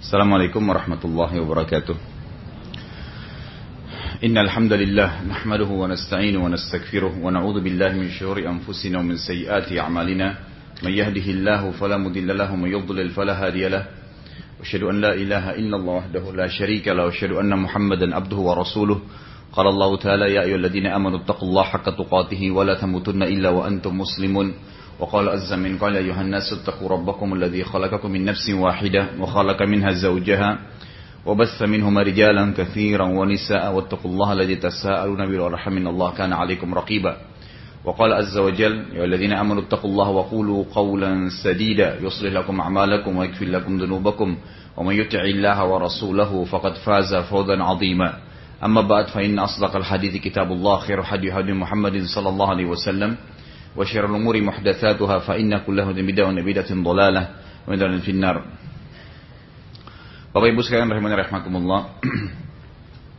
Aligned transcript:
Assalamualaikum 0.00 0.60
warahmatullahi 0.68 1.40
wabarakatuh. 1.40 1.96
إن 4.24 4.32
الحمد 4.32 4.72
لله 4.72 5.28
نحمده 5.28 5.68
ونستعينه 5.68 6.40
ونستغفره 6.44 7.12
ونعوذ 7.20 7.56
بالله 7.60 7.90
من 8.00 8.08
شرور 8.16 8.40
أنفسنا 8.48 8.96
ومن 8.98 9.16
سيئات 9.20 9.68
أعمالنا 9.76 10.26
من 10.82 10.92
يهده 10.92 11.26
الله 11.36 11.62
فلا 11.76 11.96
مضل 12.00 12.24
له 12.38 12.48
ومن 12.52 12.70
يضلل 12.72 13.08
فلا 13.12 13.36
هادي 13.36 13.68
له 13.68 13.84
وأشهد 14.60 14.82
أن 14.88 14.96
لا 15.04 15.12
إله 15.14 15.44
إلا 15.60 15.76
الله 15.76 15.92
وحده 16.00 16.24
لا 16.32 16.48
شريك 16.48 16.88
له 16.88 17.04
وأشهد 17.12 17.32
أن 17.36 17.52
محمدا 17.60 18.08
عبده 18.16 18.36
ورسوله 18.40 18.98
قال 19.52 19.66
الله 19.68 19.90
تعالى 19.96 20.26
يا 20.34 20.40
أيها 20.48 20.56
الذين 20.64 20.86
آمنوا 20.88 21.18
اتقوا 21.28 21.48
الله 21.48 21.62
حق 21.62 21.86
تقاته 22.00 22.42
ولا 22.50 22.74
تموتن 22.80 23.22
إلا 23.22 23.48
وأنتم 23.52 23.92
مسلمون 24.00 24.46
وقال 24.98 25.28
عز 25.28 25.52
من 25.52 25.78
قال 25.78 25.94
يا 25.94 26.00
أيها 26.00 26.20
الناس 26.20 26.52
اتقوا 26.52 26.88
ربكم 26.88 27.34
الذي 27.34 27.64
خلقكم 27.64 28.10
من 28.10 28.24
نفس 28.24 28.50
واحدة 28.50 29.06
وخلق 29.20 29.62
منها 29.62 29.90
زوجها 29.90 30.58
وبث 31.26 31.62
منهما 31.62 32.02
رجالا 32.02 32.54
كثيرا 32.56 33.04
ونساء 33.04 33.72
واتقوا 33.74 34.10
الله 34.10 34.32
الذي 34.32 34.56
تساءلون 34.56 35.26
به 35.30 35.42
والرحم 35.42 35.76
إن 35.76 35.86
الله 35.86 36.10
كان 36.14 36.32
عليكم 36.32 36.74
رقيبا. 36.74 37.16
وقال 37.84 38.12
عز 38.12 38.38
وجل 38.38 38.84
يا 38.94 39.04
الذين 39.04 39.32
آمنوا 39.32 39.62
اتقوا 39.62 39.90
الله 39.90 40.08
وقولوا 40.08 40.64
قولا 40.74 41.28
سديدا 41.44 41.98
يصلح 42.02 42.32
لكم 42.32 42.60
أعمالكم 42.60 43.16
ويغفر 43.16 43.46
لكم 43.46 43.78
ذنوبكم 43.78 44.36
ومن 44.76 44.94
يطع 44.94 45.22
الله 45.22 45.64
ورسوله 45.64 46.44
فقد 46.44 46.74
فاز 46.74 47.14
فوزا 47.14 47.62
عظيما. 47.62 48.12
أما 48.64 48.80
بعد 48.80 49.06
فإن 49.06 49.38
أصدق 49.38 49.76
الحديث 49.76 50.22
كتاب 50.22 50.52
الله 50.52 50.76
خير 50.78 51.02
حديث 51.02 51.34
محمد 51.34 52.02
صلى 52.14 52.28
الله 52.28 52.48
عليه 52.50 52.64
وسلم. 52.64 53.16
وشر 53.75 54.05
الامور 54.05 54.35
محدثاتها 54.41 55.17
فان 55.19 55.51
كل 55.63 55.77
هدى 55.79 56.01
بدعه 56.03 56.27
وبدعه 56.27 56.71
ضلاله 56.71 57.23
ومن 57.67 57.99
في 58.03 58.11
النار 58.11 58.37
Bapak 60.31 60.47
Ibu 60.47 60.63
sekalian 60.63 60.87
rahimani 60.87 61.27
rahmakumullah. 61.27 61.99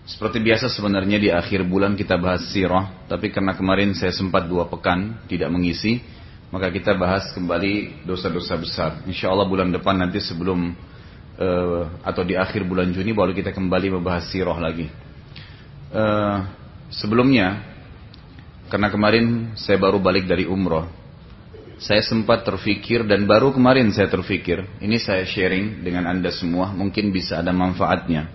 Seperti 0.08 0.40
biasa 0.40 0.72
sebenarnya 0.72 1.20
di 1.20 1.28
akhir 1.28 1.60
bulan 1.68 1.92
kita 1.92 2.16
bahas 2.16 2.48
sirah, 2.48 3.04
tapi 3.04 3.28
karena 3.28 3.52
kemarin 3.52 3.92
saya 3.92 4.16
sempat 4.16 4.48
dua 4.48 4.64
pekan 4.64 5.20
tidak 5.28 5.52
mengisi, 5.52 6.00
maka 6.48 6.72
kita 6.72 6.96
bahas 6.96 7.28
kembali 7.36 8.04
dosa-dosa 8.08 8.56
besar. 8.56 8.90
Insya 9.04 9.28
Allah 9.28 9.44
bulan 9.44 9.68
depan 9.68 10.00
nanti 10.00 10.24
sebelum 10.24 10.72
uh, 11.36 11.82
atau 12.00 12.24
di 12.24 12.32
akhir 12.32 12.64
bulan 12.64 12.88
Juni 12.96 13.12
baru 13.12 13.36
kita 13.36 13.52
kembali 13.52 14.00
membahas 14.00 14.32
sirah 14.32 14.56
lagi. 14.56 14.88
Uh, 15.92 16.48
sebelumnya, 16.88 17.60
karena 18.67 18.91
kemarin 18.91 19.55
saya 19.55 19.79
baru 19.79 19.99
balik 19.99 20.27
dari 20.27 20.43
umroh, 20.43 20.87
saya 21.77 22.01
sempat 22.01 22.41
terfikir 22.41 23.05
dan 23.05 23.29
baru 23.29 23.53
kemarin 23.53 23.93
saya 23.93 24.09
terfikir, 24.09 24.65
ini 24.81 24.97
saya 24.97 25.23
sharing 25.23 25.85
dengan 25.85 26.09
Anda 26.09 26.33
semua, 26.33 26.73
mungkin 26.73 27.13
bisa 27.13 27.39
ada 27.39 27.53
manfaatnya. 27.53 28.27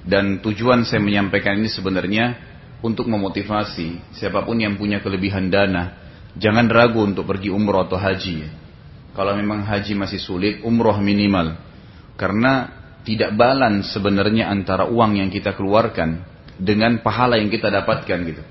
Dan 0.00 0.40
tujuan 0.40 0.82
saya 0.88 0.98
menyampaikan 0.98 1.60
ini 1.60 1.68
sebenarnya 1.68 2.36
untuk 2.80 3.06
memotivasi 3.06 4.16
siapa 4.16 4.42
pun 4.42 4.56
yang 4.58 4.74
punya 4.80 4.98
kelebihan 5.04 5.52
dana, 5.52 5.96
jangan 6.36 6.66
ragu 6.66 7.04
untuk 7.04 7.28
pergi 7.28 7.52
umroh 7.52 7.84
atau 7.86 8.00
haji. 8.00 8.48
Kalau 9.12 9.36
memang 9.36 9.62
haji 9.66 9.92
masih 9.94 10.20
sulit, 10.20 10.54
umroh 10.64 10.96
minimal. 10.98 11.56
Karena 12.16 12.68
tidak 13.04 13.32
balan 13.36 13.80
sebenarnya 13.84 14.48
antara 14.48 14.88
uang 14.88 15.20
yang 15.20 15.28
kita 15.32 15.56
keluarkan 15.56 16.24
dengan 16.60 17.00
pahala 17.00 17.40
yang 17.40 17.48
kita 17.48 17.72
dapatkan 17.72 18.18
gitu. 18.28 18.42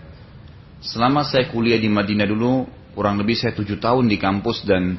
Selama 0.79 1.27
saya 1.27 1.51
kuliah 1.51 1.75
di 1.75 1.91
Madinah 1.91 2.23
dulu, 2.23 2.63
kurang 2.95 3.19
lebih 3.19 3.35
saya 3.35 3.51
tujuh 3.51 3.83
tahun 3.83 4.07
di 4.07 4.15
kampus 4.15 4.63
dan 4.63 4.95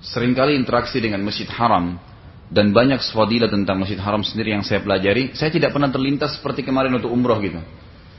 sering 0.00 0.32
kali 0.32 0.56
interaksi 0.56 0.96
dengan 0.96 1.20
Masjid 1.20 1.48
Haram 1.52 2.00
dan 2.48 2.72
banyak 2.72 3.04
swadila 3.04 3.52
tentang 3.52 3.84
Masjid 3.84 4.00
Haram 4.00 4.24
sendiri 4.24 4.56
yang 4.56 4.64
saya 4.64 4.80
pelajari, 4.80 5.36
saya 5.36 5.52
tidak 5.52 5.76
pernah 5.76 5.92
terlintas 5.92 6.40
seperti 6.40 6.64
kemarin 6.64 6.96
untuk 6.96 7.12
umroh 7.12 7.36
gitu. 7.44 7.60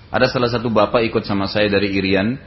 Ada 0.10 0.30
salah 0.30 0.50
satu 0.50 0.70
bapak 0.70 1.06
ikut 1.10 1.26
sama 1.26 1.50
saya 1.50 1.70
dari 1.70 1.94
Irian, 1.98 2.38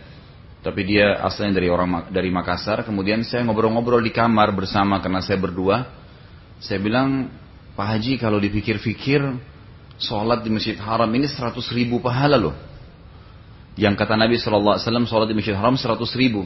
tapi 0.63 0.87
dia 0.87 1.19
asalnya 1.23 1.59
dari 1.59 1.67
orang 1.71 2.11
dari 2.15 2.31
Makassar. 2.31 2.87
Kemudian 2.87 3.27
saya 3.27 3.43
ngobrol-ngobrol 3.47 4.03
di 4.03 4.15
kamar 4.15 4.55
bersama 4.55 5.03
karena 5.03 5.19
saya 5.19 5.39
berdua. 5.43 5.91
Saya 6.63 6.79
bilang, 6.79 7.27
Pak 7.75 7.87
Haji 7.87 8.23
kalau 8.23 8.39
dipikir-pikir, 8.39 9.19
sholat 9.99 10.47
di 10.47 10.51
Masjid 10.55 10.79
Haram 10.79 11.11
ini 11.11 11.27
100 11.27 11.59
ribu 11.75 11.99
pahala 11.99 12.39
loh. 12.39 12.55
Yang 13.73 13.95
kata 14.05 14.21
Nabi 14.21 14.37
SAW, 14.37 14.77
sholat 15.09 15.27
di 15.29 15.37
Masjid 15.37 15.57
Haram 15.57 15.77
100 15.77 15.97
ribu. 16.21 16.45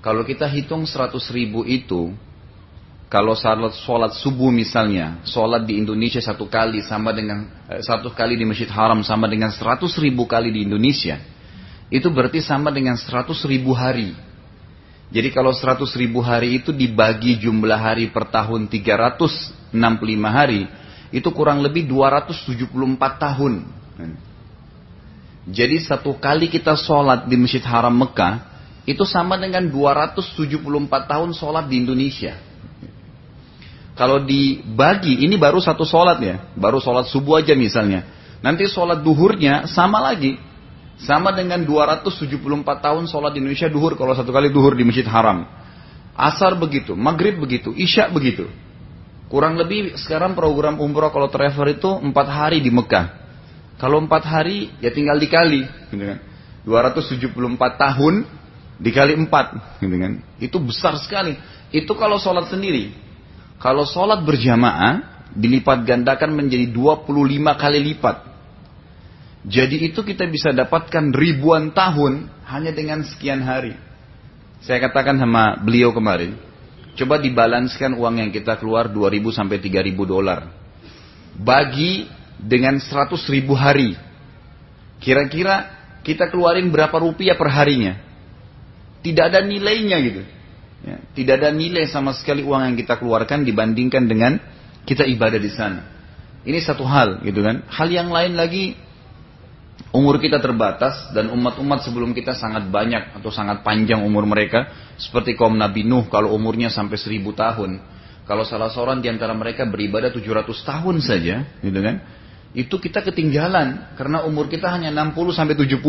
Kalau 0.00 0.24
kita 0.24 0.48
hitung 0.48 0.88
100 0.88 1.12
ribu 1.34 1.66
itu, 1.68 2.16
kalau 3.06 3.36
sholat, 3.36 3.76
sholat 3.76 4.12
subuh 4.16 4.48
misalnya, 4.48 5.20
sholat 5.22 5.68
di 5.68 5.76
Indonesia 5.78 6.18
satu 6.18 6.48
kali 6.48 6.80
sama 6.82 7.12
dengan 7.12 7.46
eh, 7.68 7.84
satu 7.84 8.10
kali 8.10 8.34
di 8.34 8.48
Masjid 8.48 8.66
Haram 8.66 9.04
sama 9.04 9.28
dengan 9.28 9.52
100 9.52 9.84
ribu 10.00 10.24
kali 10.24 10.48
di 10.50 10.64
Indonesia, 10.64 11.20
itu 11.92 12.08
berarti 12.08 12.40
sama 12.42 12.72
dengan 12.72 12.96
100 12.98 13.30
ribu 13.46 13.76
hari. 13.76 14.16
Jadi 15.06 15.30
kalau 15.30 15.54
100 15.54 15.86
ribu 15.94 16.18
hari 16.18 16.58
itu 16.58 16.74
dibagi 16.74 17.38
jumlah 17.38 17.78
hari 17.78 18.10
per 18.10 18.26
tahun 18.26 18.66
365 18.66 19.70
hari, 20.26 20.66
itu 21.14 21.28
kurang 21.30 21.62
lebih 21.62 21.86
274 21.86 22.66
tahun. 23.22 23.62
Jadi 25.46 25.78
satu 25.78 26.18
kali 26.18 26.50
kita 26.50 26.74
sholat 26.74 27.30
di 27.30 27.38
Masjid 27.38 27.62
Haram 27.62 27.94
Mekah, 27.94 28.42
itu 28.86 29.06
sama 29.06 29.38
dengan 29.38 29.66
274 29.66 30.58
tahun 31.06 31.30
sholat 31.34 31.70
di 31.70 31.86
Indonesia. 31.86 32.34
Kalau 33.96 34.20
dibagi, 34.22 35.24
ini 35.24 35.38
baru 35.38 35.62
satu 35.62 35.86
sholat 35.86 36.18
ya, 36.20 36.36
baru 36.58 36.82
sholat 36.82 37.08
subuh 37.08 37.40
aja 37.40 37.54
misalnya. 37.54 38.04
Nanti 38.44 38.68
sholat 38.68 39.00
duhurnya 39.00 39.70
sama 39.70 40.02
lagi, 40.02 40.36
sama 41.00 41.32
dengan 41.32 41.64
274 41.64 42.36
tahun 42.62 43.04
sholat 43.08 43.32
di 43.32 43.40
Indonesia 43.40 43.68
duhur 43.72 43.96
kalau 43.96 44.12
satu 44.12 44.30
kali 44.34 44.52
duhur 44.52 44.76
di 44.76 44.84
Masjid 44.84 45.06
Haram. 45.08 45.46
Asar 46.16 46.56
begitu, 46.56 46.96
maghrib 46.96 47.36
begitu, 47.36 47.72
isya 47.76 48.08
begitu. 48.08 48.48
Kurang 49.26 49.58
lebih 49.58 49.98
sekarang 49.98 50.38
program 50.38 50.78
umroh 50.78 51.10
kalau 51.10 51.26
travel 51.26 51.66
itu 51.68 51.90
empat 51.90 52.26
hari 52.30 52.62
di 52.62 52.70
Mekah. 52.70 53.25
Kalau 53.76 54.00
empat 54.00 54.24
hari 54.24 54.72
ya 54.80 54.88
tinggal 54.88 55.20
dikali, 55.20 55.68
gitu 55.92 56.04
kan. 56.04 56.18
274 56.64 57.76
tahun 57.76 58.14
dikali 58.80 59.14
empat, 59.26 59.78
gitu 59.84 59.96
kan. 60.00 60.12
Itu 60.40 60.56
besar 60.64 60.96
sekali. 60.96 61.36
Itu 61.70 61.92
kalau 61.94 62.16
sholat 62.16 62.48
sendiri. 62.48 62.96
Kalau 63.60 63.84
sholat 63.84 64.24
berjamaah 64.24 65.28
dilipat 65.36 65.84
gandakan 65.84 66.32
menjadi 66.32 66.72
25 66.72 67.12
kali 67.56 67.80
lipat. 67.92 68.16
Jadi 69.46 69.92
itu 69.92 70.02
kita 70.02 70.26
bisa 70.26 70.50
dapatkan 70.50 71.14
ribuan 71.14 71.70
tahun 71.70 72.26
hanya 72.50 72.74
dengan 72.74 73.06
sekian 73.06 73.44
hari. 73.44 73.78
Saya 74.64 74.82
katakan 74.82 75.20
sama 75.20 75.60
beliau 75.62 75.94
kemarin, 75.94 76.34
coba 76.98 77.22
dibalanskan 77.22 77.94
uang 77.94 78.18
yang 78.18 78.30
kita 78.34 78.58
keluar 78.58 78.90
2000 78.90 79.30
sampai 79.30 79.62
3000 79.62 79.94
dolar. 80.02 80.50
Bagi 81.36 82.08
dengan 82.40 82.78
100 82.80 83.12
ribu 83.32 83.56
hari. 83.56 83.96
Kira-kira 85.00 85.72
kita 86.04 86.28
keluarin 86.32 86.68
berapa 86.72 86.94
rupiah 86.96 87.36
per 87.36 87.52
harinya? 87.52 87.98
Tidak 89.04 89.24
ada 89.24 89.44
nilainya 89.44 89.96
gitu. 90.02 90.22
Ya, 90.86 90.96
tidak 91.16 91.42
ada 91.42 91.50
nilai 91.50 91.88
sama 91.88 92.14
sekali 92.14 92.46
uang 92.46 92.62
yang 92.62 92.76
kita 92.78 93.00
keluarkan 93.00 93.42
dibandingkan 93.42 94.06
dengan 94.06 94.38
kita 94.86 95.02
ibadah 95.02 95.40
di 95.40 95.50
sana. 95.50 95.82
Ini 96.46 96.62
satu 96.62 96.86
hal 96.86 97.26
gitu 97.26 97.42
kan. 97.42 97.66
Hal 97.66 97.90
yang 97.90 98.12
lain 98.14 98.38
lagi 98.38 98.78
umur 99.90 100.22
kita 100.22 100.38
terbatas 100.38 101.10
dan 101.10 101.32
umat-umat 101.32 101.82
sebelum 101.82 102.14
kita 102.14 102.38
sangat 102.38 102.68
banyak 102.70 103.18
atau 103.18 103.32
sangat 103.34 103.66
panjang 103.66 104.04
umur 104.04 104.28
mereka 104.28 104.70
seperti 104.94 105.34
kaum 105.34 105.56
Nabi 105.56 105.82
Nuh 105.82 106.06
kalau 106.06 106.32
umurnya 106.36 106.70
sampai 106.70 107.00
seribu 107.00 107.34
tahun. 107.34 107.82
Kalau 108.26 108.42
salah 108.42 108.70
seorang 108.74 108.98
di 108.98 109.06
antara 109.06 109.30
mereka 109.38 109.62
beribadah 109.70 110.10
700 110.10 110.50
tahun 110.66 110.96
saja, 110.98 111.46
gitu 111.62 111.78
kan? 111.78 112.02
Itu 112.52 112.76
kita 112.78 113.02
ketinggalan 113.02 113.96
karena 113.98 114.22
umur 114.28 114.46
kita 114.46 114.70
hanya 114.70 114.92
60 114.92 115.16
sampai 115.34 115.54
70. 115.58 115.82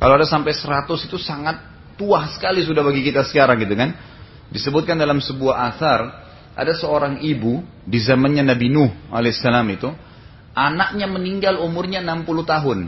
Kalau 0.00 0.14
ada 0.18 0.26
sampai 0.26 0.52
100 0.54 0.88
itu 1.08 1.18
sangat 1.20 1.62
tua 1.94 2.26
sekali 2.32 2.64
sudah 2.64 2.82
bagi 2.82 3.04
kita 3.06 3.22
sekarang 3.26 3.60
gitu 3.62 3.74
kan. 3.76 3.94
Disebutkan 4.52 4.98
dalam 4.98 5.22
sebuah 5.22 5.72
asar 5.72 6.00
ada 6.52 6.72
seorang 6.76 7.24
ibu 7.24 7.64
di 7.86 7.96
zamannya 8.02 8.44
Nabi 8.44 8.68
Nuh 8.68 8.90
alaihissalam 9.08 9.66
itu 9.72 9.88
anaknya 10.52 11.08
meninggal 11.08 11.60
umurnya 11.60 12.04
60 12.04 12.28
tahun. 12.44 12.78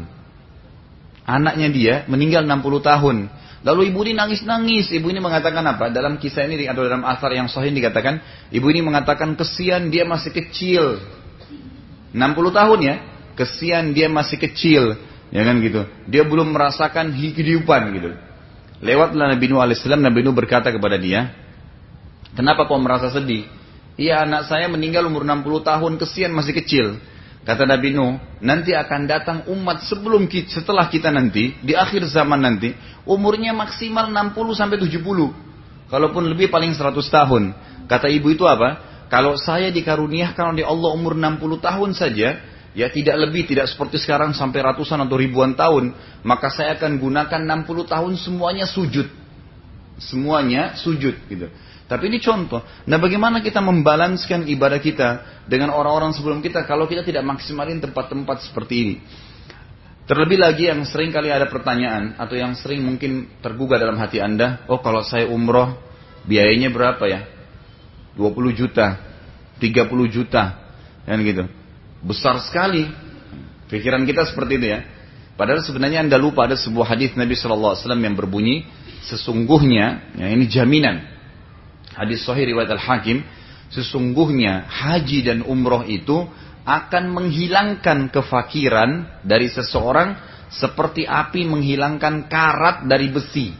Anaknya 1.24 1.68
dia 1.72 1.94
meninggal 2.04 2.44
60 2.44 2.84
tahun. 2.84 3.16
Lalu 3.64 3.80
ibu 3.88 4.04
ini 4.04 4.12
nangis-nangis. 4.12 4.92
Ibu 4.92 5.08
ini 5.08 5.24
mengatakan 5.24 5.64
apa? 5.64 5.88
Dalam 5.88 6.20
kisah 6.20 6.44
ini 6.44 6.68
atau 6.68 6.84
dalam 6.84 7.00
asar 7.08 7.32
yang 7.32 7.48
sahih 7.48 7.72
dikatakan, 7.72 8.20
ibu 8.52 8.66
ini 8.68 8.84
mengatakan 8.84 9.32
kesian 9.40 9.88
dia 9.88 10.04
masih 10.04 10.36
kecil. 10.36 11.00
60 12.14 12.54
tahun 12.54 12.78
ya, 12.80 12.96
kesian 13.34 13.90
dia 13.90 14.06
masih 14.06 14.38
kecil, 14.38 14.94
ya 15.34 15.42
kan 15.42 15.58
gitu. 15.58 15.82
Dia 16.06 16.22
belum 16.22 16.54
merasakan 16.54 17.10
kehidupan 17.10 17.90
gitu. 17.98 18.10
Lewatlah 18.78 19.34
Nabi 19.34 19.50
Nuh 19.50 19.58
alaihissalam, 19.58 19.98
Nabi 19.98 20.22
Nuh 20.22 20.30
berkata 20.30 20.70
kepada 20.70 20.94
dia, 20.94 21.34
kenapa 22.38 22.70
kau 22.70 22.78
merasa 22.78 23.10
sedih? 23.10 23.50
Iya 23.98 24.26
anak 24.26 24.46
saya 24.46 24.70
meninggal 24.70 25.10
umur 25.10 25.26
60 25.26 25.66
tahun, 25.66 25.92
kesian 25.98 26.30
masih 26.30 26.54
kecil. 26.54 27.02
Kata 27.44 27.68
Nabi 27.68 27.92
Nuh, 27.92 28.16
nanti 28.40 28.72
akan 28.72 29.00
datang 29.04 29.38
umat 29.52 29.84
sebelum 29.84 30.30
kita, 30.30 30.62
setelah 30.62 30.88
kita 30.88 31.12
nanti, 31.12 31.52
di 31.60 31.76
akhir 31.76 32.08
zaman 32.08 32.40
nanti, 32.40 32.72
umurnya 33.04 33.52
maksimal 33.52 34.08
60 34.08 34.54
sampai 34.56 34.80
70. 34.80 35.02
Kalaupun 35.92 36.24
lebih 36.24 36.48
paling 36.48 36.72
100 36.72 36.96
tahun. 37.04 37.52
Kata 37.84 38.08
ibu 38.08 38.32
itu 38.32 38.48
apa? 38.48 38.93
Kalau 39.12 39.36
saya 39.36 39.68
dikaruniakan 39.70 40.56
oleh 40.56 40.64
Allah 40.64 40.90
umur 40.96 41.14
60 41.14 41.40
tahun 41.60 41.90
saja, 41.92 42.40
ya 42.74 42.86
tidak 42.90 43.16
lebih, 43.28 43.46
tidak 43.46 43.70
seperti 43.70 44.02
sekarang 44.02 44.34
sampai 44.34 44.60
ratusan 44.60 44.98
atau 45.04 45.16
ribuan 45.16 45.54
tahun, 45.54 45.94
maka 46.26 46.50
saya 46.50 46.74
akan 46.76 46.98
gunakan 46.98 47.40
60 47.64 47.92
tahun 47.92 48.12
semuanya 48.18 48.66
sujud. 48.66 49.06
Semuanya 50.02 50.74
sujud 50.74 51.14
gitu. 51.30 51.46
Tapi 51.84 52.10
ini 52.10 52.18
contoh. 52.18 52.64
Nah 52.88 52.98
bagaimana 52.98 53.44
kita 53.44 53.60
membalanskan 53.60 54.48
ibadah 54.48 54.80
kita 54.80 55.08
dengan 55.46 55.70
orang-orang 55.70 56.16
sebelum 56.16 56.40
kita 56.40 56.64
kalau 56.64 56.88
kita 56.88 57.04
tidak 57.04 57.22
maksimalin 57.22 57.78
tempat-tempat 57.78 58.50
seperti 58.50 58.74
ini. 58.74 58.96
Terlebih 60.04 60.36
lagi 60.36 60.68
yang 60.68 60.84
sering 60.84 61.08
kali 61.12 61.32
ada 61.32 61.48
pertanyaan 61.48 62.16
atau 62.20 62.36
yang 62.36 62.52
sering 62.56 62.84
mungkin 62.84 63.40
tergugah 63.40 63.80
dalam 63.80 63.96
hati 63.96 64.20
anda. 64.20 64.64
Oh 64.68 64.80
kalau 64.80 65.00
saya 65.00 65.28
umroh 65.28 65.76
biayanya 66.28 66.68
berapa 66.72 67.04
ya? 67.08 67.33
20 68.14 68.54
juta, 68.54 68.98
30 69.58 70.06
juta, 70.10 70.42
kan 71.04 71.18
gitu. 71.22 71.44
Besar 72.04 72.38
sekali. 72.42 72.86
Pikiran 73.70 74.04
kita 74.06 74.28
seperti 74.28 74.60
itu 74.60 74.66
ya. 74.70 74.80
Padahal 75.34 75.64
sebenarnya 75.66 76.06
anda 76.06 76.14
lupa 76.14 76.46
ada 76.46 76.54
sebuah 76.54 76.94
hadis 76.94 77.16
Nabi 77.18 77.34
Shallallahu 77.34 77.74
Alaihi 77.74 77.82
Wasallam 77.82 78.04
yang 78.06 78.14
berbunyi 78.14 78.56
sesungguhnya, 79.02 80.14
ya 80.14 80.30
ini 80.30 80.46
jaminan 80.46 81.14
Hadis 81.94 82.26
sahih 82.26 82.50
riwayat 82.50 82.74
Al-Hakim, 82.74 83.22
sesungguhnya 83.70 84.66
haji 84.66 85.18
dan 85.22 85.46
umroh 85.46 85.86
itu 85.86 86.26
akan 86.66 87.14
menghilangkan 87.14 88.10
kefakiran 88.10 89.22
dari 89.22 89.46
seseorang 89.46 90.18
seperti 90.50 91.06
api 91.06 91.46
menghilangkan 91.46 92.26
karat 92.26 92.90
dari 92.90 93.14
besi. 93.14 93.54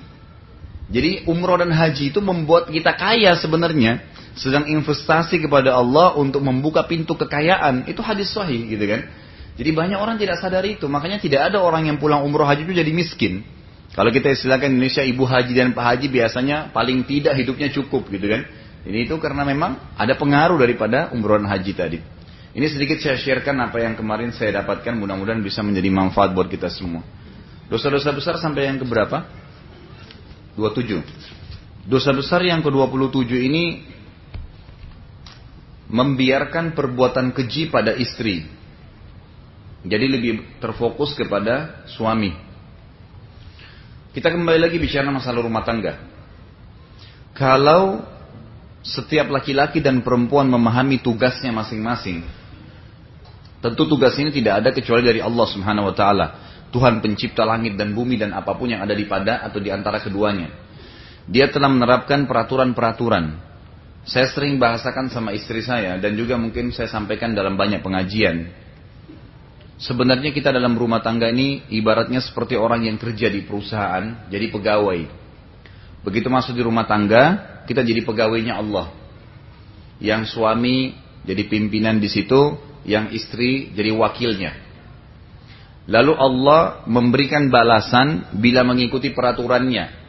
Jadi 0.91 1.31
umroh 1.31 1.63
dan 1.63 1.71
haji 1.71 2.11
itu 2.11 2.21
membuat 2.21 2.69
kita 2.69 2.93
kaya 2.99 3.39
sebenarnya. 3.39 4.03
Sedang 4.35 4.67
investasi 4.67 5.39
kepada 5.39 5.79
Allah 5.79 6.19
untuk 6.19 6.43
membuka 6.43 6.83
pintu 6.87 7.15
kekayaan. 7.15 7.87
Itu 7.87 8.03
hadis 8.03 8.35
sahih 8.35 8.67
gitu 8.67 8.83
kan. 8.83 9.07
Jadi 9.55 9.71
banyak 9.71 9.99
orang 9.99 10.19
tidak 10.19 10.43
sadar 10.43 10.67
itu. 10.67 10.91
Makanya 10.91 11.23
tidak 11.23 11.55
ada 11.55 11.63
orang 11.63 11.87
yang 11.87 12.03
pulang 12.03 12.27
umroh 12.27 12.47
haji 12.47 12.67
itu 12.67 12.75
jadi 12.75 12.91
miskin. 12.91 13.47
Kalau 13.95 14.11
kita 14.11 14.35
istilahkan 14.35 14.75
Indonesia 14.75 15.07
ibu 15.07 15.23
haji 15.23 15.55
dan 15.55 15.71
pak 15.71 15.87
haji 15.87 16.11
biasanya 16.11 16.75
paling 16.75 17.07
tidak 17.07 17.39
hidupnya 17.39 17.71
cukup 17.71 18.11
gitu 18.11 18.27
kan. 18.27 18.43
Ini 18.85 19.07
itu 19.07 19.15
karena 19.23 19.47
memang 19.47 19.95
ada 19.95 20.19
pengaruh 20.19 20.59
daripada 20.59 21.15
umroh 21.15 21.39
haji 21.39 21.73
tadi. 21.73 21.99
Ini 22.55 22.67
sedikit 22.71 22.99
saya 23.03 23.19
sharekan 23.19 23.59
apa 23.63 23.83
yang 23.83 23.95
kemarin 23.99 24.31
saya 24.31 24.63
dapatkan 24.63 24.95
mudah-mudahan 24.95 25.43
bisa 25.43 25.63
menjadi 25.63 25.91
manfaat 25.91 26.35
buat 26.35 26.47
kita 26.47 26.71
semua. 26.71 27.03
Dosa-dosa 27.67 28.15
besar 28.15 28.39
sampai 28.39 28.71
yang 28.71 28.79
keberapa? 28.79 29.27
27. 30.55 31.87
Dosa 31.91 32.15
besar 32.15 32.47
yang 32.47 32.63
ke-27 32.63 33.31
ini 33.35 33.65
membiarkan 35.89 36.73
perbuatan 36.73 37.33
keji 37.37 37.69
pada 37.69 37.93
istri. 37.97 38.49
Jadi 39.85 40.07
lebih 40.09 40.33
terfokus 40.65 41.13
kepada 41.13 41.85
suami. 41.93 42.33
Kita 44.17 44.33
kembali 44.33 44.61
lagi 44.63 44.81
bicara 44.81 45.11
masalah 45.13 45.45
rumah 45.45 45.67
tangga. 45.67 46.01
Kalau 47.35 48.01
setiap 48.81 49.29
laki-laki 49.29 49.83
dan 49.85 50.01
perempuan 50.01 50.49
memahami 50.49 51.03
tugasnya 51.03 51.51
masing-masing, 51.51 52.25
tentu 53.61 53.83
tugas 53.91 54.15
ini 54.17 54.31
tidak 54.33 54.63
ada 54.63 54.71
kecuali 54.73 55.05
dari 55.05 55.21
Allah 55.21 55.47
Subhanahu 55.51 55.91
wa 55.93 55.95
taala. 55.97 56.27
Tuhan 56.71 56.99
pencipta 57.05 57.47
langit 57.47 57.79
dan 57.79 57.95
bumi 57.95 58.19
dan 58.19 58.35
apa 58.35 58.55
pun 58.59 58.67
yang 58.67 58.83
ada 58.83 58.95
di 58.97 59.07
pada 59.07 59.45
atau 59.47 59.63
di 59.63 59.71
antara 59.71 60.01
keduanya. 60.01 60.51
Dia 61.29 61.49
telah 61.49 61.71
menerapkan 61.71 62.27
peraturan-peraturan. 62.27 63.54
Saya 64.05 64.29
sering 64.29 64.61
bahasakan 64.61 65.09
sama 65.09 65.33
istri 65.33 65.65
saya 65.65 65.97
dan 65.97 66.13
juga 66.13 66.37
mungkin 66.37 66.69
saya 66.77 66.93
sampaikan 66.93 67.33
dalam 67.33 67.57
banyak 67.57 67.81
pengajian. 67.81 68.53
Sebenarnya 69.81 70.31
kita 70.31 70.53
dalam 70.53 70.77
rumah 70.77 71.01
tangga 71.01 71.33
ini 71.33 71.67
ibaratnya 71.73 72.21
seperti 72.21 72.55
orang 72.55 72.87
yang 72.87 73.01
kerja 73.01 73.33
di 73.33 73.43
perusahaan, 73.43 74.29
jadi 74.29 74.53
pegawai. 74.53 75.01
Begitu 76.05 76.29
masuk 76.29 76.53
di 76.55 76.63
rumah 76.63 76.85
tangga, 76.85 77.57
kita 77.65 77.81
jadi 77.81 78.05
pegawainya 78.05 78.61
Allah. 78.61 78.93
Yang 79.99 80.37
suami 80.37 80.95
jadi 81.25 81.49
pimpinan 81.49 81.97
di 81.97 82.13
situ, 82.13 82.61
yang 82.85 83.09
istri 83.11 83.73
jadi 83.73 83.91
wakilnya. 83.97 84.53
Lalu 85.89 86.13
Allah 86.17 86.85
memberikan 86.89 87.49
balasan 87.49 88.37
bila 88.37 88.65
mengikuti 88.65 89.13
peraturannya. 89.13 90.04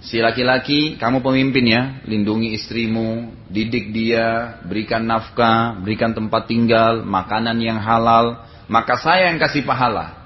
Si 0.00 0.16
laki-laki, 0.16 0.96
kamu 0.96 1.20
pemimpin 1.20 1.64
ya, 1.68 1.82
lindungi 2.08 2.56
istrimu, 2.56 3.36
didik 3.52 3.92
dia, 3.92 4.56
berikan 4.64 5.04
nafkah, 5.04 5.76
berikan 5.76 6.16
tempat 6.16 6.48
tinggal, 6.48 7.04
makanan 7.04 7.60
yang 7.60 7.76
halal, 7.76 8.48
maka 8.64 8.96
saya 8.96 9.28
yang 9.28 9.36
kasih 9.36 9.60
pahala. 9.68 10.16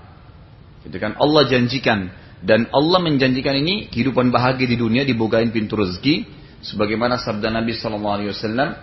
Itu 0.86 0.94
kan 1.02 1.18
Allah 1.18 1.42
janjikan 1.50 2.12
dan 2.44 2.68
Allah 2.70 3.00
menjanjikan 3.00 3.56
ini 3.56 3.88
kehidupan 3.88 4.28
bahagia 4.28 4.68
di 4.68 4.76
dunia 4.76 5.02
dibukain 5.02 5.48
pintu 5.48 5.80
rezeki 5.80 6.28
sebagaimana 6.60 7.16
sabda 7.16 7.48
Nabi 7.48 7.72
wasallam 7.72 8.76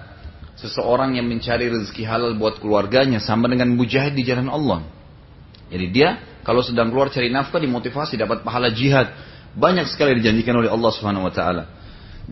seseorang 0.57 1.13
yang 1.15 1.29
mencari 1.29 1.69
rezeki 1.69 2.03
halal 2.03 2.33
buat 2.41 2.57
keluarganya 2.57 3.21
sama 3.21 3.45
dengan 3.47 3.69
mujahid 3.77 4.17
di 4.17 4.25
jalan 4.25 4.49
Allah. 4.49 4.81
Jadi 5.69 5.87
dia 5.93 6.17
kalau 6.41 6.65
sedang 6.65 6.89
keluar 6.89 7.13
cari 7.13 7.29
nafkah 7.29 7.61
dimotivasi 7.61 8.17
dapat 8.17 8.41
pahala 8.41 8.73
jihad. 8.73 9.13
Banyak 9.51 9.87
sekali 9.91 10.15
dijanjikan 10.19 10.55
oleh 10.55 10.71
Allah 10.71 10.91
Subhanahu 10.95 11.27
wa 11.27 11.33
taala. 11.33 11.63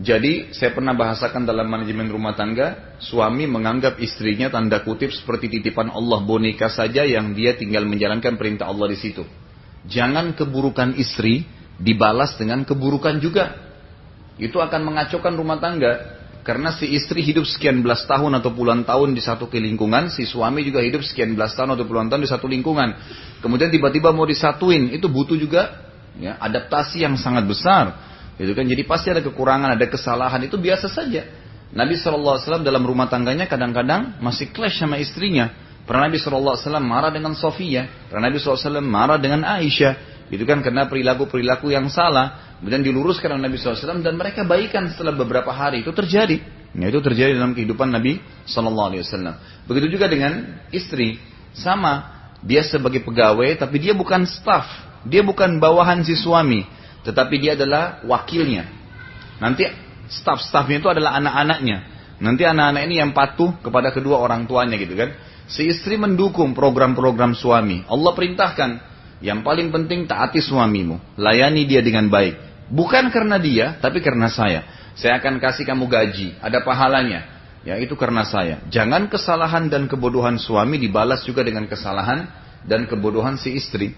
Jadi 0.00 0.56
saya 0.56 0.72
pernah 0.72 0.96
bahasakan 0.96 1.44
dalam 1.44 1.68
manajemen 1.68 2.08
rumah 2.08 2.32
tangga, 2.32 2.96
suami 3.02 3.44
menganggap 3.44 4.00
istrinya 4.00 4.48
tanda 4.48 4.80
kutip 4.80 5.12
seperti 5.12 5.60
titipan 5.60 5.92
Allah 5.92 6.24
boneka 6.24 6.72
saja 6.72 7.04
yang 7.04 7.36
dia 7.36 7.52
tinggal 7.52 7.84
menjalankan 7.84 8.40
perintah 8.40 8.72
Allah 8.72 8.88
di 8.88 8.96
situ. 8.96 9.28
Jangan 9.84 10.32
keburukan 10.32 10.96
istri 10.96 11.44
dibalas 11.76 12.40
dengan 12.40 12.64
keburukan 12.64 13.20
juga. 13.20 13.56
Itu 14.40 14.64
akan 14.64 14.80
mengacaukan 14.88 15.36
rumah 15.36 15.60
tangga. 15.60 16.16
Karena 16.40 16.72
si 16.72 16.88
istri 16.96 17.20
hidup 17.20 17.44
sekian 17.44 17.84
belas 17.84 18.08
tahun 18.08 18.40
atau 18.40 18.56
puluhan 18.56 18.88
tahun 18.88 19.12
di 19.12 19.20
satu 19.20 19.44
lingkungan, 19.52 20.08
si 20.08 20.24
suami 20.24 20.64
juga 20.64 20.80
hidup 20.80 21.04
sekian 21.04 21.36
belas 21.36 21.52
tahun 21.52 21.76
atau 21.76 21.84
puluhan 21.84 22.08
tahun 22.08 22.24
di 22.24 22.30
satu 22.32 22.48
lingkungan. 22.48 22.96
Kemudian 23.44 23.68
tiba-tiba 23.68 24.08
mau 24.16 24.24
disatuin, 24.24 24.88
itu 24.96 25.04
butuh 25.12 25.36
juga 25.36 25.89
ya, 26.18 26.40
adaptasi 26.40 27.04
yang 27.04 27.14
sangat 27.14 27.46
besar. 27.46 27.94
Itu 28.40 28.56
kan 28.56 28.64
jadi 28.64 28.82
pasti 28.88 29.12
ada 29.12 29.20
kekurangan, 29.20 29.76
ada 29.76 29.86
kesalahan 29.86 30.40
itu 30.42 30.56
biasa 30.56 30.88
saja. 30.88 31.28
Nabi 31.70 31.94
SAW 31.94 32.66
dalam 32.66 32.82
rumah 32.82 33.06
tangganya 33.06 33.46
kadang-kadang 33.46 34.18
masih 34.18 34.50
clash 34.50 34.80
sama 34.80 34.98
istrinya. 34.98 35.52
Pernah 35.86 36.10
Nabi 36.10 36.18
SAW 36.18 36.58
marah 36.82 37.10
dengan 37.14 37.34
Sofia, 37.38 37.86
pernah 38.10 38.30
Nabi 38.30 38.38
SAW 38.42 38.82
marah 38.82 39.18
dengan 39.18 39.46
Aisyah. 39.46 40.24
Itu 40.30 40.46
kan 40.46 40.62
karena 40.62 40.86
perilaku-perilaku 40.86 41.74
yang 41.74 41.90
salah. 41.90 42.54
Kemudian 42.62 42.86
diluruskan 42.86 43.34
oleh 43.34 43.50
Nabi 43.50 43.58
SAW 43.58 44.04
dan 44.04 44.14
mereka 44.14 44.46
baikan 44.46 44.86
setelah 44.86 45.16
beberapa 45.16 45.50
hari 45.50 45.82
itu 45.82 45.90
terjadi. 45.90 46.38
Nah, 46.70 46.86
itu 46.86 47.02
terjadi 47.02 47.34
dalam 47.34 47.50
kehidupan 47.50 47.90
Nabi 47.90 48.22
SAW. 48.46 48.94
Begitu 49.66 49.98
juga 49.98 50.06
dengan 50.06 50.62
istri, 50.70 51.18
sama. 51.50 52.18
Dia 52.40 52.64
sebagai 52.64 53.04
pegawai, 53.04 53.58
tapi 53.58 53.76
dia 53.82 53.92
bukan 53.92 54.24
staff, 54.24 54.64
dia 55.08 55.24
bukan 55.24 55.60
bawahan 55.60 56.04
si 56.04 56.16
suami 56.16 56.80
tetapi 57.00 57.34
dia 57.40 57.56
adalah 57.56 58.04
wakilnya. 58.04 58.68
Nanti 59.40 59.64
staf-stafnya 60.10 60.84
itu 60.84 60.88
adalah 60.92 61.16
anak-anaknya. 61.16 61.78
Nanti 62.20 62.44
anak-anak 62.44 62.82
ini 62.84 63.00
yang 63.00 63.16
patuh 63.16 63.56
kepada 63.64 63.88
kedua 63.88 64.20
orang 64.20 64.44
tuanya 64.44 64.76
gitu 64.76 64.92
kan. 64.92 65.16
Si 65.48 65.66
istri 65.66 65.96
mendukung 65.96 66.52
program-program 66.52 67.32
suami. 67.32 67.82
Allah 67.88 68.12
perintahkan, 68.12 68.70
yang 69.24 69.40
paling 69.40 69.72
penting 69.72 70.04
taati 70.04 70.44
suamimu. 70.44 71.16
Layani 71.16 71.64
dia 71.64 71.80
dengan 71.80 72.12
baik. 72.12 72.68
Bukan 72.70 73.08
karena 73.10 73.40
dia, 73.40 73.80
tapi 73.80 74.04
karena 74.04 74.28
saya. 74.28 74.62
Saya 74.94 75.16
akan 75.18 75.40
kasih 75.40 75.64
kamu 75.64 75.88
gaji, 75.88 76.36
ada 76.38 76.60
pahalanya. 76.60 77.40
Ya 77.64 77.80
itu 77.80 77.96
karena 77.96 78.24
saya. 78.24 78.62
Jangan 78.68 79.08
kesalahan 79.08 79.72
dan 79.72 79.88
kebodohan 79.88 80.36
suami 80.36 80.76
dibalas 80.76 81.24
juga 81.24 81.40
dengan 81.40 81.64
kesalahan 81.64 82.28
dan 82.68 82.84
kebodohan 82.84 83.40
si 83.40 83.56
istri. 83.56 83.96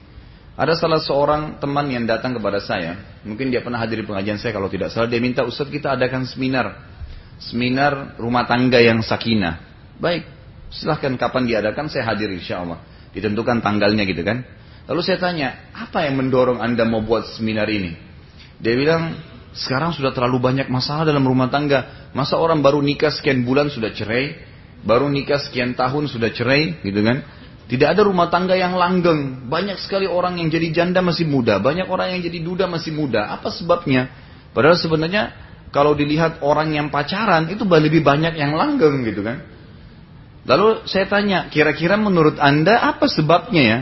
Ada 0.53 0.77
salah 0.77 1.01
seorang 1.01 1.57
teman 1.65 1.89
yang 1.89 2.05
datang 2.05 2.37
kepada 2.37 2.61
saya, 2.61 3.21
mungkin 3.25 3.49
dia 3.49 3.65
pernah 3.65 3.81
hadir 3.81 4.05
di 4.05 4.07
pengajian 4.07 4.37
saya 4.37 4.53
kalau 4.53 4.69
tidak 4.69 4.93
salah, 4.93 5.09
dia 5.09 5.17
minta 5.17 5.41
Ustaz 5.49 5.73
kita 5.73 5.97
adakan 5.97 6.29
seminar. 6.29 6.93
Seminar 7.41 8.21
rumah 8.21 8.45
tangga 8.45 8.77
yang 8.77 9.01
sakinah. 9.01 9.65
Baik, 9.97 10.29
silahkan 10.69 11.17
kapan 11.17 11.49
diadakan 11.49 11.89
saya 11.89 12.05
hadir 12.05 12.29
insya 12.29 12.61
Allah. 12.61 12.85
Ditentukan 13.17 13.65
tanggalnya 13.65 14.05
gitu 14.05 14.21
kan. 14.21 14.45
Lalu 14.93 15.01
saya 15.01 15.19
tanya, 15.25 15.73
apa 15.73 16.05
yang 16.05 16.21
mendorong 16.21 16.61
anda 16.61 16.85
mau 16.85 17.01
buat 17.01 17.33
seminar 17.33 17.67
ini? 17.73 17.97
Dia 18.61 18.77
bilang, 18.77 19.17
Sekarang 19.53 19.93
sudah 19.93 20.17
terlalu 20.17 20.41
banyak 20.41 20.69
masalah 20.73 21.05
dalam 21.05 21.25
rumah 21.29 21.53
tangga. 21.53 22.13
Masa 22.17 22.41
orang 22.41 22.65
baru 22.65 22.81
nikah 22.81 23.13
sekian 23.13 23.45
bulan 23.45 23.69
sudah 23.69 23.93
cerai, 23.93 24.37
baru 24.85 25.13
nikah 25.13 25.41
sekian 25.45 25.77
tahun 25.77 26.09
sudah 26.09 26.33
cerai, 26.33 26.81
gitu 26.81 27.01
kan? 27.05 27.21
Tidak 27.73 27.89
ada 27.89 28.05
rumah 28.05 28.29
tangga 28.29 28.53
yang 28.53 28.77
langgeng. 28.77 29.49
Banyak 29.49 29.81
sekali 29.81 30.05
orang 30.05 30.37
yang 30.37 30.53
jadi 30.53 30.69
janda 30.77 31.01
masih 31.01 31.25
muda, 31.25 31.57
banyak 31.57 31.89
orang 31.89 32.13
yang 32.13 32.21
jadi 32.21 32.45
duda 32.45 32.69
masih 32.69 32.93
muda. 32.93 33.33
Apa 33.33 33.49
sebabnya? 33.49 34.13
Padahal 34.53 34.77
sebenarnya 34.77 35.33
kalau 35.73 35.97
dilihat 35.97 36.45
orang 36.45 36.77
yang 36.77 36.93
pacaran 36.93 37.49
itu 37.49 37.65
lebih 37.65 38.05
banyak 38.05 38.37
yang 38.37 38.53
langgeng 38.53 39.09
gitu 39.09 39.25
kan. 39.25 39.41
Lalu 40.45 40.85
saya 40.85 41.09
tanya, 41.09 41.49
kira-kira 41.49 41.97
menurut 41.97 42.37
anda 42.37 42.77
apa 42.93 43.09
sebabnya 43.09 43.63
ya? 43.65 43.79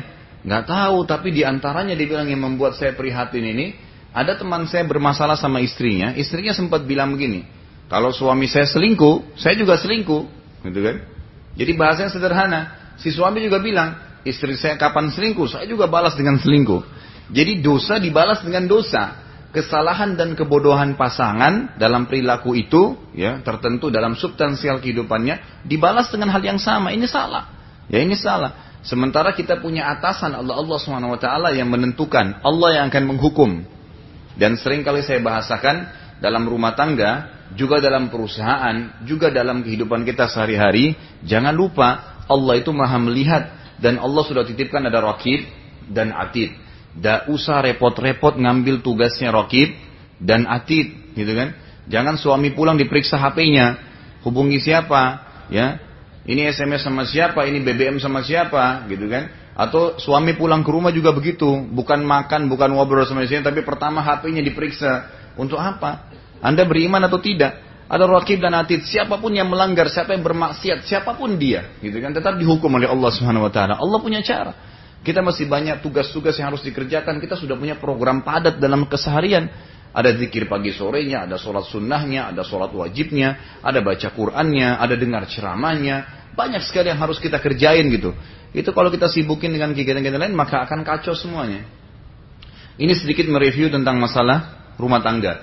Nggak 0.46 0.64
tahu, 0.70 0.96
tapi 1.10 1.34
di 1.34 1.42
antaranya 1.42 1.98
dibilang 1.98 2.30
yang 2.30 2.46
membuat 2.46 2.78
saya 2.78 2.94
prihatin 2.94 3.42
ini, 3.42 3.74
ada 4.14 4.38
teman 4.38 4.70
saya 4.70 4.86
bermasalah 4.86 5.34
sama 5.34 5.58
istrinya, 5.58 6.14
istrinya 6.14 6.54
sempat 6.54 6.86
bilang 6.86 7.10
begini, 7.10 7.42
kalau 7.90 8.14
suami 8.14 8.46
saya 8.46 8.70
selingkuh, 8.70 9.34
saya 9.34 9.58
juga 9.58 9.76
selingkuh, 9.76 10.22
gitu 10.64 10.80
kan? 10.80 10.96
Jadi 11.58 11.72
bahasanya 11.74 12.10
sederhana, 12.14 12.79
si 13.00 13.08
suami 13.10 13.40
juga 13.42 13.58
bilang, 13.58 14.20
istri 14.22 14.54
saya 14.54 14.76
kapan 14.76 15.08
selingkuh, 15.10 15.48
saya 15.48 15.64
juga 15.64 15.88
balas 15.88 16.14
dengan 16.14 16.36
selingkuh. 16.36 16.84
Jadi 17.32 17.64
dosa 17.64 17.96
dibalas 17.96 18.44
dengan 18.44 18.68
dosa. 18.68 19.28
Kesalahan 19.50 20.14
dan 20.14 20.38
kebodohan 20.38 20.94
pasangan 20.94 21.74
dalam 21.74 22.06
perilaku 22.06 22.54
itu, 22.54 22.94
ya 23.18 23.42
tertentu 23.42 23.90
dalam 23.90 24.14
substansial 24.14 24.78
kehidupannya, 24.78 25.66
dibalas 25.66 26.06
dengan 26.14 26.30
hal 26.30 26.38
yang 26.38 26.62
sama. 26.62 26.94
Ini 26.94 27.02
salah. 27.10 27.50
Ya 27.90 27.98
ini 27.98 28.14
salah. 28.14 28.78
Sementara 28.86 29.34
kita 29.34 29.58
punya 29.58 29.90
atasan 29.90 30.38
Allah 30.38 30.54
Allah 30.54 30.78
swt 30.78 31.26
yang 31.50 31.66
menentukan, 31.66 32.38
Allah 32.46 32.68
yang 32.78 32.84
akan 32.94 33.04
menghukum. 33.10 33.66
Dan 34.38 34.54
sering 34.54 34.86
kali 34.86 35.02
saya 35.02 35.18
bahasakan 35.18 35.90
dalam 36.22 36.46
rumah 36.46 36.78
tangga, 36.78 37.42
juga 37.58 37.82
dalam 37.82 38.06
perusahaan, 38.06 39.02
juga 39.02 39.34
dalam 39.34 39.66
kehidupan 39.66 40.06
kita 40.06 40.30
sehari-hari, 40.30 40.94
jangan 41.26 41.52
lupa 41.52 42.09
Allah 42.26 42.54
itu 42.58 42.74
maha 42.74 42.98
melihat 43.00 43.52
dan 43.80 43.96
Allah 43.96 44.22
sudah 44.26 44.44
titipkan 44.44 44.84
ada 44.84 45.00
rakib 45.00 45.48
dan 45.88 46.12
atid. 46.12 46.52
Tidak 46.90 47.30
usah 47.32 47.62
repot-repot 47.64 48.36
ngambil 48.36 48.82
tugasnya 48.82 49.30
rakib 49.30 49.72
dan 50.20 50.44
atid, 50.44 51.14
gitu 51.16 51.32
kan? 51.32 51.56
Jangan 51.88 52.20
suami 52.20 52.52
pulang 52.52 52.76
diperiksa 52.76 53.16
HP-nya, 53.16 53.78
hubungi 54.26 54.60
siapa, 54.60 55.24
ya? 55.48 55.80
Ini 56.28 56.52
SMS 56.52 56.84
sama 56.84 57.08
siapa, 57.08 57.48
ini 57.48 57.64
BBM 57.64 57.96
sama 57.98 58.20
siapa, 58.20 58.84
gitu 58.90 59.08
kan? 59.08 59.32
Atau 59.56 59.96
suami 59.96 60.36
pulang 60.36 60.60
ke 60.60 60.70
rumah 60.70 60.92
juga 60.92 61.10
begitu, 61.10 61.48
bukan 61.72 62.04
makan, 62.04 62.46
bukan 62.52 62.76
ngobrol 62.76 63.06
sama 63.08 63.24
istrinya, 63.24 63.50
tapi 63.50 63.64
pertama 63.64 64.04
HP-nya 64.04 64.44
diperiksa. 64.44 64.92
Untuk 65.40 65.56
apa? 65.56 66.10
Anda 66.44 66.68
beriman 66.68 67.00
atau 67.06 67.22
tidak? 67.22 67.69
Ada 67.90 68.06
rakib 68.06 68.38
dan 68.38 68.54
atid, 68.54 68.86
siapa 68.86 69.18
pun 69.18 69.34
yang 69.34 69.50
melanggar, 69.50 69.90
siapa 69.90 70.14
yang 70.14 70.22
bermaksiat, 70.22 70.86
siapa 70.86 71.18
pun 71.18 71.34
dia, 71.34 71.74
gitu 71.82 71.98
kan? 71.98 72.14
Tetap 72.14 72.38
dihukum 72.38 72.70
oleh 72.78 72.86
Allah 72.86 73.10
Subhanahu 73.10 73.50
wa 73.50 73.52
taala. 73.52 73.82
Allah 73.82 73.98
punya 73.98 74.22
cara. 74.22 74.54
Kita 75.02 75.24
masih 75.26 75.50
banyak 75.50 75.82
tugas-tugas 75.82 76.38
yang 76.38 76.54
harus 76.54 76.62
dikerjakan. 76.62 77.18
Kita 77.18 77.34
sudah 77.34 77.58
punya 77.58 77.74
program 77.82 78.22
padat 78.22 78.62
dalam 78.62 78.86
keseharian. 78.86 79.50
Ada 79.90 80.14
zikir 80.14 80.46
pagi 80.46 80.70
sorenya, 80.70 81.26
ada 81.26 81.34
sholat 81.34 81.66
sunnahnya, 81.66 82.30
ada 82.30 82.46
sholat 82.46 82.70
wajibnya, 82.70 83.58
ada 83.58 83.82
baca 83.82 84.06
Qur'annya, 84.14 84.78
ada 84.78 84.94
dengar 84.94 85.26
ceramahnya. 85.26 86.30
Banyak 86.38 86.62
sekali 86.62 86.94
yang 86.94 87.00
harus 87.02 87.18
kita 87.18 87.42
kerjain 87.42 87.90
gitu. 87.90 88.14
Itu 88.54 88.70
kalau 88.70 88.94
kita 88.94 89.10
sibukin 89.10 89.50
dengan 89.50 89.74
kegiatan-kegiatan 89.74 90.30
lain 90.30 90.36
maka 90.38 90.62
akan 90.62 90.86
kacau 90.86 91.18
semuanya. 91.18 91.66
Ini 92.78 92.92
sedikit 92.94 93.26
mereview 93.26 93.66
tentang 93.66 93.98
masalah 93.98 94.70
rumah 94.78 95.02
tangga. 95.02 95.42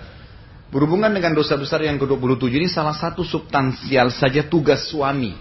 Berhubungan 0.68 1.16
dengan 1.16 1.32
dosa 1.32 1.56
besar 1.56 1.80
yang 1.80 1.96
ke-27 1.96 2.52
ini 2.52 2.68
salah 2.68 2.92
satu 2.92 3.24
substansial 3.24 4.12
saja 4.12 4.44
tugas 4.44 4.92
suami. 4.92 5.32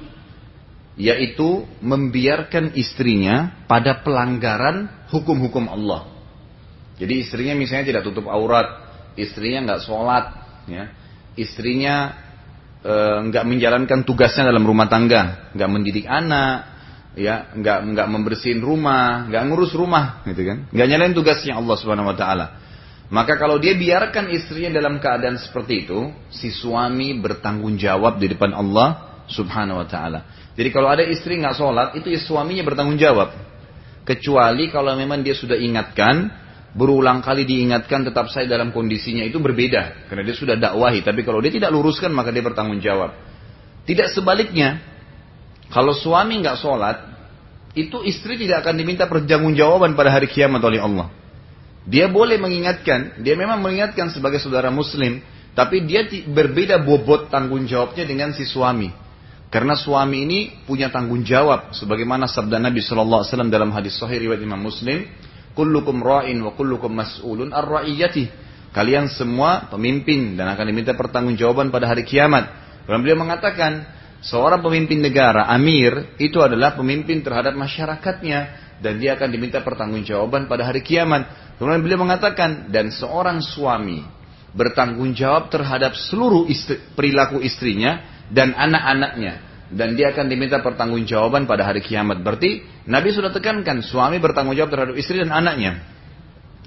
Yaitu 0.96 1.66
membiarkan 1.82 2.72
istrinya 2.78 3.66
pada 3.68 4.00
pelanggaran 4.00 5.10
hukum-hukum 5.12 5.66
Allah. 5.68 6.08
Jadi 6.96 7.20
istrinya 7.20 7.52
misalnya 7.52 7.92
tidak 7.92 8.02
tutup 8.08 8.32
aurat, 8.32 8.64
istrinya 9.20 9.68
nggak 9.68 9.80
sholat, 9.84 10.24
ya. 10.64 10.88
istrinya 11.36 12.16
eh, 12.80 13.18
nggak 13.28 13.44
e, 13.44 13.48
menjalankan 13.52 14.08
tugasnya 14.08 14.48
dalam 14.48 14.64
rumah 14.64 14.88
tangga, 14.88 15.52
nggak 15.52 15.68
mendidik 15.68 16.08
anak, 16.08 16.76
ya 17.12 17.52
nggak 17.52 17.92
nggak 17.92 18.08
membersihin 18.08 18.64
rumah, 18.64 19.28
nggak 19.28 19.42
ngurus 19.52 19.76
rumah, 19.76 20.24
gitu 20.24 20.48
kan? 20.48 20.58
Nggak 20.72 20.86
nyalain 20.88 21.12
tugasnya 21.12 21.60
Allah 21.60 21.76
Subhanahu 21.76 22.12
Wa 22.12 22.16
Taala. 22.16 22.46
Maka 23.06 23.38
kalau 23.38 23.62
dia 23.62 23.78
biarkan 23.78 24.34
istrinya 24.34 24.82
dalam 24.82 24.98
keadaan 24.98 25.38
seperti 25.38 25.86
itu, 25.86 26.10
si 26.26 26.50
suami 26.50 27.14
bertanggung 27.14 27.78
jawab 27.78 28.18
di 28.18 28.34
depan 28.34 28.50
Allah 28.50 29.22
Subhanahu 29.30 29.82
Wa 29.82 29.86
Taala. 29.86 30.20
Jadi 30.58 30.68
kalau 30.74 30.90
ada 30.90 31.06
istri 31.06 31.38
nggak 31.38 31.54
sholat, 31.54 31.88
itu 31.94 32.10
ya 32.10 32.18
suaminya 32.18 32.66
bertanggung 32.66 32.98
jawab. 32.98 33.30
Kecuali 34.02 34.70
kalau 34.74 34.94
memang 34.98 35.22
dia 35.22 35.38
sudah 35.38 35.54
ingatkan, 35.54 36.30
berulang 36.74 37.22
kali 37.22 37.46
diingatkan 37.46 38.06
tetap 38.06 38.26
saya 38.26 38.50
dalam 38.50 38.74
kondisinya 38.74 39.22
itu 39.22 39.38
berbeda. 39.38 40.10
Karena 40.10 40.22
dia 40.26 40.34
sudah 40.34 40.58
dakwahi. 40.58 41.06
Tapi 41.06 41.22
kalau 41.22 41.38
dia 41.38 41.54
tidak 41.54 41.70
luruskan 41.70 42.10
maka 42.10 42.34
dia 42.34 42.42
bertanggung 42.42 42.82
jawab. 42.82 43.14
Tidak 43.86 44.10
sebaliknya, 44.10 44.82
kalau 45.70 45.94
suami 45.94 46.42
nggak 46.42 46.58
sholat, 46.58 46.96
itu 47.78 48.02
istri 48.02 48.34
tidak 48.34 48.66
akan 48.66 48.74
diminta 48.82 49.06
pertanggungjawaban 49.06 49.94
pada 49.94 50.10
hari 50.10 50.26
kiamat 50.26 50.58
oleh 50.64 50.82
Allah. 50.82 51.06
Dia 51.86 52.10
boleh 52.10 52.34
mengingatkan, 52.36 53.22
dia 53.22 53.38
memang 53.38 53.62
mengingatkan 53.62 54.10
sebagai 54.10 54.42
saudara 54.42 54.74
muslim, 54.74 55.22
tapi 55.54 55.86
dia 55.86 56.02
berbeda 56.26 56.82
bobot 56.82 57.30
tanggung 57.30 57.62
jawabnya 57.64 58.02
dengan 58.02 58.34
si 58.34 58.42
suami. 58.42 58.90
Karena 59.46 59.78
suami 59.78 60.26
ini 60.26 60.38
punya 60.66 60.90
tanggung 60.90 61.22
jawab, 61.22 61.70
sebagaimana 61.70 62.26
sabda 62.26 62.58
Nabi 62.58 62.82
Shallallahu 62.82 63.22
Alaihi 63.22 63.30
Wasallam 63.30 63.50
dalam 63.54 63.70
hadis 63.70 63.94
Sahih 63.94 64.18
riwayat 64.18 64.42
Imam 64.42 64.58
Muslim, 64.58 65.06
kullukum 65.54 66.02
ra'in 66.02 66.42
wa 66.42 66.52
kullukum 66.58 66.90
mas'ulun 66.90 67.54
ar 67.54 67.62
ra'iyati. 67.62 68.26
Kalian 68.74 69.06
semua 69.08 69.70
pemimpin 69.70 70.34
dan 70.34 70.50
akan 70.52 70.66
diminta 70.68 70.92
pertanggungjawaban 70.92 71.70
pada 71.70 71.88
hari 71.88 72.02
kiamat. 72.04 72.50
Kemudian 72.84 73.00
beliau 73.00 73.18
mengatakan, 73.22 73.96
Seorang 74.26 74.64
pemimpin 74.64 74.98
negara, 74.98 75.46
amir, 75.52 76.16
itu 76.18 76.40
adalah 76.42 76.74
pemimpin 76.74 77.20
terhadap 77.20 77.52
masyarakatnya. 77.54 78.64
Dan 78.82 79.00
dia 79.00 79.16
akan 79.16 79.28
diminta 79.32 79.62
pertanggungjawaban 79.64 80.50
pada 80.50 80.68
hari 80.68 80.82
kiamat. 80.84 81.45
Kemudian 81.56 81.80
beliau 81.80 82.00
mengatakan, 82.04 82.68
dan 82.68 82.92
seorang 82.92 83.40
suami 83.40 84.04
bertanggung 84.52 85.16
jawab 85.16 85.48
terhadap 85.48 85.96
seluruh 85.96 86.48
istri, 86.48 86.80
perilaku 86.92 87.40
istrinya 87.40 88.24
dan 88.28 88.52
anak-anaknya. 88.52 89.44
Dan 89.66 89.98
dia 89.98 90.14
akan 90.14 90.30
diminta 90.30 90.62
pertanggungjawaban 90.62 91.48
pada 91.48 91.66
hari 91.66 91.82
kiamat. 91.82 92.22
Berarti 92.22 92.62
Nabi 92.86 93.10
sudah 93.10 93.34
tekankan, 93.34 93.82
suami 93.82 94.22
bertanggung 94.22 94.54
jawab 94.54 94.70
terhadap 94.70 94.94
istri 94.94 95.18
dan 95.18 95.34
anaknya. 95.34 95.82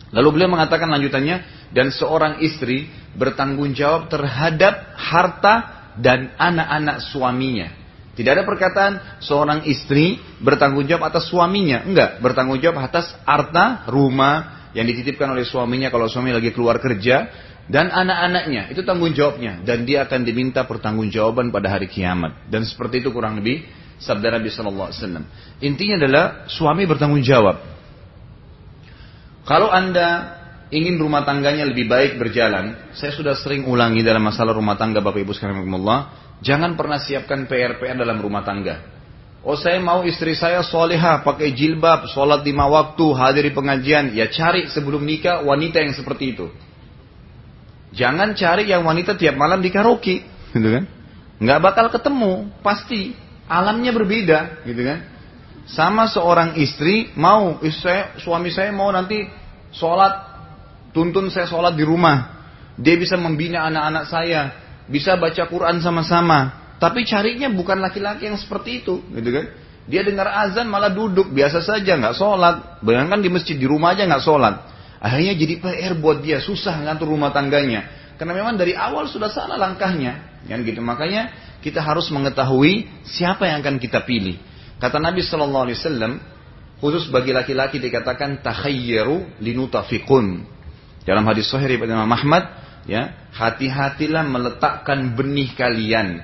Lalu 0.10 0.36
beliau 0.36 0.50
mengatakan 0.52 0.90
lanjutannya, 0.90 1.70
dan 1.70 1.94
seorang 1.94 2.42
istri 2.42 2.90
bertanggung 3.14 3.78
jawab 3.78 4.10
terhadap 4.10 4.98
harta 4.98 5.56
dan 6.02 6.34
anak-anak 6.36 7.06
suaminya. 7.14 7.70
Tidak 8.18 8.32
ada 8.36 8.44
perkataan 8.44 9.24
seorang 9.24 9.64
istri 9.70 10.20
bertanggung 10.44 10.84
jawab 10.90 11.08
atas 11.08 11.32
suaminya. 11.32 11.88
Enggak, 11.88 12.20
bertanggung 12.20 12.60
jawab 12.60 12.84
atas 12.84 13.16
harta, 13.24 13.88
rumah 13.88 14.59
yang 14.78 14.86
dititipkan 14.86 15.34
oleh 15.34 15.46
suaminya 15.46 15.90
kalau 15.90 16.06
suami 16.06 16.34
lagi 16.34 16.54
keluar 16.54 16.78
kerja 16.78 17.30
dan 17.70 17.94
anak-anaknya. 17.94 18.74
Itu 18.74 18.86
tanggung 18.86 19.14
jawabnya 19.14 19.62
dan 19.66 19.86
dia 19.86 20.06
akan 20.06 20.26
diminta 20.26 20.66
pertanggungjawaban 20.66 21.54
pada 21.54 21.70
hari 21.70 21.90
kiamat. 21.90 22.50
Dan 22.50 22.66
seperti 22.66 23.02
itu 23.06 23.14
kurang 23.14 23.38
lebih 23.38 23.66
sabda 24.02 24.40
Nabi 24.40 24.50
sallallahu 24.50 24.88
alaihi 24.90 25.00
wasallam. 25.02 25.26
Intinya 25.62 25.96
adalah 26.02 26.26
suami 26.50 26.84
bertanggung 26.90 27.22
jawab. 27.22 27.58
Kalau 29.46 29.70
Anda 29.74 30.38
ingin 30.70 31.02
rumah 31.02 31.26
tangganya 31.26 31.66
lebih 31.66 31.90
baik 31.90 32.22
berjalan, 32.22 32.94
saya 32.94 33.10
sudah 33.10 33.34
sering 33.34 33.66
ulangi 33.66 34.06
dalam 34.06 34.22
masalah 34.22 34.54
rumah 34.54 34.78
tangga 34.78 35.02
Bapak 35.02 35.26
Ibu 35.26 35.34
sekalian 35.34 35.66
jangan 36.40 36.78
pernah 36.78 37.02
siapkan 37.02 37.50
PR-PR 37.50 37.98
dalam 37.98 38.22
rumah 38.22 38.46
tangga. 38.46 38.99
Oh 39.40 39.56
saya 39.56 39.80
mau 39.80 40.04
istri 40.04 40.36
saya 40.36 40.60
soleha, 40.60 41.24
pakai 41.24 41.56
jilbab, 41.56 42.12
sholat 42.12 42.44
lima 42.44 42.68
waktu, 42.68 43.06
hadiri 43.16 43.56
pengajian. 43.56 44.12
Ya 44.12 44.28
cari 44.28 44.68
sebelum 44.68 45.08
nikah 45.08 45.48
wanita 45.48 45.80
yang 45.80 45.96
seperti 45.96 46.36
itu. 46.36 46.52
Jangan 47.96 48.36
cari 48.36 48.68
yang 48.68 48.84
wanita 48.84 49.16
tiap 49.16 49.40
malam 49.40 49.64
di 49.64 49.72
karaoke, 49.72 50.22
gitu 50.52 50.70
kan? 50.70 50.86
Nggak 51.40 51.60
bakal 51.64 51.86
ketemu, 51.88 52.52
pasti 52.60 53.16
alamnya 53.48 53.96
berbeda, 53.96 54.68
gitu 54.68 54.82
kan? 54.84 55.00
Sama 55.66 56.12
seorang 56.12 56.60
istri 56.60 57.16
mau, 57.16 57.64
istri 57.64 57.90
saya, 57.90 58.04
suami 58.20 58.52
saya 58.52 58.70
mau 58.76 58.92
nanti 58.92 59.24
sholat 59.72 60.30
Tuntun 60.90 61.30
saya 61.30 61.46
sholat 61.46 61.78
di 61.78 61.86
rumah. 61.86 62.42
Dia 62.80 62.98
bisa 62.98 63.14
membina 63.20 63.68
anak-anak 63.70 64.06
saya. 64.10 64.42
Bisa 64.90 65.20
baca 65.22 65.46
Quran 65.46 65.78
sama-sama. 65.86 66.69
Tapi 66.80 67.04
carinya 67.04 67.52
bukan 67.52 67.84
laki-laki 67.84 68.32
yang 68.32 68.40
seperti 68.40 68.84
itu. 68.84 69.04
Gitu 69.12 69.30
kan? 69.30 69.46
Dia 69.90 70.02
dengar 70.08 70.32
azan 70.32 70.72
malah 70.72 70.90
duduk. 70.90 71.28
Biasa 71.36 71.60
saja 71.60 72.00
nggak 72.00 72.16
sholat. 72.16 72.80
Bayangkan 72.80 73.20
di 73.20 73.28
masjid, 73.28 73.60
di 73.60 73.68
rumah 73.68 73.92
aja 73.94 74.08
nggak 74.08 74.24
sholat. 74.24 74.56
Akhirnya 75.04 75.36
jadi 75.36 75.60
PR 75.60 75.94
buat 76.00 76.24
dia. 76.24 76.40
Susah 76.40 76.80
ngatur 76.88 77.12
rumah 77.12 77.36
tangganya. 77.36 77.88
Karena 78.16 78.36
memang 78.36 78.56
dari 78.56 78.76
awal 78.76 79.12
sudah 79.12 79.28
salah 79.28 79.60
langkahnya. 79.60 80.44
Kan 80.48 80.64
gitu. 80.64 80.80
Makanya 80.80 81.36
kita 81.60 81.84
harus 81.84 82.08
mengetahui 82.16 82.88
siapa 83.04 83.48
yang 83.48 83.60
akan 83.60 83.76
kita 83.80 84.08
pilih. 84.08 84.40
Kata 84.80 84.96
Nabi 84.96 85.20
Shallallahu 85.20 85.66
Alaihi 85.68 85.78
Wasallam, 85.84 86.12
khusus 86.80 87.12
bagi 87.12 87.36
laki-laki 87.36 87.84
dikatakan 87.84 88.40
takhayyaru 88.40 89.44
linutafiqun. 89.44 90.48
Dalam 91.04 91.28
hadis 91.28 91.52
Sahih 91.52 91.68
dari 91.68 91.82
Imam 91.82 92.08
Ahmad, 92.08 92.48
ya 92.88 93.28
hati-hatilah 93.36 94.24
meletakkan 94.24 95.18
benih 95.18 95.52
kalian. 95.58 96.24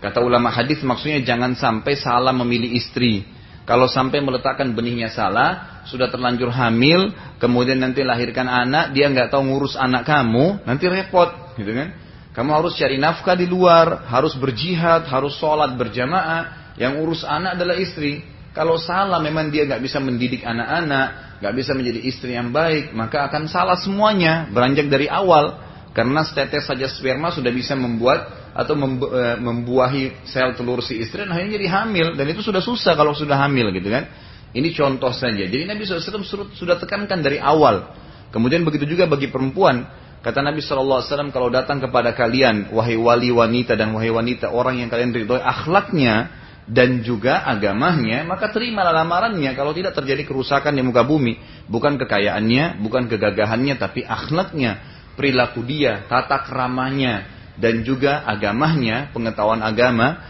Kata 0.00 0.20
ulama 0.20 0.52
hadis 0.52 0.84
maksudnya 0.84 1.24
jangan 1.24 1.56
sampai 1.56 1.96
salah 1.96 2.32
memilih 2.36 2.76
istri. 2.76 3.24
Kalau 3.66 3.90
sampai 3.90 4.22
meletakkan 4.22 4.70
benihnya 4.76 5.10
salah, 5.10 5.82
sudah 5.90 6.06
terlanjur 6.06 6.54
hamil, 6.54 7.10
kemudian 7.42 7.82
nanti 7.82 8.06
lahirkan 8.06 8.46
anak, 8.46 8.94
dia 8.94 9.10
nggak 9.10 9.34
tahu 9.34 9.42
ngurus 9.42 9.74
anak 9.74 10.06
kamu, 10.06 10.62
nanti 10.62 10.86
repot, 10.86 11.34
gitu 11.58 11.74
kan? 11.74 11.90
Kamu 12.30 12.50
harus 12.52 12.78
cari 12.78 13.00
nafkah 13.00 13.34
di 13.34 13.48
luar, 13.48 14.06
harus 14.06 14.36
berjihad, 14.36 15.08
harus 15.08 15.34
sholat 15.40 15.72
berjamaah. 15.74 16.76
Yang 16.76 16.92
urus 17.00 17.22
anak 17.24 17.56
adalah 17.56 17.80
istri. 17.80 18.20
Kalau 18.52 18.76
salah 18.76 19.16
memang 19.18 19.48
dia 19.48 19.64
nggak 19.64 19.80
bisa 19.80 19.98
mendidik 19.98 20.44
anak-anak, 20.44 21.40
nggak 21.40 21.54
bisa 21.56 21.72
menjadi 21.72 22.00
istri 22.04 22.36
yang 22.36 22.52
baik, 22.52 22.92
maka 22.92 23.26
akan 23.26 23.48
salah 23.48 23.80
semuanya, 23.80 24.46
beranjak 24.52 24.86
dari 24.86 25.08
awal. 25.08 25.65
Karena 25.96 26.20
setetes 26.28 26.68
saja 26.68 26.84
sperma 26.92 27.32
sudah 27.32 27.48
bisa 27.48 27.72
membuat 27.72 28.52
atau 28.52 28.76
e, 28.76 29.40
membuahi 29.40 30.28
sel 30.28 30.52
telur 30.52 30.84
si 30.84 31.00
istri 31.00 31.24
dan 31.24 31.32
akhirnya 31.32 31.56
jadi 31.56 31.68
hamil 31.72 32.06
dan 32.20 32.28
itu 32.28 32.44
sudah 32.44 32.60
susah 32.60 32.92
kalau 32.92 33.16
sudah 33.16 33.40
hamil 33.40 33.72
gitu 33.72 33.88
kan. 33.88 34.04
Ini 34.52 34.76
contoh 34.76 35.08
saja. 35.16 35.48
Jadi 35.48 35.64
Nabi 35.64 35.88
SAW 35.88 36.52
sudah 36.52 36.76
tekankan 36.76 37.24
dari 37.24 37.40
awal. 37.40 37.96
Kemudian 38.28 38.60
begitu 38.68 38.84
juga 38.84 39.08
bagi 39.08 39.32
perempuan. 39.32 39.88
Kata 40.20 40.44
Nabi 40.44 40.60
SAW 40.60 41.00
kalau 41.32 41.48
datang 41.48 41.80
kepada 41.80 42.12
kalian 42.12 42.76
wahai 42.76 43.00
wali 43.00 43.32
wanita 43.32 43.72
dan 43.72 43.96
wahai 43.96 44.12
wanita 44.12 44.52
orang 44.52 44.84
yang 44.84 44.92
kalian 44.92 45.16
ridhoi 45.16 45.40
akhlaknya 45.40 46.28
dan 46.66 47.00
juga 47.06 47.46
agamanya 47.46 48.26
maka 48.26 48.50
terimalah 48.50 48.90
lamarannya 48.90 49.54
kalau 49.54 49.70
tidak 49.70 49.94
terjadi 49.94 50.26
kerusakan 50.26 50.74
di 50.74 50.82
muka 50.82 51.06
bumi 51.06 51.38
bukan 51.70 51.94
kekayaannya 51.94 52.82
bukan 52.82 53.06
kegagahannya 53.06 53.78
tapi 53.78 54.02
akhlaknya 54.02 54.95
perilaku 55.16 55.64
dia, 55.64 56.04
tata 56.06 56.44
keramanya, 56.44 57.26
dan 57.56 57.82
juga 57.82 58.22
agamanya, 58.28 59.08
pengetahuan 59.10 59.64
agama 59.64 60.20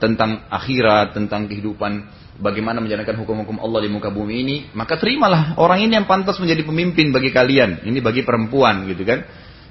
tentang 0.00 0.48
akhirat, 0.48 1.16
tentang 1.16 1.48
kehidupan, 1.48 2.08
bagaimana 2.40 2.80
menjalankan 2.80 3.16
hukum-hukum 3.22 3.60
Allah 3.60 3.84
di 3.84 3.90
muka 3.92 4.08
bumi 4.08 4.34
ini, 4.40 4.56
maka 4.72 4.96
terimalah 4.96 5.56
orang 5.60 5.84
ini 5.84 6.00
yang 6.00 6.08
pantas 6.08 6.40
menjadi 6.40 6.64
pemimpin 6.64 7.12
bagi 7.12 7.30
kalian. 7.30 7.84
Ini 7.84 7.98
bagi 8.00 8.24
perempuan, 8.24 8.88
gitu 8.88 9.04
kan? 9.04 9.24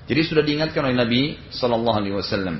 Jadi 0.06 0.22
sudah 0.26 0.44
diingatkan 0.46 0.86
oleh 0.86 0.98
Nabi 0.98 1.22
Sallallahu 1.54 1.98
Alaihi 1.98 2.16
Wasallam. 2.18 2.58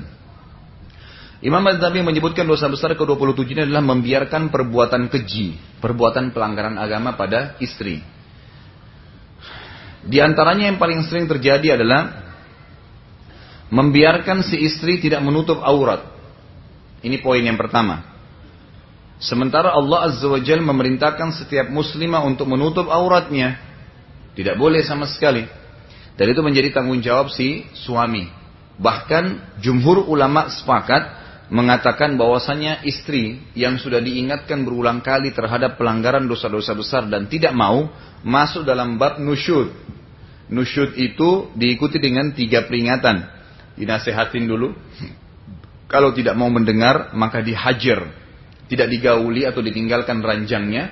Imam 1.42 1.62
Al-Zabi 1.66 2.06
menyebutkan 2.06 2.46
dosa 2.46 2.70
besar 2.70 2.94
ke-27 2.94 3.50
ini 3.50 3.62
adalah 3.66 3.82
membiarkan 3.82 4.54
perbuatan 4.54 5.10
keji, 5.10 5.58
perbuatan 5.82 6.30
pelanggaran 6.30 6.78
agama 6.78 7.18
pada 7.18 7.58
istri. 7.58 7.98
Di 10.02 10.18
antaranya 10.18 10.70
yang 10.70 10.78
paling 10.82 11.06
sering 11.06 11.30
terjadi 11.30 11.78
adalah 11.78 12.22
membiarkan 13.70 14.42
si 14.42 14.58
istri 14.60 14.98
tidak 14.98 15.22
menutup 15.22 15.62
aurat. 15.62 16.02
Ini 17.02 17.22
poin 17.22 17.42
yang 17.42 17.58
pertama. 17.58 18.02
Sementara 19.22 19.70
Allah 19.70 20.10
Azza 20.10 20.26
wa 20.26 20.42
Jal 20.42 20.58
memerintahkan 20.58 21.38
setiap 21.38 21.70
muslimah 21.70 22.26
untuk 22.26 22.50
menutup 22.50 22.90
auratnya. 22.90 23.58
Tidak 24.34 24.58
boleh 24.58 24.82
sama 24.82 25.06
sekali. 25.06 25.46
Dan 26.18 26.26
itu 26.34 26.42
menjadi 26.42 26.74
tanggung 26.74 26.98
jawab 26.98 27.30
si 27.30 27.62
suami. 27.78 28.26
Bahkan 28.82 29.56
jumhur 29.62 30.10
ulama 30.10 30.50
sepakat 30.50 31.21
mengatakan 31.52 32.16
bahwasanya 32.16 32.80
istri 32.88 33.36
yang 33.52 33.76
sudah 33.76 34.00
diingatkan 34.00 34.64
berulang 34.64 35.04
kali 35.04 35.36
terhadap 35.36 35.76
pelanggaran 35.76 36.24
dosa-dosa 36.24 36.72
besar 36.72 37.04
dan 37.12 37.28
tidak 37.28 37.52
mau 37.52 37.92
masuk 38.24 38.64
dalam 38.64 38.96
bab 38.96 39.20
nusyud. 39.20 39.68
Nusyud 40.48 40.96
itu 40.96 41.52
diikuti 41.52 42.00
dengan 42.00 42.32
tiga 42.32 42.64
peringatan. 42.64 43.28
Dinasehatin 43.76 44.48
dulu. 44.48 44.72
Kalau 45.92 46.16
tidak 46.16 46.32
mau 46.40 46.48
mendengar, 46.48 47.12
maka 47.12 47.44
dihajar. 47.44 48.08
Tidak 48.64 48.88
digauli 48.88 49.44
atau 49.44 49.60
ditinggalkan 49.60 50.24
ranjangnya. 50.24 50.88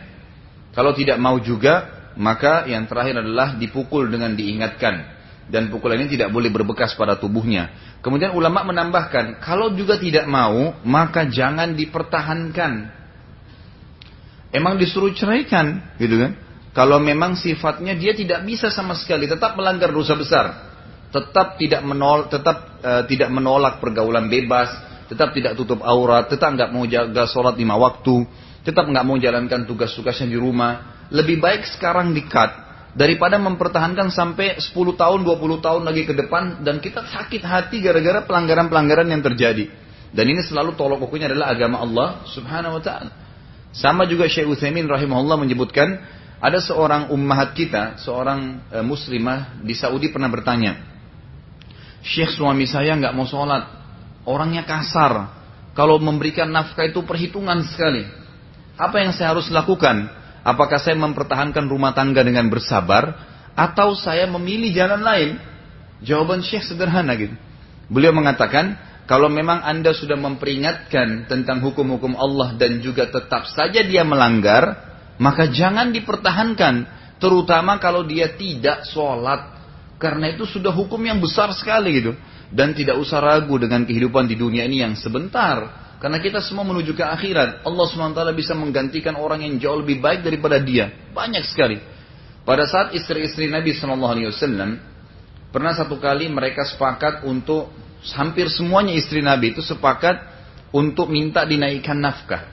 Kalau 0.76 0.92
tidak 0.92 1.16
mau 1.16 1.40
juga, 1.40 1.88
maka 2.20 2.68
yang 2.68 2.84
terakhir 2.84 3.24
adalah 3.24 3.56
dipukul 3.56 4.12
dengan 4.12 4.36
diingatkan. 4.36 5.19
Dan 5.50 5.66
pukulan 5.66 5.98
ini 5.98 6.14
tidak 6.14 6.30
boleh 6.30 6.48
berbekas 6.48 6.94
pada 6.94 7.18
tubuhnya. 7.18 7.74
Kemudian 8.00 8.32
ulama 8.38 8.62
menambahkan, 8.62 9.42
kalau 9.42 9.74
juga 9.74 9.98
tidak 9.98 10.30
mau, 10.30 10.78
maka 10.86 11.26
jangan 11.26 11.74
dipertahankan. 11.74 12.72
Emang 14.54 14.78
disuruh 14.78 15.10
ceraikan, 15.10 15.98
gitu 15.98 16.22
kan? 16.22 16.32
Kalau 16.70 17.02
memang 17.02 17.34
sifatnya 17.34 17.98
dia 17.98 18.14
tidak 18.14 18.46
bisa 18.46 18.70
sama 18.70 18.94
sekali 18.94 19.26
tetap 19.26 19.58
melanggar 19.58 19.90
dosa 19.90 20.14
besar, 20.14 20.70
tetap 21.10 21.58
tidak 21.58 21.82
menolak, 21.82 22.30
tetap 22.30 22.56
uh, 22.78 23.02
tidak 23.10 23.26
menolak 23.34 23.82
pergaulan 23.82 24.30
bebas, 24.30 24.70
tetap 25.10 25.34
tidak 25.34 25.58
tutup 25.58 25.82
aurat, 25.82 26.30
tetap 26.30 26.54
nggak 26.54 26.70
mau 26.70 26.86
jaga 26.86 27.26
sholat 27.26 27.58
lima 27.58 27.74
waktu, 27.74 28.22
tetap 28.62 28.86
nggak 28.86 29.02
mau 29.02 29.18
jalankan 29.18 29.66
tugas-tugasnya 29.66 30.30
di 30.30 30.38
rumah. 30.38 31.02
Lebih 31.10 31.42
baik 31.42 31.66
sekarang 31.74 32.14
dikat 32.14 32.69
daripada 32.94 33.38
mempertahankan 33.38 34.10
sampai 34.10 34.58
10 34.58 34.74
tahun, 34.74 35.20
20 35.22 35.62
tahun 35.62 35.82
lagi 35.86 36.02
ke 36.06 36.14
depan 36.14 36.66
dan 36.66 36.82
kita 36.82 37.06
sakit 37.06 37.42
hati 37.42 37.78
gara-gara 37.78 38.26
pelanggaran-pelanggaran 38.26 39.06
yang 39.10 39.22
terjadi. 39.22 39.70
Dan 40.10 40.26
ini 40.26 40.42
selalu 40.42 40.74
tolok 40.74 41.06
ukurnya 41.06 41.30
adalah 41.30 41.54
agama 41.54 41.86
Allah 41.86 42.08
Subhanahu 42.26 42.78
wa 42.78 42.82
taala. 42.82 43.12
Sama 43.70 44.02
juga 44.10 44.26
Syekh 44.26 44.50
Utsaimin 44.50 44.90
rahimahullah 44.90 45.38
menyebutkan 45.38 46.02
ada 46.42 46.58
seorang 46.58 47.14
ummahat 47.14 47.54
kita, 47.54 48.02
seorang 48.02 48.66
e, 48.74 48.78
muslimah 48.82 49.62
di 49.62 49.78
Saudi 49.78 50.10
pernah 50.10 50.26
bertanya, 50.26 50.82
Syekh 52.02 52.34
suami 52.34 52.66
saya 52.66 52.98
nggak 52.98 53.14
mau 53.14 53.28
sholat, 53.28 53.70
orangnya 54.26 54.66
kasar, 54.66 55.30
kalau 55.78 56.02
memberikan 56.02 56.50
nafkah 56.50 56.90
itu 56.90 57.06
perhitungan 57.06 57.62
sekali. 57.70 58.02
Apa 58.74 59.04
yang 59.04 59.12
saya 59.14 59.36
harus 59.36 59.52
lakukan? 59.52 60.08
Apakah 60.40 60.80
saya 60.80 60.96
mempertahankan 60.96 61.68
rumah 61.68 61.92
tangga 61.92 62.24
dengan 62.24 62.48
bersabar, 62.48 63.16
atau 63.52 63.92
saya 63.92 64.24
memilih 64.30 64.72
jalan 64.72 65.02
lain? 65.04 65.30
Jawaban 66.00 66.40
Syekh 66.40 66.64
sederhana 66.64 67.12
gitu. 67.16 67.36
Beliau 67.92 68.14
mengatakan, 68.14 68.78
kalau 69.04 69.26
memang 69.26 69.60
anda 69.66 69.90
sudah 69.90 70.16
memperingatkan 70.16 71.26
tentang 71.26 71.60
hukum-hukum 71.60 72.14
Allah 72.14 72.54
dan 72.56 72.78
juga 72.78 73.10
tetap 73.10 73.50
saja 73.50 73.82
dia 73.82 74.06
melanggar, 74.06 74.90
maka 75.20 75.50
jangan 75.50 75.92
dipertahankan, 75.92 76.88
terutama 77.20 77.76
kalau 77.82 78.06
dia 78.06 78.32
tidak 78.38 78.88
sholat. 78.88 79.60
Karena 80.00 80.32
itu 80.32 80.48
sudah 80.48 80.72
hukum 80.72 81.02
yang 81.04 81.20
besar 81.20 81.52
sekali 81.52 82.00
gitu. 82.00 82.16
Dan 82.48 82.72
tidak 82.72 82.96
usah 82.96 83.20
ragu 83.20 83.60
dengan 83.60 83.84
kehidupan 83.84 84.24
di 84.24 84.34
dunia 84.40 84.64
ini 84.64 84.80
yang 84.80 84.96
sebentar. 84.96 85.89
Karena 86.00 86.16
kita 86.16 86.40
semua 86.40 86.64
menuju 86.64 86.96
ke 86.96 87.04
akhirat. 87.04 87.60
Allah 87.60 87.84
SWT 87.84 88.20
bisa 88.32 88.56
menggantikan 88.56 89.20
orang 89.20 89.44
yang 89.44 89.60
jauh 89.60 89.84
lebih 89.84 90.00
baik 90.00 90.24
daripada 90.24 90.56
dia. 90.56 90.88
Banyak 91.12 91.44
sekali. 91.44 91.76
Pada 92.48 92.64
saat 92.64 92.96
istri-istri 92.96 93.52
Nabi 93.52 93.76
SAW, 93.76 94.32
pernah 95.52 95.76
satu 95.76 96.00
kali 96.00 96.32
mereka 96.32 96.64
sepakat 96.64 97.28
untuk, 97.28 97.68
hampir 98.16 98.48
semuanya 98.48 98.96
istri 98.96 99.20
Nabi 99.20 99.52
itu 99.52 99.60
sepakat 99.60 100.24
untuk 100.72 101.12
minta 101.12 101.44
dinaikkan 101.44 102.00
nafkah. 102.00 102.48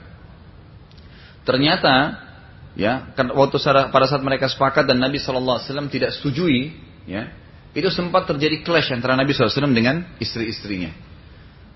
Ternyata 1.48 2.28
ya 2.76 3.16
kan 3.16 3.32
waktu 3.32 3.56
pada 3.88 4.04
saat 4.04 4.20
mereka 4.20 4.52
sepakat 4.52 4.84
dan 4.84 5.00
Nabi 5.00 5.16
SAW 5.16 5.88
tidak 5.88 6.12
setujui 6.12 6.76
ya 7.08 7.32
itu 7.72 7.88
sempat 7.88 8.28
terjadi 8.28 8.60
clash 8.60 8.92
antara 8.92 9.16
Nabi 9.16 9.32
SAW 9.32 9.72
dengan 9.72 10.04
istri-istrinya 10.20 11.07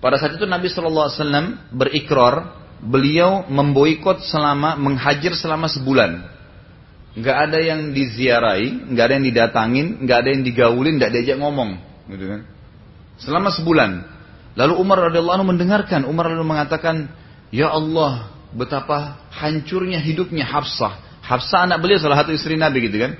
pada 0.03 0.19
saat 0.19 0.35
itu 0.35 0.43
Nabi 0.43 0.67
SAW 0.67 1.07
berikrar 1.71 2.59
beliau 2.83 3.47
memboikot 3.47 4.27
selama 4.27 4.75
menghajar 4.75 5.31
selama 5.39 5.71
sebulan 5.71 6.27
nggak 7.15 7.37
ada 7.47 7.59
yang 7.63 7.95
diziarahi 7.95 8.91
nggak 8.91 9.03
ada 9.07 9.13
yang 9.15 9.25
didatangin 9.31 9.87
nggak 10.03 10.17
ada 10.19 10.29
yang 10.35 10.43
digaulin 10.43 10.99
nggak 10.99 11.11
diajak 11.15 11.37
ngomong 11.39 11.79
gitu 12.11 12.25
kan 12.27 12.41
selama 13.15 13.55
sebulan 13.55 14.03
lalu 14.59 14.73
Umar 14.75 15.07
radhiyallahu 15.07 15.39
anhu 15.39 15.47
mendengarkan 15.55 16.03
Umar 16.03 16.27
lalu 16.27 16.43
mengatakan 16.43 17.07
ya 17.53 17.71
Allah 17.71 18.33
betapa 18.53 19.25
hancurnya 19.33 19.99
hidupnya 19.99 20.45
Hafsah. 20.45 21.21
Hafsah 21.25 21.65
anak 21.65 21.81
beliau 21.81 21.99
salah 21.99 22.21
satu 22.21 22.31
istri 22.31 22.55
Nabi 22.55 22.87
gitu 22.87 23.01
kan. 23.01 23.17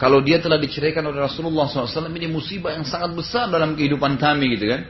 Kalau 0.00 0.24
dia 0.24 0.40
telah 0.40 0.56
diceraikan 0.56 1.04
oleh 1.04 1.20
Rasulullah 1.20 1.68
SAW 1.68 2.08
ini 2.16 2.30
musibah 2.32 2.72
yang 2.72 2.88
sangat 2.88 3.12
besar 3.12 3.52
dalam 3.52 3.76
kehidupan 3.76 4.16
kami 4.16 4.56
gitu 4.56 4.72
kan. 4.72 4.80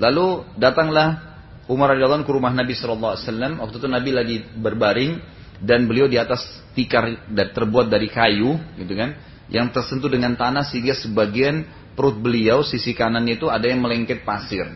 Lalu 0.00 0.56
datanglah 0.56 1.30
Umar 1.68 1.92
radhiyallahu 1.94 2.24
ke 2.24 2.32
rumah 2.32 2.50
Nabi 2.50 2.72
SAW. 2.72 3.20
Waktu 3.60 3.76
itu 3.76 3.86
Nabi 3.86 4.10
lagi 4.10 4.36
berbaring 4.42 5.20
dan 5.60 5.84
beliau 5.84 6.08
di 6.08 6.16
atas 6.16 6.40
tikar 6.72 7.28
terbuat 7.30 7.92
dari 7.92 8.08
kayu 8.08 8.56
gitu 8.80 8.96
kan. 8.96 9.14
Yang 9.52 9.76
tersentuh 9.76 10.08
dengan 10.08 10.34
tanah 10.34 10.64
sehingga 10.64 10.96
sebagian 10.96 11.68
perut 11.94 12.16
beliau 12.16 12.64
sisi 12.64 12.96
kanannya 12.96 13.36
itu 13.36 13.52
ada 13.52 13.68
yang 13.68 13.84
melengket 13.84 14.24
pasir. 14.24 14.66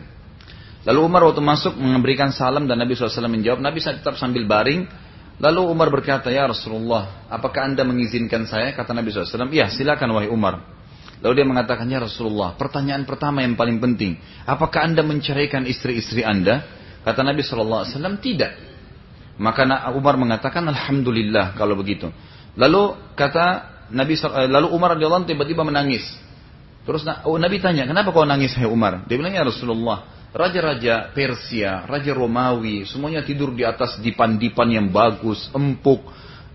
Lalu 0.85 0.99
Umar 1.01 1.25
waktu 1.25 1.41
masuk 1.41 1.73
memberikan 1.73 2.29
salam 2.29 2.69
dan 2.69 2.77
Nabi 2.77 2.93
SAW 2.93 3.25
menjawab, 3.25 3.57
Nabi 3.57 3.81
tetap 3.81 4.21
sambil 4.21 4.45
baring. 4.45 4.85
Lalu 5.41 5.67
Umar 5.67 5.89
berkata, 5.89 6.29
Ya 6.29 6.45
Rasulullah, 6.45 7.25
apakah 7.27 7.65
anda 7.65 7.81
mengizinkan 7.81 8.45
saya? 8.45 8.71
Kata 8.71 8.93
Nabi 8.93 9.09
SAW, 9.09 9.49
ya 9.49 9.67
silakan 9.67 10.13
wahai 10.15 10.29
Umar. 10.29 10.74
Lalu 11.23 11.33
dia 11.41 11.47
mengatakan, 11.47 11.85
Ya 11.87 11.99
Rasulullah, 12.03 12.57
pertanyaan 12.59 13.07
pertama 13.07 13.43
yang 13.43 13.55
paling 13.55 13.79
penting, 13.79 14.19
apakah 14.43 14.87
anda 14.87 15.03
menceraikan 15.05 15.63
istri-istri 15.63 16.25
anda? 16.25 16.65
Kata 17.05 17.21
Nabi 17.21 17.45
SAW, 17.45 17.87
tidak. 18.19 18.57
Maka 19.37 19.67
Umar 19.95 20.15
mengatakan, 20.15 20.65
Alhamdulillah 20.67 21.55
kalau 21.55 21.75
begitu. 21.75 22.11
Lalu 22.55 22.95
kata 23.19 23.75
Nabi 23.91 24.15
eh, 24.17 24.47
lalu 24.49 24.67
Umar 24.71 24.95
radhiyallahu 24.97 25.27
tiba-tiba 25.27 25.61
menangis. 25.61 26.03
Terus 26.85 27.01
oh, 27.25 27.37
Nabi 27.41 27.57
tanya, 27.59 27.89
kenapa 27.89 28.13
kau 28.13 28.25
nangis 28.25 28.53
hai 28.55 28.69
Umar? 28.69 29.09
Dia 29.09 29.17
bilang 29.17 29.33
ya 29.33 29.41
Rasulullah, 29.41 30.29
Raja-raja 30.35 31.15
Persia, 31.15 31.87
Raja 31.89 32.13
Romawi, 32.13 32.85
semuanya 32.85 33.25
tidur 33.25 33.55
di 33.55 33.65
atas 33.65 33.97
dipan-dipan 34.03 34.69
yang 34.69 34.87
bagus, 34.93 35.49
empuk, 35.49 36.05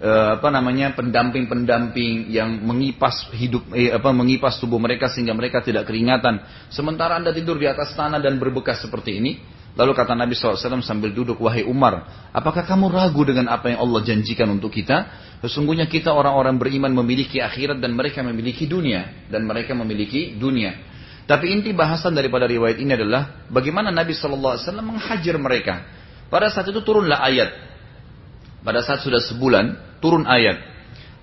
eh, 0.01 0.29
apa 0.41 0.49
namanya 0.49 0.97
pendamping-pendamping 0.97 2.33
yang 2.33 2.65
mengipas 2.65 3.29
hidup, 3.37 3.69
eh, 3.77 3.93
apa 3.93 4.11
mengipas 4.11 4.57
tubuh 4.57 4.81
mereka 4.81 5.13
sehingga 5.13 5.37
mereka 5.37 5.61
tidak 5.61 5.85
keringatan. 5.87 6.41
Sementara 6.73 7.21
anda 7.21 7.31
tidur 7.31 7.61
di 7.61 7.69
atas 7.69 7.93
tanah 7.93 8.19
dan 8.19 8.41
berbekas 8.41 8.81
seperti 8.81 9.21
ini. 9.21 9.33
Lalu 9.71 9.95
kata 9.95 10.19
Nabi 10.19 10.35
SAW 10.35 10.83
sambil 10.83 11.15
duduk, 11.15 11.39
wahai 11.39 11.63
Umar, 11.63 12.03
apakah 12.35 12.67
kamu 12.67 12.91
ragu 12.91 13.23
dengan 13.23 13.55
apa 13.55 13.71
yang 13.71 13.79
Allah 13.79 14.03
janjikan 14.03 14.51
untuk 14.51 14.75
kita? 14.75 15.07
Sesungguhnya 15.47 15.87
kita 15.87 16.11
orang-orang 16.11 16.59
beriman 16.59 16.91
memiliki 16.91 17.39
akhirat 17.39 17.79
dan 17.79 17.95
mereka 17.95 18.27
memiliki 18.27 18.67
dunia. 18.67 19.31
Dan 19.31 19.47
mereka 19.47 19.71
memiliki 19.79 20.35
dunia. 20.35 20.75
Tapi 21.31 21.55
inti 21.55 21.71
bahasan 21.71 22.19
daripada 22.19 22.51
riwayat 22.51 22.83
ini 22.83 22.99
adalah 22.99 23.47
bagaimana 23.47 23.95
Nabi 23.95 24.19
Wasallam 24.19 24.99
menghajar 24.99 25.39
mereka. 25.39 25.87
Pada 26.27 26.51
saat 26.51 26.67
itu 26.67 26.83
turunlah 26.83 27.23
ayat. 27.23 27.55
Pada 28.67 28.83
saat 28.83 29.07
sudah 29.07 29.23
sebulan 29.23 29.90
turun 30.01 30.27
ayat. 30.27 30.71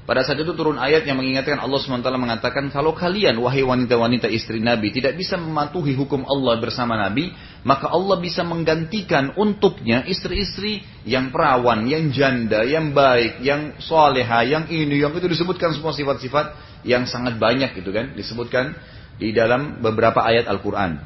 Pada 0.07 0.23
saat 0.23 0.39
itu 0.39 0.55
turun 0.55 0.79
ayat 0.79 1.03
yang 1.03 1.19
mengingatkan 1.19 1.59
Allah 1.59 1.83
SWT 1.83 2.07
mengatakan 2.15 2.71
kalau 2.71 2.95
kalian 2.95 3.35
wahai 3.43 3.59
wanita-wanita 3.59 4.31
istri 4.31 4.63
Nabi 4.63 4.95
tidak 4.95 5.19
bisa 5.19 5.35
mematuhi 5.35 5.99
hukum 5.99 6.23
Allah 6.23 6.63
bersama 6.63 6.95
Nabi 6.95 7.35
maka 7.67 7.91
Allah 7.91 8.15
bisa 8.15 8.47
menggantikan 8.47 9.35
untuknya 9.35 10.07
istri-istri 10.07 10.79
yang 11.03 11.27
perawan, 11.27 11.83
yang 11.91 12.07
janda, 12.15 12.63
yang 12.63 12.95
baik, 12.95 13.43
yang 13.43 13.75
soleha, 13.83 14.47
yang 14.47 14.71
ini, 14.71 15.03
yang 15.03 15.11
itu 15.11 15.27
disebutkan 15.27 15.75
semua 15.75 15.91
sifat-sifat 15.91 16.55
yang 16.87 17.03
sangat 17.03 17.35
banyak 17.35 17.75
gitu 17.75 17.91
kan 17.91 18.15
disebutkan 18.15 18.79
di 19.19 19.35
dalam 19.35 19.83
beberapa 19.83 20.23
ayat 20.23 20.47
Al-Quran. 20.47 21.03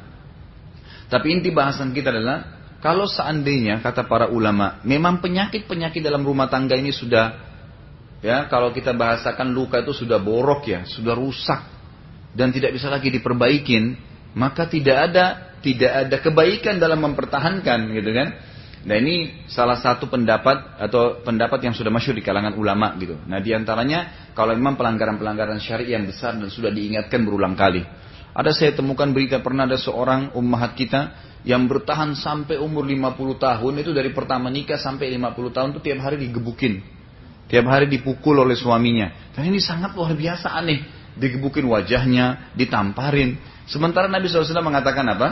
Tapi 1.10 1.26
inti 1.26 1.50
bahasan 1.50 1.90
kita 1.90 2.14
adalah 2.14 2.62
kalau 2.78 3.10
seandainya 3.10 3.82
kata 3.82 4.06
para 4.06 4.30
ulama, 4.30 4.78
memang 4.86 5.18
penyakit-penyakit 5.18 6.06
dalam 6.06 6.22
rumah 6.22 6.46
tangga 6.46 6.78
ini 6.78 6.94
sudah 6.94 7.51
ya 8.22 8.46
kalau 8.48 8.70
kita 8.70 8.94
bahasakan 8.94 9.52
luka 9.52 9.82
itu 9.82 9.92
sudah 9.92 10.22
borok 10.22 10.70
ya, 10.70 10.80
sudah 10.86 11.12
rusak 11.12 11.60
dan 12.32 12.54
tidak 12.54 12.72
bisa 12.72 12.88
lagi 12.88 13.12
diperbaikin, 13.12 13.98
maka 14.38 14.64
tidak 14.70 15.12
ada 15.12 15.24
tidak 15.60 15.92
ada 16.08 16.16
kebaikan 16.18 16.80
dalam 16.80 17.02
mempertahankan 17.02 17.92
gitu 17.92 18.10
kan. 18.14 18.28
Nah 18.82 18.98
ini 18.98 19.46
salah 19.46 19.78
satu 19.78 20.10
pendapat 20.10 20.82
atau 20.82 21.22
pendapat 21.22 21.62
yang 21.62 21.74
sudah 21.74 21.94
masyur 21.94 22.18
di 22.18 22.24
kalangan 22.24 22.58
ulama 22.58 22.98
gitu. 22.98 23.14
Nah 23.30 23.38
di 23.38 23.54
antaranya 23.54 24.30
kalau 24.34 24.58
memang 24.58 24.74
pelanggaran-pelanggaran 24.74 25.62
syari 25.62 25.94
yang 25.94 26.02
besar 26.10 26.34
dan 26.34 26.50
sudah 26.50 26.74
diingatkan 26.74 27.22
berulang 27.22 27.54
kali. 27.54 27.86
Ada 28.32 28.50
saya 28.50 28.72
temukan 28.74 29.12
berita 29.12 29.38
pernah 29.38 29.68
ada 29.68 29.78
seorang 29.78 30.34
ummahat 30.34 30.74
kita 30.74 31.14
yang 31.46 31.68
bertahan 31.70 32.16
sampai 32.18 32.58
umur 32.58 32.82
50 32.82 33.38
tahun 33.38 33.72
itu 33.82 33.90
dari 33.94 34.10
pertama 34.10 34.50
nikah 34.50 34.80
sampai 34.80 35.14
50 35.14 35.54
tahun 35.54 35.68
itu 35.76 35.80
tiap 35.84 35.98
hari 36.02 36.16
digebukin. 36.26 37.01
Tiap 37.52 37.68
hari 37.68 37.86
dipukul 37.92 38.40
oleh 38.40 38.56
suaminya. 38.56 39.12
Dan 39.36 39.52
ini 39.52 39.60
sangat 39.60 39.92
luar 39.92 40.16
biasa 40.16 40.56
aneh. 40.56 40.88
Digebukin 41.20 41.68
wajahnya, 41.68 42.56
ditamparin. 42.56 43.36
Sementara 43.68 44.08
Nabi 44.08 44.32
SAW 44.32 44.64
mengatakan 44.64 45.04
apa? 45.12 45.28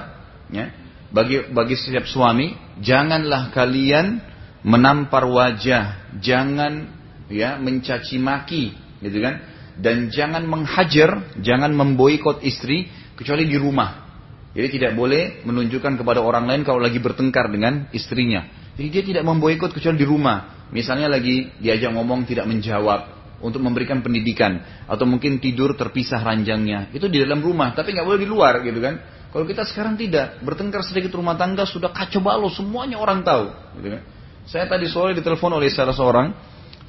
Ya, 0.53 0.69
bagi 1.09 1.49
bagi 1.49 1.81
setiap 1.81 2.05
suami, 2.05 2.53
janganlah 2.85 3.49
kalian 3.57 4.21
menampar 4.61 5.25
wajah, 5.25 6.13
jangan 6.21 6.93
ya 7.33 7.57
mencaci 7.57 8.21
maki, 8.21 8.77
gitu 9.01 9.19
kan? 9.25 9.41
dan 9.81 10.13
jangan 10.13 10.45
menghajar, 10.45 11.41
jangan 11.41 11.73
memboikot 11.73 12.45
istri 12.45 12.93
kecuali 13.17 13.49
di 13.49 13.57
rumah. 13.57 14.13
Jadi 14.53 14.77
tidak 14.77 14.93
boleh 14.95 15.41
menunjukkan 15.49 15.97
kepada 15.97 16.21
orang 16.21 16.45
lain 16.45 16.63
kalau 16.67 16.83
lagi 16.83 17.01
bertengkar 17.01 17.49
dengan 17.49 17.89
istrinya. 17.97 18.45
Jadi 18.77 18.89
dia 18.93 19.03
tidak 19.03 19.25
memboikot 19.25 19.73
kecuali 19.73 19.97
di 19.97 20.07
rumah. 20.07 20.60
Misalnya 20.71 21.11
lagi 21.11 21.51
diajak 21.59 21.91
ngomong 21.95 22.27
tidak 22.27 22.47
menjawab 22.47 23.19
untuk 23.43 23.59
memberikan 23.65 24.05
pendidikan 24.05 24.85
atau 24.87 25.05
mungkin 25.09 25.43
tidur 25.43 25.75
terpisah 25.75 26.23
ranjangnya. 26.23 26.95
Itu 26.95 27.11
di 27.11 27.19
dalam 27.19 27.43
rumah, 27.43 27.75
tapi 27.75 27.95
nggak 27.95 28.07
boleh 28.07 28.21
di 28.23 28.29
luar 28.29 28.63
gitu 28.63 28.79
kan. 28.79 28.99
Kalau 29.31 29.47
kita 29.47 29.63
sekarang 29.67 29.95
tidak 29.95 30.43
bertengkar 30.43 30.83
sedikit 30.83 31.15
rumah 31.15 31.39
tangga 31.39 31.63
sudah 31.63 31.95
kacau 31.95 32.19
balau 32.19 32.51
semuanya 32.51 32.99
orang 32.99 33.23
tahu. 33.23 33.51
Gitu 33.79 33.89
kan. 33.99 34.03
Saya 34.47 34.65
tadi 34.67 34.91
sore 34.91 35.15
ditelepon 35.15 35.55
oleh 35.55 35.71
salah 35.71 35.95
seorang 35.95 36.35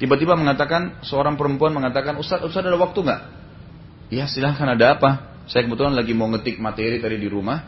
Tiba-tiba 0.02 0.34
mengatakan, 0.34 0.98
seorang 1.06 1.38
perempuan 1.38 1.70
mengatakan, 1.70 2.18
Ustaz, 2.18 2.42
Ustaz 2.42 2.66
ada 2.66 2.74
waktu 2.74 3.06
nggak? 3.06 3.20
Ya 4.10 4.26
silahkan 4.26 4.74
ada 4.74 4.98
apa? 4.98 5.10
Saya 5.46 5.62
kebetulan 5.62 5.94
lagi 5.94 6.10
mau 6.10 6.26
ngetik 6.26 6.58
materi 6.58 6.98
tadi 6.98 7.22
di 7.22 7.30
rumah. 7.30 7.62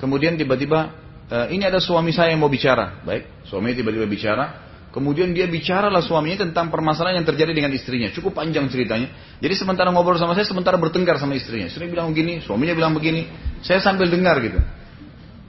Kemudian 0.00 0.40
tiba-tiba, 0.40 0.96
e, 1.28 1.52
ini 1.52 1.68
ada 1.68 1.84
suami 1.84 2.08
saya 2.16 2.32
yang 2.32 2.40
mau 2.40 2.48
bicara. 2.48 3.04
Baik, 3.04 3.44
suami 3.44 3.76
tiba-tiba 3.76 4.08
bicara. 4.08 4.63
Kemudian 4.94 5.34
dia 5.34 5.50
bicaralah 5.50 5.98
suaminya 6.06 6.46
tentang 6.46 6.70
permasalahan 6.70 7.18
yang 7.18 7.26
terjadi 7.26 7.50
dengan 7.50 7.74
istrinya. 7.74 8.14
Cukup 8.14 8.38
panjang 8.38 8.70
ceritanya. 8.70 9.10
Jadi 9.42 9.54
sementara 9.58 9.90
ngobrol 9.90 10.14
sama 10.22 10.38
saya, 10.38 10.46
sementara 10.46 10.78
bertengkar 10.78 11.18
sama 11.18 11.34
istrinya. 11.34 11.66
Istri 11.66 11.90
bilang 11.90 12.14
begini, 12.14 12.38
suaminya 12.46 12.78
bilang 12.78 12.94
begini. 12.94 13.26
Saya 13.58 13.82
sambil 13.82 14.06
dengar 14.06 14.38
gitu. 14.38 14.62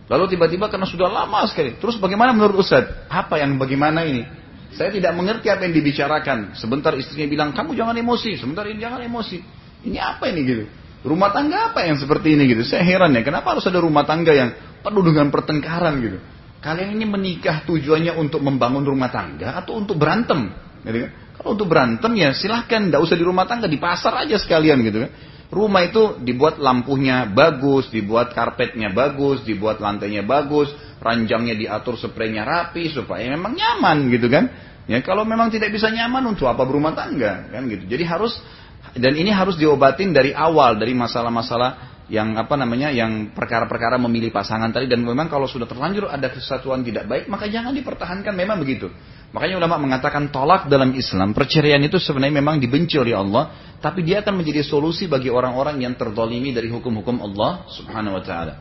Lalu 0.10 0.34
tiba-tiba 0.34 0.66
karena 0.66 0.90
sudah 0.90 1.14
lama 1.14 1.46
sekali. 1.46 1.78
Terus 1.78 2.02
bagaimana 2.02 2.34
menurut 2.34 2.66
Ustaz? 2.66 2.90
Apa 3.06 3.38
yang 3.38 3.62
bagaimana 3.62 4.02
ini? 4.10 4.26
Saya 4.74 4.90
tidak 4.90 5.14
mengerti 5.14 5.54
apa 5.54 5.62
yang 5.70 5.78
dibicarakan. 5.78 6.58
Sebentar 6.58 6.98
istrinya 6.98 7.30
bilang, 7.30 7.50
kamu 7.54 7.78
jangan 7.78 7.94
emosi. 8.02 8.42
Sebentar 8.42 8.66
ini 8.66 8.82
jangan 8.82 9.06
emosi. 9.06 9.46
Ini 9.86 9.98
apa 10.02 10.26
ini 10.34 10.42
gitu? 10.42 10.66
Rumah 11.06 11.30
tangga 11.30 11.70
apa 11.70 11.86
yang 11.86 12.02
seperti 12.02 12.34
ini 12.34 12.50
gitu? 12.50 12.66
Saya 12.66 12.82
heran 12.82 13.14
ya, 13.14 13.22
kenapa 13.22 13.54
harus 13.54 13.66
ada 13.70 13.78
rumah 13.78 14.10
tangga 14.10 14.34
yang 14.34 14.58
penuh 14.82 15.06
dengan 15.06 15.30
pertengkaran 15.30 16.02
gitu? 16.02 16.18
Kalian 16.66 16.98
ini 16.98 17.06
menikah 17.06 17.62
tujuannya 17.70 18.18
untuk 18.18 18.42
membangun 18.42 18.82
rumah 18.82 19.14
tangga 19.14 19.54
atau 19.62 19.78
untuk 19.78 20.02
berantem? 20.02 20.50
Gitu 20.82 20.98
kan? 21.06 21.12
Kalau 21.38 21.50
untuk 21.54 21.70
berantem 21.70 22.10
ya 22.18 22.34
silahkan, 22.34 22.90
tidak 22.90 23.06
usah 23.06 23.14
di 23.14 23.22
rumah 23.22 23.46
tangga, 23.46 23.70
di 23.70 23.78
pasar 23.78 24.26
aja 24.26 24.34
sekalian 24.42 24.82
gitu 24.82 25.06
kan. 25.06 25.12
Rumah 25.54 25.82
itu 25.86 26.18
dibuat 26.26 26.58
lampunya 26.58 27.30
bagus, 27.30 27.94
dibuat 27.94 28.34
karpetnya 28.34 28.90
bagus, 28.90 29.46
dibuat 29.46 29.78
lantainya 29.78 30.26
bagus, 30.26 30.74
ranjangnya 30.98 31.54
diatur 31.54 32.02
spraynya 32.02 32.42
rapi 32.42 32.90
supaya 32.90 33.30
memang 33.30 33.54
nyaman 33.54 34.10
gitu 34.10 34.26
kan. 34.26 34.50
Ya 34.90 35.06
kalau 35.06 35.22
memang 35.22 35.54
tidak 35.54 35.70
bisa 35.70 35.94
nyaman 35.94 36.34
untuk 36.34 36.50
apa 36.50 36.66
berumah 36.66 36.98
tangga 36.98 37.46
kan 37.54 37.70
gitu. 37.70 37.86
Jadi 37.86 38.04
harus 38.10 38.42
dan 38.98 39.14
ini 39.14 39.30
harus 39.30 39.54
diobatin 39.54 40.18
dari 40.18 40.34
awal 40.34 40.82
dari 40.82 40.98
masalah-masalah 40.98 41.95
yang 42.06 42.38
apa 42.38 42.54
namanya 42.54 42.94
yang 42.94 43.34
perkara-perkara 43.34 43.98
memilih 43.98 44.30
pasangan 44.30 44.70
tadi 44.70 44.86
dan 44.86 45.02
memang 45.02 45.26
kalau 45.26 45.50
sudah 45.50 45.66
terlanjur 45.66 46.06
ada 46.06 46.30
kesatuan 46.30 46.86
tidak 46.86 47.10
baik 47.10 47.26
maka 47.26 47.50
jangan 47.50 47.74
dipertahankan 47.74 48.34
memang 48.38 48.62
begitu. 48.62 48.94
Makanya 49.34 49.58
ulama 49.58 49.82
mengatakan 49.82 50.30
tolak 50.30 50.70
dalam 50.70 50.94
Islam 50.94 51.34
perceraian 51.34 51.82
itu 51.82 51.98
sebenarnya 51.98 52.40
memang 52.40 52.62
dibenci 52.62 53.02
oleh 53.02 53.18
Allah 53.18 53.76
tapi 53.82 54.06
dia 54.06 54.22
akan 54.22 54.38
menjadi 54.38 54.62
solusi 54.62 55.10
bagi 55.10 55.34
orang-orang 55.34 55.82
yang 55.82 55.98
terdolimi 55.98 56.54
dari 56.54 56.70
hukum-hukum 56.70 57.22
Allah 57.26 57.66
Subhanahu 57.74 58.22
wa 58.22 58.24
taala. 58.24 58.54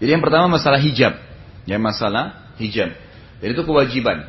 Jadi 0.00 0.10
yang 0.10 0.24
pertama 0.24 0.56
masalah 0.56 0.80
hijab. 0.80 1.16
Ya 1.64 1.76
masalah 1.80 2.56
hijab. 2.60 2.92
Jadi 3.40 3.50
itu 3.52 3.64
kewajiban. 3.64 4.28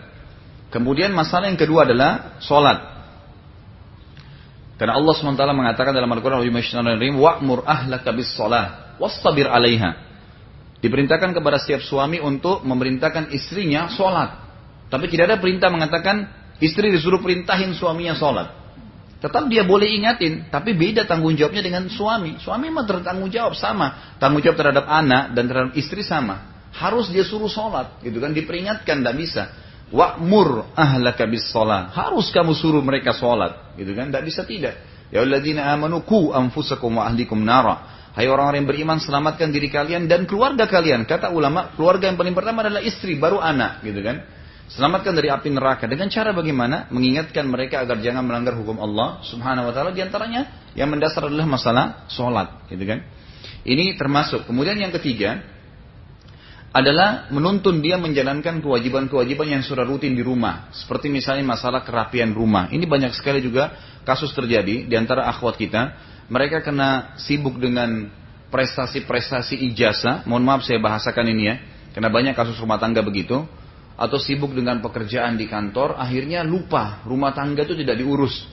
Kemudian 0.72 1.12
masalah 1.16 1.48
yang 1.48 1.60
kedua 1.60 1.88
adalah 1.88 2.40
sholat. 2.44 2.95
Karena 4.76 5.00
Allah 5.00 5.14
SWT 5.16 5.44
mengatakan 5.56 5.96
dalam 5.96 6.12
Al-Quran 6.12 6.44
wa'mur 7.16 7.64
ahlaka 7.64 8.12
bis 8.12 8.36
sholat 8.36 9.00
wastabir 9.00 9.48
alaiha. 9.48 10.04
Diperintahkan 10.84 11.32
kepada 11.32 11.58
setiap 11.58 11.82
suami 11.82 12.20
untuk 12.20 12.62
memerintahkan 12.68 13.32
istrinya 13.32 13.88
sholat. 13.90 14.46
Tapi 14.92 15.10
tidak 15.10 15.34
ada 15.34 15.38
perintah 15.42 15.72
mengatakan 15.72 16.30
istri 16.62 16.92
disuruh 16.94 17.24
perintahin 17.24 17.74
suaminya 17.74 18.14
sholat. 18.14 18.48
Tetap 19.24 19.50
dia 19.50 19.66
boleh 19.66 19.90
ingatin, 19.90 20.52
tapi 20.54 20.78
beda 20.78 21.08
tanggung 21.10 21.34
jawabnya 21.34 21.66
dengan 21.66 21.90
suami. 21.90 22.38
Suami 22.38 22.70
mah 22.70 22.86
bertanggung 22.86 23.32
jawab 23.34 23.58
sama. 23.58 24.14
Tanggung 24.22 24.44
jawab 24.44 24.60
terhadap 24.60 24.86
anak 24.86 25.34
dan 25.34 25.50
terhadap 25.50 25.72
istri 25.74 26.06
sama. 26.06 26.54
Harus 26.76 27.10
dia 27.10 27.24
suruh 27.24 27.50
sholat, 27.50 28.04
gitu 28.04 28.20
kan? 28.20 28.36
Diperingatkan, 28.36 29.02
tidak 29.02 29.16
bisa. 29.18 29.44
Wa'mur 29.96 30.76
ahlaka 30.76 31.24
bis 31.24 31.48
sholat. 31.48 31.96
Harus 31.96 32.28
kamu 32.36 32.52
suruh 32.52 32.84
mereka 32.84 33.16
sholat. 33.16 33.80
Gitu 33.80 33.96
kan. 33.96 34.12
Tidak 34.12 34.24
bisa 34.28 34.44
tidak. 34.44 34.76
Ya 35.08 35.24
alladzina 35.24 35.72
amanu 35.72 36.04
ku 36.04 36.36
anfusakum 36.36 37.00
wa 37.00 37.08
ahlikum 37.08 37.40
nara. 37.40 37.96
Hai 38.16 38.32
orang-orang 38.32 38.64
yang 38.64 38.70
beriman, 38.72 38.98
selamatkan 39.04 39.52
diri 39.52 39.68
kalian 39.68 40.08
dan 40.08 40.24
keluarga 40.24 40.72
kalian. 40.72 41.04
Kata 41.04 41.36
ulama, 41.36 41.76
keluarga 41.76 42.08
yang 42.08 42.16
paling 42.16 42.32
pertama 42.32 42.64
adalah 42.64 42.80
istri, 42.80 43.20
baru 43.20 43.44
anak, 43.44 43.84
gitu 43.84 44.00
kan? 44.00 44.24
Selamatkan 44.72 45.12
dari 45.20 45.28
api 45.28 45.52
neraka. 45.52 45.84
Dengan 45.84 46.08
cara 46.08 46.32
bagaimana? 46.32 46.88
Mengingatkan 46.96 47.44
mereka 47.44 47.84
agar 47.84 48.00
jangan 48.00 48.24
melanggar 48.24 48.56
hukum 48.56 48.80
Allah 48.80 49.20
Subhanahu 49.20 49.68
wa 49.68 49.74
taala. 49.76 49.92
Di 49.92 50.00
antaranya 50.00 50.72
yang 50.80 50.96
mendasar 50.96 51.28
adalah 51.28 51.44
masalah 51.44 52.08
sholat, 52.08 52.72
gitu 52.72 52.88
kan? 52.88 53.04
Ini 53.68 54.00
termasuk. 54.00 54.48
Kemudian 54.48 54.80
yang 54.80 54.96
ketiga 54.96 55.44
adalah 56.76 57.32
menuntun 57.32 57.80
dia 57.80 57.96
menjalankan 57.96 58.60
kewajiban-kewajiban 58.60 59.48
yang 59.48 59.64
sudah 59.64 59.88
rutin 59.88 60.12
di 60.12 60.20
rumah. 60.20 60.68
Seperti 60.76 61.08
misalnya 61.08 61.48
masalah 61.48 61.88
kerapian 61.88 62.36
rumah. 62.36 62.68
Ini 62.68 62.84
banyak 62.84 63.16
sekali 63.16 63.40
juga 63.40 63.72
kasus 64.04 64.36
terjadi 64.36 64.84
di 64.84 64.96
antara 65.00 65.24
akhwat 65.32 65.56
kita 65.56 65.96
mereka 66.28 66.60
kena 66.66 67.16
sibuk 67.22 67.62
dengan 67.62 68.10
prestasi-prestasi 68.50 69.62
ijazah, 69.72 70.26
mohon 70.28 70.44
maaf 70.44 70.66
saya 70.66 70.82
bahasakan 70.82 71.26
ini 71.32 71.44
ya, 71.48 71.56
karena 71.96 72.10
banyak 72.10 72.34
kasus 72.34 72.58
rumah 72.58 72.82
tangga 72.82 73.06
begitu, 73.06 73.46
atau 73.96 74.18
sibuk 74.20 74.52
dengan 74.52 74.84
pekerjaan 74.84 75.40
di 75.40 75.48
kantor, 75.48 75.96
akhirnya 75.96 76.44
lupa 76.44 77.04
rumah 77.08 77.32
tangga 77.32 77.64
itu 77.64 77.78
tidak 77.78 78.00
diurus. 78.00 78.48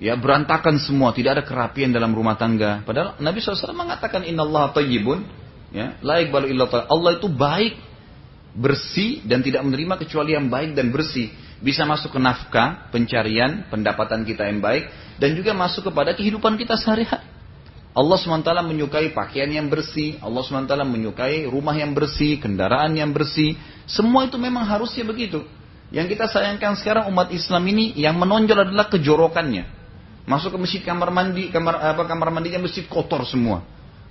Ya 0.00 0.16
berantakan 0.16 0.80
semua, 0.80 1.12
tidak 1.12 1.40
ada 1.40 1.44
kerapian 1.44 1.92
dalam 1.92 2.16
rumah 2.16 2.40
tangga. 2.40 2.80
Padahal 2.88 3.20
Nabi 3.20 3.44
SAW 3.44 3.76
mengatakan 3.76 4.24
Inna 4.24 4.48
Allah 4.48 4.72
tayyibun, 4.72 5.28
ya, 5.74 5.98
laik 6.02 6.30
balu. 6.30 6.50
Allah 6.90 7.18
itu 7.18 7.26
baik, 7.30 7.74
bersih 8.54 9.22
dan 9.26 9.42
tidak 9.42 9.62
menerima 9.66 9.94
kecuali 9.98 10.34
yang 10.34 10.50
baik 10.50 10.74
dan 10.74 10.90
bersih. 10.90 11.30
Bisa 11.60 11.84
masuk 11.84 12.16
ke 12.16 12.20
nafkah, 12.20 12.88
pencarian, 12.88 13.68
pendapatan 13.68 14.24
kita 14.24 14.48
yang 14.48 14.64
baik, 14.64 14.88
dan 15.20 15.36
juga 15.36 15.52
masuk 15.52 15.92
kepada 15.92 16.16
kehidupan 16.16 16.56
kita 16.56 16.74
sehari-hari. 16.80 17.30
Allah 17.90 18.16
SWT 18.16 18.46
menyukai 18.70 19.10
pakaian 19.10 19.50
yang 19.50 19.66
bersih, 19.66 20.14
Allah 20.22 20.46
SWT 20.46 20.72
menyukai 20.86 21.44
rumah 21.50 21.74
yang 21.74 21.90
bersih, 21.90 22.38
kendaraan 22.38 22.94
yang 22.94 23.10
bersih. 23.10 23.58
Semua 23.82 24.30
itu 24.30 24.38
memang 24.38 24.62
harusnya 24.62 25.02
begitu. 25.02 25.42
Yang 25.90 26.14
kita 26.14 26.30
sayangkan 26.30 26.78
sekarang 26.78 27.10
umat 27.10 27.34
Islam 27.34 27.66
ini 27.66 27.98
yang 27.98 28.14
menonjol 28.14 28.70
adalah 28.70 28.86
kejorokannya. 28.86 29.66
Masuk 30.22 30.54
ke 30.54 30.58
masjid 30.62 30.80
kamar 30.86 31.10
mandi, 31.10 31.50
kamar 31.50 31.82
apa 31.82 32.06
kamar 32.06 32.30
mandinya 32.30 32.62
masjid 32.62 32.86
kotor 32.86 33.26
semua. 33.26 33.66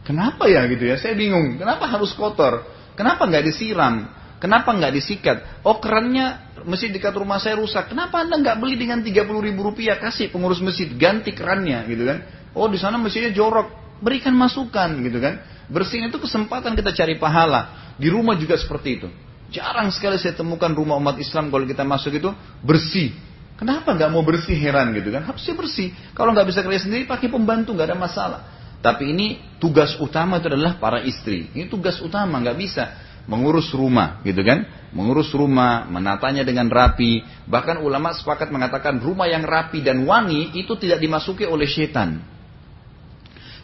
Kenapa 0.09 0.49
ya 0.49 0.65
gitu 0.65 0.89
ya? 0.89 0.97
Saya 0.97 1.13
bingung. 1.13 1.61
Kenapa 1.61 1.85
harus 1.85 2.17
kotor? 2.17 2.65
Kenapa 2.97 3.29
nggak 3.29 3.45
disiram? 3.45 4.09
Kenapa 4.41 4.73
nggak 4.73 4.97
disikat? 4.97 5.37
Oh 5.61 5.77
kerannya 5.77 6.57
masjid 6.65 6.89
dekat 6.89 7.13
rumah 7.13 7.37
saya 7.37 7.61
rusak. 7.61 7.93
Kenapa 7.93 8.25
anda 8.25 8.41
nggak 8.41 8.57
beli 8.57 8.73
dengan 8.73 9.05
30 9.05 9.13
ribu 9.37 9.69
rupiah 9.69 10.01
kasih 10.01 10.33
pengurus 10.33 10.65
masjid 10.65 10.89
ganti 10.97 11.37
kerannya 11.37 11.85
gitu 11.85 12.09
kan? 12.09 12.25
Oh 12.57 12.65
di 12.65 12.81
sana 12.81 12.97
masjidnya 12.97 13.37
jorok. 13.37 13.69
Berikan 14.01 14.33
masukan 14.33 14.97
gitu 15.05 15.21
kan? 15.21 15.45
Bersihin 15.69 16.09
itu 16.09 16.17
kesempatan 16.17 16.73
kita 16.73 16.89
cari 16.89 17.21
pahala. 17.21 17.93
Di 18.01 18.09
rumah 18.09 18.33
juga 18.33 18.57
seperti 18.57 18.89
itu. 18.97 19.07
Jarang 19.53 19.93
sekali 19.93 20.17
saya 20.17 20.33
temukan 20.33 20.73
rumah 20.73 20.97
umat 20.97 21.21
Islam 21.21 21.53
kalau 21.53 21.69
kita 21.69 21.85
masuk 21.85 22.17
itu 22.17 22.33
bersih. 22.65 23.13
Kenapa 23.61 23.93
nggak 23.93 24.09
mau 24.09 24.25
bersih 24.25 24.57
heran 24.57 24.89
gitu 24.97 25.13
kan? 25.13 25.21
Harusnya 25.21 25.53
bersih. 25.53 25.93
Kalau 26.17 26.33
nggak 26.33 26.49
bisa 26.49 26.65
kerja 26.65 26.81
sendiri 26.81 27.05
pakai 27.05 27.29
pembantu 27.29 27.77
nggak 27.77 27.93
ada 27.93 27.99
masalah. 27.99 28.41
Tapi 28.79 29.11
ini 29.11 29.27
tugas 29.59 29.99
utama 29.99 30.39
itu 30.39 30.47
adalah 30.47 30.79
para 30.79 31.03
istri. 31.03 31.51
Ini 31.51 31.67
tugas 31.67 31.99
utama 31.99 32.39
nggak 32.39 32.57
bisa 32.57 32.85
mengurus 33.29 33.69
rumah, 33.75 34.23
gitu 34.25 34.41
kan? 34.41 34.65
Mengurus 34.95 35.29
rumah, 35.35 35.85
menatanya 35.85 36.41
dengan 36.41 36.65
rapi. 36.71 37.21
Bahkan 37.45 37.85
ulama 37.85 38.15
sepakat 38.15 38.49
mengatakan 38.49 38.97
rumah 38.97 39.29
yang 39.29 39.45
rapi 39.45 39.85
dan 39.85 40.01
wangi 40.07 40.57
itu 40.57 40.73
tidak 40.79 40.97
dimasuki 41.03 41.45
oleh 41.45 41.69
setan. 41.69 42.25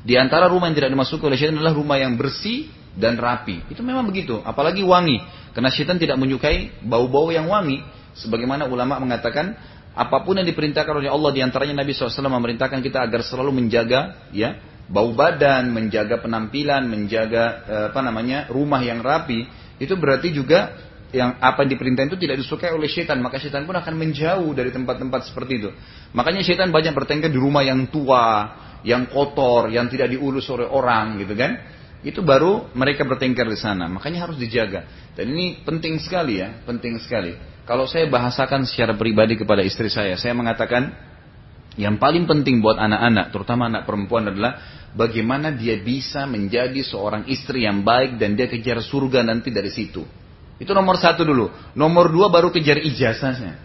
Di 0.06 0.13
antara 0.21 0.45
rumah 0.45 0.69
yang 0.69 0.78
tidak 0.78 0.93
dimasuki 0.93 1.23
oleh 1.25 1.39
setan 1.39 1.58
adalah 1.58 1.73
rumah 1.73 1.97
yang 1.97 2.13
bersih 2.13 2.69
dan 2.93 3.17
rapi. 3.17 3.65
Itu 3.73 3.82
memang 3.82 4.06
begitu, 4.06 4.38
apalagi 4.45 4.86
wangi. 4.86 5.17
Karena 5.56 5.73
setan 5.73 5.97
tidak 5.97 6.21
menyukai 6.21 6.86
bau-bau 6.86 7.34
yang 7.34 7.49
wangi. 7.49 7.82
Sebagaimana 8.15 8.69
ulama 8.69 9.01
mengatakan, 9.01 9.58
apa 9.95 10.28
pun 10.28 10.36
yang 10.36 10.45
diperintahkan 10.45 10.91
oleh 10.91 11.10
Allah 11.10 11.32
di 11.32 11.39
antaranya 11.39 11.82
Nabi 11.82 11.95
SAW 11.95 12.28
memerintahkan 12.28 12.84
kita 12.84 12.99
agar 12.99 13.23
selalu 13.23 13.63
menjaga 13.63 14.28
ya 14.36 14.74
bau 14.85 15.11
badan, 15.13 15.73
menjaga 15.73 16.21
penampilan, 16.21 16.85
menjaga 16.85 17.43
eh, 17.65 17.85
apa 17.93 18.01
namanya 18.05 18.49
rumah 18.49 18.81
yang 18.85 19.01
rapi, 19.01 19.45
itu 19.81 19.93
berarti 19.97 20.29
juga 20.31 20.77
yang 21.15 21.39
apa 21.39 21.63
yang 21.63 21.77
diperintah 21.77 22.03
itu 22.11 22.17
tidak 22.19 22.43
disukai 22.43 22.75
oleh 22.75 22.91
setan, 22.91 23.23
maka 23.23 23.39
setan 23.39 23.63
pun 23.63 23.77
akan 23.77 23.93
menjauh 23.95 24.51
dari 24.51 24.69
tempat-tempat 24.69 25.31
seperti 25.31 25.53
itu. 25.63 25.69
Makanya 26.11 26.43
setan 26.43 26.69
banyak 26.75 26.91
bertengkar 26.91 27.31
di 27.31 27.39
rumah 27.39 27.63
yang 27.63 27.87
tua, 27.87 28.51
yang 28.83 29.07
kotor, 29.07 29.71
yang 29.71 29.87
tidak 29.87 30.11
diurus 30.11 30.45
oleh 30.51 30.67
orang 30.67 31.17
gitu 31.23 31.33
kan. 31.33 31.51
Itu 32.05 32.21
baru 32.21 32.69
mereka 32.77 33.01
bertengkar 33.01 33.49
di 33.49 33.57
sana. 33.57 33.89
Makanya 33.89 34.29
harus 34.29 34.37
dijaga. 34.37 34.85
Dan 35.17 35.33
ini 35.33 35.65
penting 35.65 35.97
sekali 35.97 36.37
ya, 36.37 36.61
penting 36.67 37.01
sekali. 37.01 37.33
Kalau 37.65 37.89
saya 37.89 38.05
bahasakan 38.05 38.69
secara 38.69 38.93
pribadi 38.93 39.33
kepada 39.33 39.65
istri 39.65 39.89
saya, 39.89 40.13
saya 40.21 40.37
mengatakan 40.37 40.93
yang 41.75 41.99
paling 41.99 42.23
penting 42.23 42.63
buat 42.63 42.79
anak-anak, 42.79 43.35
terutama 43.35 43.67
anak 43.67 43.83
perempuan 43.83 44.31
adalah 44.31 44.63
bagaimana 44.95 45.51
dia 45.51 45.75
bisa 45.75 46.23
menjadi 46.23 46.79
seorang 46.88 47.27
istri 47.27 47.67
yang 47.67 47.83
baik 47.83 48.15
dan 48.15 48.39
dia 48.39 48.47
kejar 48.47 48.79
surga 48.79 49.27
nanti 49.27 49.51
dari 49.51 49.67
situ. 49.67 50.07
Itu 50.55 50.71
nomor 50.71 50.95
satu 50.95 51.27
dulu. 51.27 51.51
Nomor 51.75 52.07
dua 52.15 52.31
baru 52.31 52.47
kejar 52.47 52.79
ijazahnya. 52.79 53.59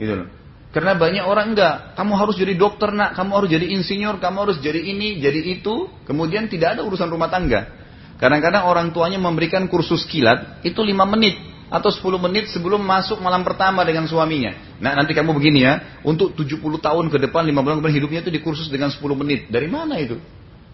Gitu 0.00 0.12
loh. 0.24 0.28
Karena 0.72 0.96
banyak 0.96 1.24
orang 1.26 1.52
enggak, 1.52 1.98
kamu 1.98 2.12
harus 2.16 2.38
jadi 2.38 2.54
dokter 2.56 2.94
nak, 2.94 3.12
kamu 3.12 3.30
harus 3.42 3.48
jadi 3.52 3.66
insinyur, 3.76 4.22
kamu 4.22 4.36
harus 4.48 4.56
jadi 4.64 4.80
ini, 4.80 5.20
jadi 5.20 5.60
itu. 5.60 5.90
Kemudian 6.08 6.48
tidak 6.48 6.78
ada 6.78 6.86
urusan 6.86 7.12
rumah 7.12 7.28
tangga. 7.28 7.76
Kadang-kadang 8.16 8.64
orang 8.64 8.88
tuanya 8.94 9.20
memberikan 9.20 9.68
kursus 9.68 10.08
kilat, 10.08 10.64
itu 10.64 10.80
lima 10.80 11.04
menit 11.04 11.49
atau 11.70 11.88
10 11.88 12.18
menit 12.18 12.50
sebelum 12.50 12.82
masuk 12.82 13.22
malam 13.22 13.46
pertama 13.46 13.86
dengan 13.86 14.04
suaminya. 14.10 14.76
Nah 14.82 14.98
nanti 14.98 15.14
kamu 15.14 15.30
begini 15.38 15.62
ya, 15.62 16.02
untuk 16.02 16.34
70 16.34 16.58
tahun 16.82 17.06
ke 17.08 17.30
depan, 17.30 17.46
5 17.46 17.62
bulan 17.62 17.78
ke 17.78 17.82
depan 17.86 17.94
hidupnya 17.94 18.20
itu 18.26 18.32
dikursus 18.34 18.66
dengan 18.66 18.90
10 18.90 19.00
menit. 19.14 19.46
Dari 19.48 19.70
mana 19.70 19.96
itu? 20.02 20.18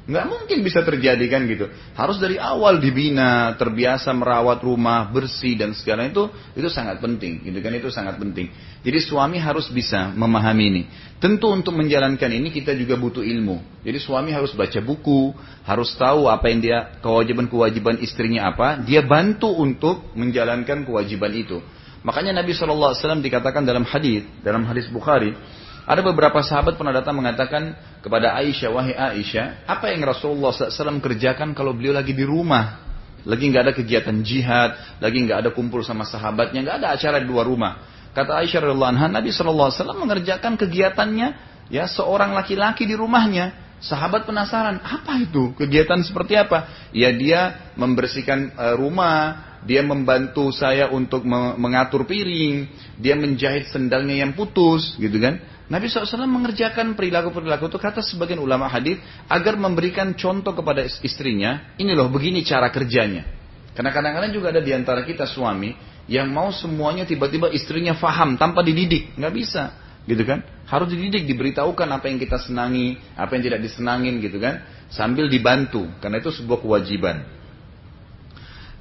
Nggak 0.06 0.26
mungkin 0.30 0.58
bisa 0.62 0.86
terjadi 0.86 1.26
kan 1.26 1.50
gitu. 1.50 1.66
Harus 1.98 2.22
dari 2.22 2.38
awal 2.38 2.78
dibina, 2.78 3.58
terbiasa 3.58 4.14
merawat 4.14 4.62
rumah, 4.62 5.10
bersih 5.10 5.58
dan 5.58 5.74
segala 5.74 6.06
itu 6.06 6.30
itu 6.54 6.70
sangat 6.70 7.02
penting, 7.02 7.42
gitu 7.42 7.58
kan 7.58 7.74
itu 7.74 7.90
sangat 7.90 8.14
penting. 8.14 8.54
Jadi 8.86 8.98
suami 9.02 9.42
harus 9.42 9.66
bisa 9.66 10.14
memahami 10.14 10.64
ini. 10.70 10.82
Tentu 11.18 11.50
untuk 11.50 11.74
menjalankan 11.74 12.30
ini 12.30 12.54
kita 12.54 12.70
juga 12.78 12.94
butuh 12.94 13.26
ilmu. 13.26 13.82
Jadi 13.82 13.98
suami 13.98 14.30
harus 14.30 14.54
baca 14.54 14.78
buku, 14.78 15.34
harus 15.66 15.90
tahu 15.98 16.30
apa 16.30 16.54
yang 16.54 16.62
dia 16.62 16.78
kewajiban-kewajiban 17.02 17.98
istrinya 17.98 18.54
apa, 18.54 18.78
dia 18.86 19.02
bantu 19.02 19.50
untuk 19.58 20.14
menjalankan 20.14 20.86
kewajiban 20.86 21.34
itu. 21.34 21.58
Makanya 22.06 22.38
Nabi 22.38 22.54
SAW 22.54 22.94
dikatakan 23.18 23.66
dalam 23.66 23.82
hadis, 23.82 24.22
dalam 24.46 24.62
hadis 24.70 24.86
Bukhari, 24.86 25.34
ada 25.86 26.02
beberapa 26.02 26.42
sahabat 26.42 26.74
pernah 26.74 26.90
datang 26.90 27.14
mengatakan 27.14 27.78
kepada 28.02 28.34
Aisyah, 28.34 28.74
wahai 28.74 28.94
Aisyah, 28.98 29.70
apa 29.70 29.94
yang 29.94 30.02
Rasulullah 30.02 30.50
SAW 30.50 30.98
kerjakan 30.98 31.54
kalau 31.54 31.70
beliau 31.78 31.94
lagi 31.94 32.10
di 32.10 32.26
rumah? 32.26 32.82
Lagi 33.22 33.46
nggak 33.46 33.62
ada 33.70 33.74
kegiatan 33.74 34.18
jihad, 34.26 34.98
lagi 34.98 35.22
nggak 35.22 35.46
ada 35.46 35.50
kumpul 35.54 35.86
sama 35.86 36.02
sahabatnya, 36.02 36.66
nggak 36.66 36.76
ada 36.82 36.88
acara 36.90 37.22
di 37.22 37.30
luar 37.30 37.46
rumah. 37.46 37.86
Kata 38.10 38.34
Aisyah 38.42 38.66
radhiallahu 38.66 38.92
anha, 38.98 39.06
Nabi 39.06 39.30
SAW 39.30 39.70
mengerjakan 39.94 40.58
kegiatannya 40.58 41.28
ya 41.70 41.86
seorang 41.86 42.34
laki-laki 42.34 42.82
di 42.82 42.98
rumahnya. 42.98 43.78
Sahabat 43.78 44.26
penasaran, 44.26 44.82
apa 44.82 45.22
itu? 45.22 45.54
Kegiatan 45.54 46.02
seperti 46.02 46.34
apa? 46.34 46.90
Ya 46.96 47.12
dia 47.14 47.70
membersihkan 47.78 48.56
uh, 48.56 48.74
rumah, 48.74 49.45
dia 49.64 49.80
membantu 49.80 50.52
saya 50.52 50.92
untuk 50.92 51.24
mengatur 51.56 52.04
piring, 52.04 52.68
dia 53.00 53.16
menjahit 53.16 53.72
sendalnya 53.72 54.26
yang 54.26 54.36
putus, 54.36 54.98
gitu 55.00 55.16
kan? 55.16 55.40
Nabi 55.66 55.90
SAW 55.90 56.30
mengerjakan 56.30 56.94
perilaku-perilaku 56.94 57.66
itu 57.66 57.78
kata 57.82 57.98
sebagian 57.98 58.38
ulama 58.38 58.70
hadis 58.70 59.02
agar 59.26 59.58
memberikan 59.58 60.14
contoh 60.14 60.54
kepada 60.54 60.86
istrinya, 60.86 61.74
ini 61.80 61.90
loh 61.90 62.06
begini 62.06 62.46
cara 62.46 62.70
kerjanya. 62.70 63.26
Karena 63.74 63.90
kadang-kadang 63.92 64.32
juga 64.32 64.54
ada 64.54 64.62
di 64.62 64.72
antara 64.72 65.02
kita 65.02 65.26
suami 65.26 65.74
yang 66.06 66.30
mau 66.30 66.54
semuanya 66.54 67.02
tiba-tiba 67.02 67.50
istrinya 67.50 67.98
faham 67.98 68.38
tanpa 68.38 68.62
dididik, 68.62 69.18
nggak 69.18 69.34
bisa, 69.34 69.74
gitu 70.06 70.22
kan? 70.22 70.40
Harus 70.70 70.94
dididik, 70.94 71.26
diberitahukan 71.26 71.88
apa 71.90 72.06
yang 72.06 72.22
kita 72.22 72.38
senangi, 72.38 72.94
apa 73.18 73.34
yang 73.34 73.42
tidak 73.42 73.60
disenangin, 73.66 74.22
gitu 74.22 74.38
kan? 74.38 74.62
Sambil 74.86 75.26
dibantu, 75.26 75.82
karena 75.98 76.22
itu 76.22 76.30
sebuah 76.30 76.62
kewajiban. 76.62 77.35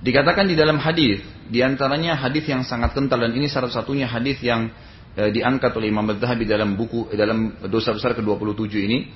Dikatakan 0.05 0.45
di 0.45 0.53
dalam 0.53 0.77
hadis, 0.77 1.25
di 1.49 1.65
antaranya 1.65 2.13
hadis 2.13 2.45
yang 2.45 2.61
sangat 2.61 2.93
kental 2.93 3.17
dan 3.25 3.33
ini 3.33 3.49
salah 3.49 3.73
satunya 3.73 4.05
hadis 4.05 4.37
yang 4.45 4.69
Eh, 5.15 5.31
diangkat 5.31 5.71
oleh 5.79 5.95
Imam 5.95 6.03
Az-Zahabi 6.11 6.43
dalam 6.43 6.75
buku 6.75 7.07
eh, 7.07 7.15
dalam 7.15 7.55
dosa 7.71 7.95
besar 7.95 8.11
ke-27 8.19 8.75
ini. 8.83 9.07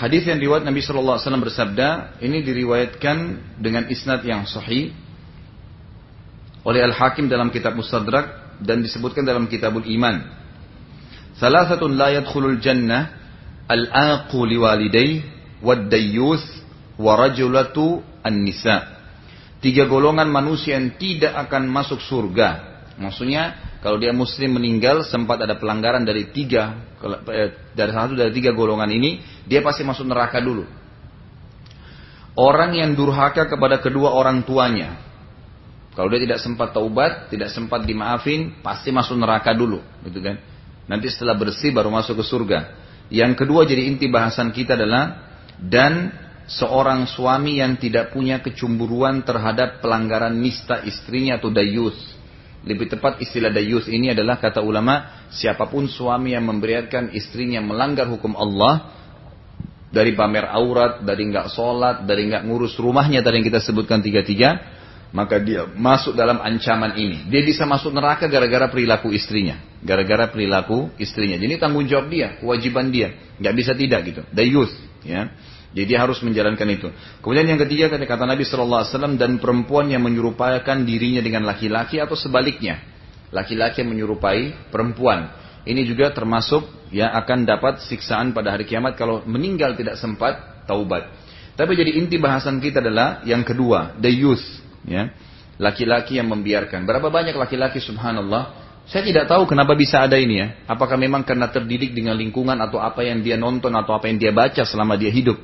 Hadis 0.00 0.24
yang 0.24 0.40
riwayat 0.40 0.64
Nabi 0.64 0.80
sallallahu 0.80 1.20
alaihi 1.20 1.28
wasallam 1.28 1.44
bersabda, 1.44 1.88
ini 2.24 2.40
diriwayatkan 2.40 3.16
dengan 3.60 3.92
isnad 3.92 4.24
yang 4.24 4.48
sahih 4.48 4.96
oleh 6.64 6.80
Al-Hakim 6.88 7.28
dalam 7.28 7.52
kitab 7.52 7.76
Mustadrak 7.76 8.56
dan 8.64 8.80
disebutkan 8.80 9.28
dalam 9.28 9.44
Kitabul 9.44 9.84
Iman. 9.84 10.24
Salasatun 11.36 11.92
la 11.92 12.16
yadkhulul 12.16 12.56
jannah 12.64 13.12
al-aqu 13.68 14.40
liwalidayhi 14.48 15.20
wad-dayyus 15.60 16.40
warajulatu 16.96 18.00
an-nisa. 18.24 19.01
Tiga 19.62 19.86
golongan 19.86 20.26
manusia 20.26 20.74
yang 20.74 20.98
tidak 20.98 21.38
akan 21.46 21.70
masuk 21.70 22.02
surga. 22.02 22.82
Maksudnya 22.98 23.78
kalau 23.78 23.94
dia 23.96 24.10
muslim 24.10 24.58
meninggal 24.58 25.06
sempat 25.06 25.38
ada 25.38 25.54
pelanggaran 25.54 26.02
dari 26.02 26.34
tiga 26.34 26.82
eh, 27.30 27.54
dari 27.70 27.90
satu 27.94 28.18
dari 28.18 28.34
tiga 28.34 28.50
golongan 28.50 28.90
ini 28.90 29.22
dia 29.46 29.62
pasti 29.62 29.86
masuk 29.86 30.02
neraka 30.10 30.42
dulu. 30.42 30.66
Orang 32.34 32.74
yang 32.74 32.98
durhaka 32.98 33.46
kepada 33.46 33.78
kedua 33.78 34.10
orang 34.10 34.42
tuanya. 34.42 34.98
Kalau 35.92 36.08
dia 36.08 36.24
tidak 36.24 36.40
sempat 36.40 36.72
taubat, 36.72 37.28
tidak 37.28 37.52
sempat 37.52 37.84
dimaafin, 37.84 38.64
pasti 38.64 38.88
masuk 38.88 39.12
neraka 39.20 39.52
dulu, 39.52 39.84
gitu 40.08 40.24
kan? 40.24 40.40
Nanti 40.88 41.12
setelah 41.12 41.36
bersih 41.36 41.68
baru 41.68 41.92
masuk 41.92 42.18
ke 42.18 42.24
surga. 42.24 42.58
Yang 43.12 43.44
kedua 43.44 43.68
jadi 43.68 43.92
inti 43.92 44.08
bahasan 44.08 44.56
kita 44.56 44.72
adalah 44.72 45.20
dan 45.60 46.16
seorang 46.58 47.08
suami 47.08 47.64
yang 47.64 47.80
tidak 47.80 48.12
punya 48.12 48.44
kecemburuan 48.44 49.24
terhadap 49.24 49.80
pelanggaran 49.80 50.36
nista 50.36 50.84
istrinya 50.84 51.40
atau 51.40 51.48
dayus. 51.48 51.96
Lebih 52.62 52.94
tepat 52.94 53.18
istilah 53.18 53.50
dayus 53.50 53.88
ini 53.90 54.14
adalah 54.14 54.38
kata 54.38 54.62
ulama, 54.62 55.26
siapa 55.32 55.66
pun 55.66 55.88
suami 55.88 56.36
yang 56.36 56.46
membiarkan 56.46 57.10
istrinya 57.16 57.58
melanggar 57.58 58.06
hukum 58.06 58.38
Allah, 58.38 59.02
dari 59.92 60.16
pamer 60.16 60.48
aurat, 60.48 61.04
dari 61.04 61.28
nggak 61.28 61.52
sholat, 61.52 61.96
dari 62.08 62.30
nggak 62.30 62.48
ngurus 62.48 62.80
rumahnya 62.80 63.20
tadi 63.20 63.42
yang 63.42 63.46
kita 63.50 63.60
sebutkan 63.60 64.00
tiga-tiga, 64.00 64.56
maka 65.12 65.36
dia 65.36 65.68
masuk 65.68 66.16
dalam 66.16 66.40
ancaman 66.40 66.96
ini. 66.96 67.28
Dia 67.28 67.44
bisa 67.44 67.68
masuk 67.68 67.92
neraka 67.92 68.24
gara-gara 68.30 68.72
perilaku 68.72 69.12
istrinya, 69.12 69.60
gara-gara 69.84 70.32
perilaku 70.32 70.88
istrinya. 70.96 71.36
Jadi 71.36 71.60
tanggung 71.60 71.84
jawab 71.84 72.08
dia, 72.08 72.40
kewajiban 72.40 72.88
dia, 72.88 73.12
nggak 73.36 73.54
bisa 73.58 73.72
tidak 73.76 74.00
gitu. 74.08 74.22
Dayus, 74.32 74.72
ya. 75.04 75.28
Jadi 75.72 75.86
dia 75.88 76.04
harus 76.04 76.20
menjalankan 76.20 76.68
itu. 76.68 76.88
Kemudian 77.24 77.48
yang 77.48 77.60
ketiga 77.64 77.88
kata, 77.88 78.04
kata 78.04 78.24
Nabi 78.28 78.44
Shallallahu 78.44 78.80
Alaihi 78.84 78.92
Wasallam 78.92 79.14
dan 79.16 79.40
perempuan 79.40 79.88
yang 79.88 80.04
menyerupakan 80.04 80.76
dirinya 80.84 81.24
dengan 81.24 81.48
laki-laki 81.48 81.96
atau 81.96 82.12
sebaliknya, 82.12 82.84
laki-laki 83.32 83.80
yang 83.80 83.96
menyerupai 83.96 84.68
perempuan. 84.68 85.32
Ini 85.64 85.80
juga 85.88 86.12
termasuk 86.12 86.92
ya 86.92 87.08
akan 87.16 87.48
dapat 87.48 87.80
siksaan 87.88 88.36
pada 88.36 88.52
hari 88.52 88.68
kiamat 88.68 89.00
kalau 89.00 89.24
meninggal 89.24 89.72
tidak 89.72 89.96
sempat 89.96 90.64
taubat. 90.68 91.08
Tapi 91.56 91.72
jadi 91.72 91.96
inti 91.96 92.20
bahasan 92.20 92.60
kita 92.60 92.84
adalah 92.84 93.24
yang 93.24 93.40
kedua, 93.40 93.96
the 93.96 94.12
youth, 94.12 94.44
ya. 94.84 95.08
Laki-laki 95.56 96.20
yang 96.20 96.28
membiarkan. 96.28 96.84
Berapa 96.84 97.08
banyak 97.08 97.36
laki-laki 97.38 97.78
subhanallah 97.78 98.62
saya 98.82 99.06
tidak 99.06 99.30
tahu 99.30 99.46
kenapa 99.46 99.78
bisa 99.78 100.02
ada 100.02 100.18
ini 100.18 100.42
ya. 100.42 100.46
Apakah 100.66 100.98
memang 100.98 101.22
karena 101.22 101.46
terdidik 101.46 101.94
dengan 101.94 102.18
lingkungan 102.18 102.58
atau 102.58 102.82
apa 102.82 103.06
yang 103.06 103.22
dia 103.22 103.38
nonton 103.38 103.70
atau 103.78 103.94
apa 103.94 104.10
yang 104.10 104.18
dia 104.18 104.34
baca 104.34 104.66
selama 104.66 104.98
dia 104.98 105.12
hidup. 105.14 105.38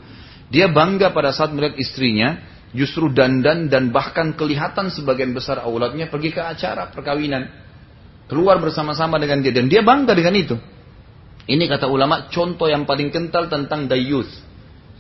Dia 0.48 0.72
bangga 0.72 1.12
pada 1.12 1.32
saat 1.32 1.52
melihat 1.52 1.76
istrinya 1.76 2.40
justru 2.72 3.08
dandan 3.12 3.68
dan 3.72 3.92
bahkan 3.92 4.37
kelihatan 4.37 4.92
sebagian 4.92 5.32
besar 5.32 5.61
aulatnya 5.61 6.08
pergi 6.08 6.32
ke 6.32 6.40
acara 6.40 6.88
perkawinan. 6.92 7.48
Keluar 8.28 8.61
bersama-sama 8.61 9.16
dengan 9.16 9.40
dia 9.40 9.52
dan 9.56 9.72
dia 9.72 9.80
bangga 9.80 10.12
dengan 10.12 10.37
itu. 10.37 10.56
Ini 11.48 11.64
kata 11.64 11.88
ulama 11.88 12.28
contoh 12.28 12.68
yang 12.68 12.84
paling 12.84 13.08
kental 13.08 13.48
tentang 13.48 13.88
dayuth. 13.88 14.28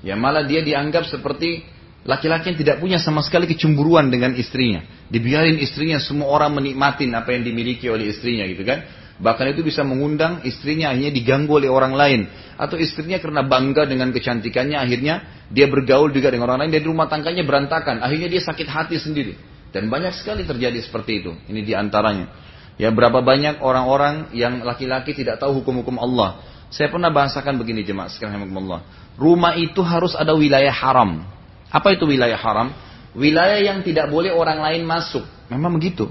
Ya 0.00 0.16
malah 0.16 0.48
dia 0.48 0.64
dianggap 0.64 1.04
seperti 1.04 1.60
laki-laki 2.08 2.56
yang 2.56 2.58
tidak 2.64 2.76
punya 2.80 2.96
sama 2.96 3.20
sekali 3.20 3.44
kecemburuan 3.44 4.08
dengan 4.08 4.32
istrinya. 4.32 4.80
Dibiarin 5.12 5.60
istrinya 5.60 6.00
semua 6.00 6.32
orang 6.32 6.56
menikmatin 6.56 7.12
apa 7.12 7.36
yang 7.36 7.44
dimiliki 7.44 7.84
oleh 7.92 8.08
istrinya 8.08 8.48
gitu 8.48 8.64
kan. 8.64 8.80
Bahkan 9.18 9.50
itu 9.50 9.66
bisa 9.66 9.82
mengundang 9.82 10.46
istrinya 10.46 10.94
akhirnya 10.94 11.10
diganggu 11.10 11.58
oleh 11.58 11.66
orang 11.66 11.94
lain. 11.98 12.20
Atau 12.54 12.78
istrinya 12.78 13.18
karena 13.18 13.42
bangga 13.42 13.82
dengan 13.82 14.14
kecantikannya 14.14 14.78
akhirnya 14.78 15.46
dia 15.50 15.66
bergaul 15.66 16.14
juga 16.14 16.30
dengan 16.30 16.54
orang 16.54 16.66
lain. 16.66 16.78
Dan 16.78 16.86
rumah 16.86 17.10
tangganya 17.10 17.42
berantakan. 17.42 17.98
Akhirnya 17.98 18.30
dia 18.30 18.38
sakit 18.38 18.68
hati 18.70 18.96
sendiri. 19.02 19.34
Dan 19.74 19.90
banyak 19.90 20.14
sekali 20.14 20.46
terjadi 20.46 20.78
seperti 20.80 21.26
itu. 21.26 21.34
Ini 21.50 21.60
di 21.66 21.74
antaranya. 21.74 22.30
Ya 22.78 22.94
berapa 22.94 23.18
banyak 23.18 23.58
orang-orang 23.58 24.30
yang 24.38 24.62
laki-laki 24.62 25.10
tidak 25.10 25.42
tahu 25.42 25.60
hukum-hukum 25.60 25.98
Allah. 25.98 26.38
Saya 26.70 26.86
pernah 26.86 27.10
bahasakan 27.10 27.58
begini 27.58 27.82
jemaah 27.82 28.06
sekarang 28.06 28.46
Allah. 28.54 28.86
Rumah 29.18 29.58
itu 29.58 29.82
harus 29.82 30.14
ada 30.14 30.30
wilayah 30.38 30.70
haram. 30.70 31.26
Apa 31.74 31.98
itu 31.98 32.06
wilayah 32.06 32.38
haram? 32.38 32.70
Wilayah 33.18 33.58
yang 33.58 33.82
tidak 33.82 34.06
boleh 34.14 34.30
orang 34.30 34.62
lain 34.62 34.86
masuk. 34.86 35.26
Memang 35.50 35.74
begitu. 35.74 36.06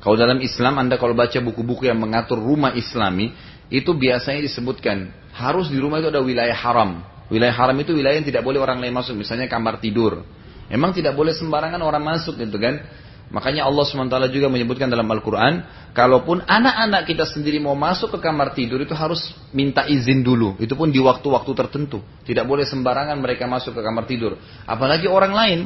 Kalau 0.00 0.16
dalam 0.16 0.40
Islam 0.40 0.80
Anda 0.80 0.96
kalau 0.96 1.12
baca 1.12 1.36
buku-buku 1.44 1.84
yang 1.84 2.00
mengatur 2.00 2.40
rumah 2.40 2.72
islami, 2.72 3.36
itu 3.68 3.92
biasanya 3.92 4.40
disebutkan 4.40 5.12
harus 5.36 5.68
di 5.68 5.76
rumah 5.76 6.00
itu 6.00 6.08
ada 6.08 6.24
wilayah 6.24 6.56
haram. 6.56 7.04
Wilayah 7.30 7.54
haram 7.54 7.76
itu 7.78 7.94
wilayah 7.94 8.18
yang 8.18 8.26
tidak 8.26 8.42
boleh 8.42 8.58
orang 8.58 8.82
lain 8.82 8.90
masuk, 8.96 9.14
misalnya 9.14 9.46
kamar 9.46 9.78
tidur. 9.78 10.26
Memang 10.66 10.90
tidak 10.90 11.14
boleh 11.14 11.30
sembarangan 11.36 11.78
orang 11.78 12.02
masuk 12.02 12.40
gitu 12.40 12.58
kan. 12.58 12.82
Makanya 13.30 13.62
Allah 13.62 13.86
SWT 13.86 14.26
juga 14.34 14.50
menyebutkan 14.50 14.90
dalam 14.90 15.06
Al-Quran, 15.06 15.62
kalaupun 15.94 16.42
anak-anak 16.42 17.06
kita 17.06 17.22
sendiri 17.30 17.62
mau 17.62 17.78
masuk 17.78 18.18
ke 18.18 18.18
kamar 18.18 18.58
tidur 18.58 18.82
itu 18.82 18.90
harus 18.90 19.30
minta 19.54 19.86
izin 19.86 20.26
dulu. 20.26 20.58
Itu 20.58 20.74
pun 20.74 20.90
di 20.90 20.98
waktu-waktu 20.98 21.54
tertentu. 21.54 22.02
Tidak 22.26 22.42
boleh 22.42 22.66
sembarangan 22.66 23.14
mereka 23.22 23.46
masuk 23.46 23.78
ke 23.78 23.80
kamar 23.86 24.10
tidur. 24.10 24.34
Apalagi 24.66 25.06
orang 25.06 25.30
lain. 25.30 25.60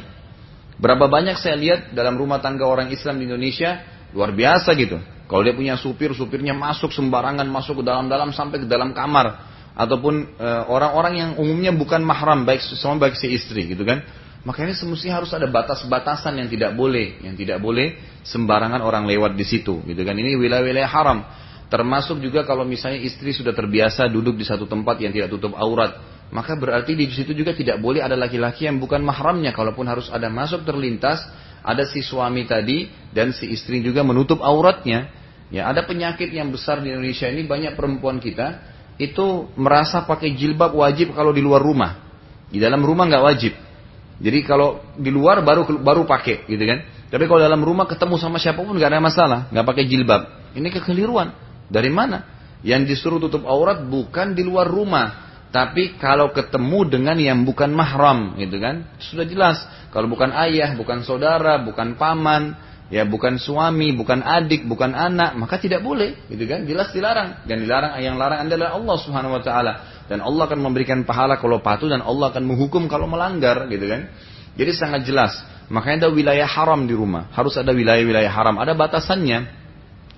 Berapa 0.77 1.09
banyak 1.09 1.39
saya 1.41 1.57
lihat 1.57 1.79
dalam 1.97 2.19
rumah 2.19 2.37
tangga 2.43 2.67
orang 2.67 2.91
Islam 2.91 3.17
di 3.17 3.25
Indonesia, 3.25 3.94
Luar 4.15 4.31
biasa 4.31 4.71
gitu. 4.79 4.97
Kalau 5.27 5.41
dia 5.43 5.51
punya 5.51 5.75
supir, 5.75 6.15
supirnya 6.15 6.55
masuk 6.55 6.93
sembarangan, 6.95 7.43
masuk 7.49 7.81
ke 7.81 7.83
dalam-dalam 7.83 8.31
sampai 8.31 8.63
ke 8.63 8.67
dalam 8.69 8.95
kamar. 8.95 9.53
Ataupun 9.75 10.39
e, 10.39 10.47
orang-orang 10.71 11.13
e, 11.13 11.19
yang 11.19 11.31
umumnya 11.35 11.75
bukan 11.75 11.99
mahram, 11.99 12.47
baik 12.47 12.63
sama 12.79 12.95
baik 12.95 13.19
si 13.19 13.27
istri 13.35 13.67
gitu 13.67 13.83
kan. 13.83 14.05
Makanya 14.45 14.77
semestinya 14.77 15.19
harus 15.19 15.33
ada 15.33 15.49
batas-batasan 15.49 16.37
yang 16.37 16.47
tidak 16.47 16.77
boleh. 16.77 17.19
Yang 17.25 17.43
tidak 17.43 17.57
boleh 17.59 17.97
sembarangan 18.21 18.79
orang 18.79 19.09
lewat 19.09 19.33
di 19.33 19.43
situ 19.43 19.81
gitu 19.83 20.01
kan. 20.05 20.15
Ini 20.15 20.37
wilayah-wilayah 20.37 20.89
haram. 20.89 21.19
Termasuk 21.65 22.21
juga 22.21 22.45
kalau 22.45 22.61
misalnya 22.61 23.01
istri 23.01 23.33
sudah 23.33 23.51
terbiasa 23.51 24.05
duduk 24.05 24.37
di 24.37 24.45
satu 24.45 24.69
tempat 24.69 25.01
yang 25.01 25.09
tidak 25.09 25.33
tutup 25.33 25.57
aurat. 25.57 25.97
Maka 26.29 26.53
berarti 26.53 26.93
di 26.93 27.09
situ 27.09 27.33
juga 27.33 27.57
tidak 27.57 27.81
boleh 27.81 28.05
ada 28.05 28.13
laki-laki 28.13 28.69
yang 28.69 28.77
bukan 28.77 29.01
mahramnya. 29.01 29.49
Kalaupun 29.49 29.89
harus 29.89 30.13
ada 30.13 30.29
masuk 30.29 30.61
terlintas, 30.61 31.25
ada 31.65 31.83
si 31.89 32.05
suami 32.05 32.45
tadi 32.45 32.93
dan 33.09 33.33
si 33.33 33.49
istri 33.49 33.81
juga 33.81 34.05
menutup 34.05 34.45
auratnya. 34.45 35.09
Ya, 35.49 35.65
ada 35.69 35.85
penyakit 35.85 36.29
yang 36.29 36.53
besar 36.53 36.81
di 36.81 36.93
Indonesia 36.93 37.25
ini 37.25 37.45
banyak 37.45 37.73
perempuan 37.73 38.21
kita 38.21 38.61
itu 39.01 39.49
merasa 39.57 40.05
pakai 40.05 40.37
jilbab 40.37 40.77
wajib 40.77 41.17
kalau 41.17 41.33
di 41.33 41.41
luar 41.41 41.61
rumah. 41.61 42.05
Di 42.53 42.61
dalam 42.61 42.85
rumah 42.85 43.09
nggak 43.09 43.25
wajib. 43.25 43.53
Jadi 44.15 44.39
kalau 44.47 44.79
di 44.95 45.11
luar 45.11 45.43
baru 45.43 45.67
baru 45.81 46.07
pakai 46.07 46.47
gitu 46.47 46.63
kan. 46.63 46.79
Tapi 47.09 47.23
kalau 47.25 47.41
dalam 47.41 47.61
rumah 47.61 47.89
ketemu 47.89 48.15
sama 48.15 48.37
siapa 48.37 48.61
pun 48.61 48.77
nggak 48.77 48.89
ada 48.89 49.01
masalah, 49.01 49.39
nggak 49.51 49.65
pakai 49.65 49.83
jilbab. 49.89 50.21
Ini 50.55 50.67
kekeliruan. 50.79 51.33
Dari 51.67 51.89
mana? 51.89 52.23
Yang 52.65 52.95
disuruh 52.95 53.19
tutup 53.21 53.45
aurat 53.45 53.83
bukan 53.85 54.33
di 54.33 54.41
luar 54.41 54.65
rumah, 54.65 55.24
tapi 55.55 55.95
kalau 55.95 56.35
ketemu 56.35 56.99
dengan 56.99 57.15
yang 57.15 57.47
bukan 57.47 57.71
mahram, 57.71 58.35
gitu 58.35 58.59
kan, 58.59 58.91
sudah 58.99 59.23
jelas. 59.23 59.63
Kalau 59.87 60.11
bukan 60.11 60.35
ayah, 60.35 60.75
bukan 60.75 60.99
saudara, 61.07 61.63
bukan 61.63 61.95
paman, 61.95 62.59
ya 62.91 63.07
bukan 63.07 63.39
suami, 63.39 63.95
bukan 63.95 64.19
adik, 64.19 64.67
bukan 64.67 64.91
anak, 64.91 65.31
maka 65.39 65.55
tidak 65.55 65.79
boleh, 65.79 66.27
gitu 66.27 66.43
kan? 66.43 66.67
Jelas 66.67 66.91
dilarang. 66.91 67.47
Dan 67.47 67.63
dilarang 67.63 67.95
yang 68.03 68.19
larang 68.19 68.43
adalah 68.43 68.75
Allah 68.75 68.95
Subhanahu 68.99 69.39
Wa 69.39 69.43
Taala. 69.47 69.73
Dan 70.11 70.19
Allah 70.19 70.43
akan 70.43 70.59
memberikan 70.59 71.07
pahala 71.07 71.39
kalau 71.39 71.63
patuh 71.63 71.87
dan 71.87 72.03
Allah 72.03 72.35
akan 72.35 72.43
menghukum 72.43 72.91
kalau 72.91 73.07
melanggar, 73.07 73.71
gitu 73.71 73.87
kan? 73.87 74.11
Jadi 74.59 74.71
sangat 74.75 75.07
jelas. 75.07 75.39
Makanya 75.71 76.03
ada 76.03 76.09
wilayah 76.11 76.51
haram 76.51 76.83
di 76.83 76.91
rumah. 76.91 77.31
Harus 77.31 77.55
ada 77.55 77.71
wilayah-wilayah 77.71 78.27
haram. 78.27 78.59
Ada 78.59 78.75
batasannya. 78.75 79.39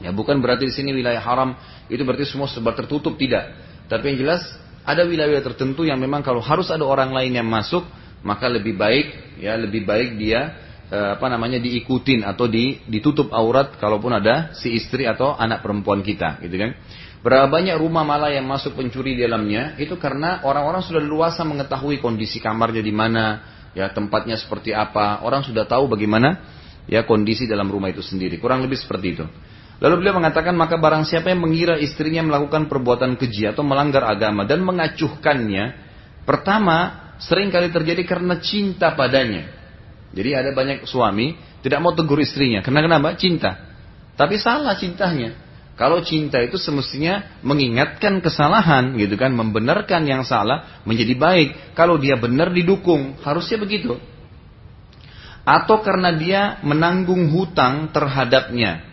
Ya 0.02 0.10
bukan 0.10 0.42
berarti 0.42 0.66
di 0.66 0.74
sini 0.74 0.98
wilayah 0.98 1.22
haram 1.22 1.54
itu 1.90 2.02
berarti 2.02 2.26
semua 2.26 2.50
sebab 2.50 2.74
tertutup 2.74 3.18
tidak. 3.22 3.54
Tapi 3.86 4.14
yang 4.14 4.18
jelas 4.26 4.44
ada 4.88 5.04
wilayah 5.04 5.44
tertentu 5.44 5.84
yang 5.84 6.00
memang 6.00 6.24
kalau 6.24 6.40
harus 6.40 6.72
ada 6.72 6.88
orang 6.88 7.12
lain 7.12 7.36
yang 7.36 7.44
masuk, 7.44 7.84
maka 8.24 8.48
lebih 8.48 8.80
baik 8.80 9.36
ya 9.44 9.60
lebih 9.60 9.84
baik 9.84 10.16
dia 10.16 10.56
eh, 10.88 11.20
apa 11.20 11.28
namanya 11.28 11.60
diikutin 11.60 12.24
atau 12.24 12.48
di, 12.48 12.80
ditutup 12.88 13.36
aurat 13.36 13.76
kalaupun 13.76 14.16
ada 14.16 14.56
si 14.56 14.72
istri 14.72 15.04
atau 15.04 15.36
anak 15.36 15.60
perempuan 15.60 16.00
kita, 16.00 16.40
gitu 16.40 16.56
kan? 16.56 16.72
Berapa 17.20 17.52
banyak 17.52 17.76
rumah 17.76 18.08
malah 18.08 18.32
yang 18.32 18.48
masuk 18.48 18.80
pencuri 18.80 19.20
di 19.20 19.28
dalamnya 19.28 19.76
itu 19.76 20.00
karena 20.00 20.40
orang-orang 20.48 20.80
sudah 20.80 21.04
luasa 21.04 21.44
mengetahui 21.44 22.00
kondisi 22.00 22.40
kamarnya 22.40 22.80
di 22.80 22.94
mana, 22.96 23.44
ya 23.76 23.92
tempatnya 23.92 24.40
seperti 24.40 24.72
apa, 24.72 25.20
orang 25.28 25.44
sudah 25.44 25.68
tahu 25.68 25.92
bagaimana 25.92 26.40
ya 26.88 27.04
kondisi 27.04 27.44
dalam 27.44 27.68
rumah 27.68 27.92
itu 27.92 28.00
sendiri. 28.00 28.40
Kurang 28.40 28.64
lebih 28.64 28.80
seperti 28.80 29.08
itu. 29.20 29.26
Lalu 29.78 29.94
beliau 30.02 30.18
mengatakan 30.18 30.58
maka 30.58 30.82
barang 30.82 31.06
siapa 31.06 31.30
yang 31.30 31.46
mengira 31.46 31.78
istrinya 31.78 32.26
melakukan 32.26 32.66
perbuatan 32.66 33.14
keji 33.14 33.46
atau 33.54 33.62
melanggar 33.62 34.10
agama 34.10 34.42
dan 34.42 34.66
mengacuhkannya, 34.66 35.66
pertama 36.26 37.08
sering 37.22 37.54
kali 37.54 37.70
terjadi 37.70 38.02
karena 38.02 38.42
cinta 38.42 38.98
padanya. 38.98 39.54
Jadi 40.18 40.34
ada 40.34 40.50
banyak 40.50 40.90
suami 40.90 41.38
tidak 41.62 41.78
mau 41.78 41.94
tegur 41.94 42.18
istrinya. 42.18 42.66
Karena 42.66 42.82
kenapa? 42.82 43.14
Cinta. 43.22 43.54
Tapi 44.18 44.42
salah 44.42 44.74
cintanya. 44.74 45.38
Kalau 45.78 46.02
cinta 46.02 46.42
itu 46.42 46.58
semestinya 46.58 47.38
mengingatkan 47.46 48.18
kesalahan 48.18 48.98
gitu 48.98 49.14
kan, 49.14 49.30
membenarkan 49.30 50.10
yang 50.10 50.26
salah 50.26 50.82
menjadi 50.90 51.14
baik. 51.14 51.78
Kalau 51.78 52.02
dia 52.02 52.18
benar 52.18 52.50
didukung, 52.50 53.22
harusnya 53.22 53.62
begitu. 53.62 53.94
Atau 55.46 55.86
karena 55.86 56.18
dia 56.18 56.58
menanggung 56.66 57.30
hutang 57.30 57.94
terhadapnya 57.94 58.87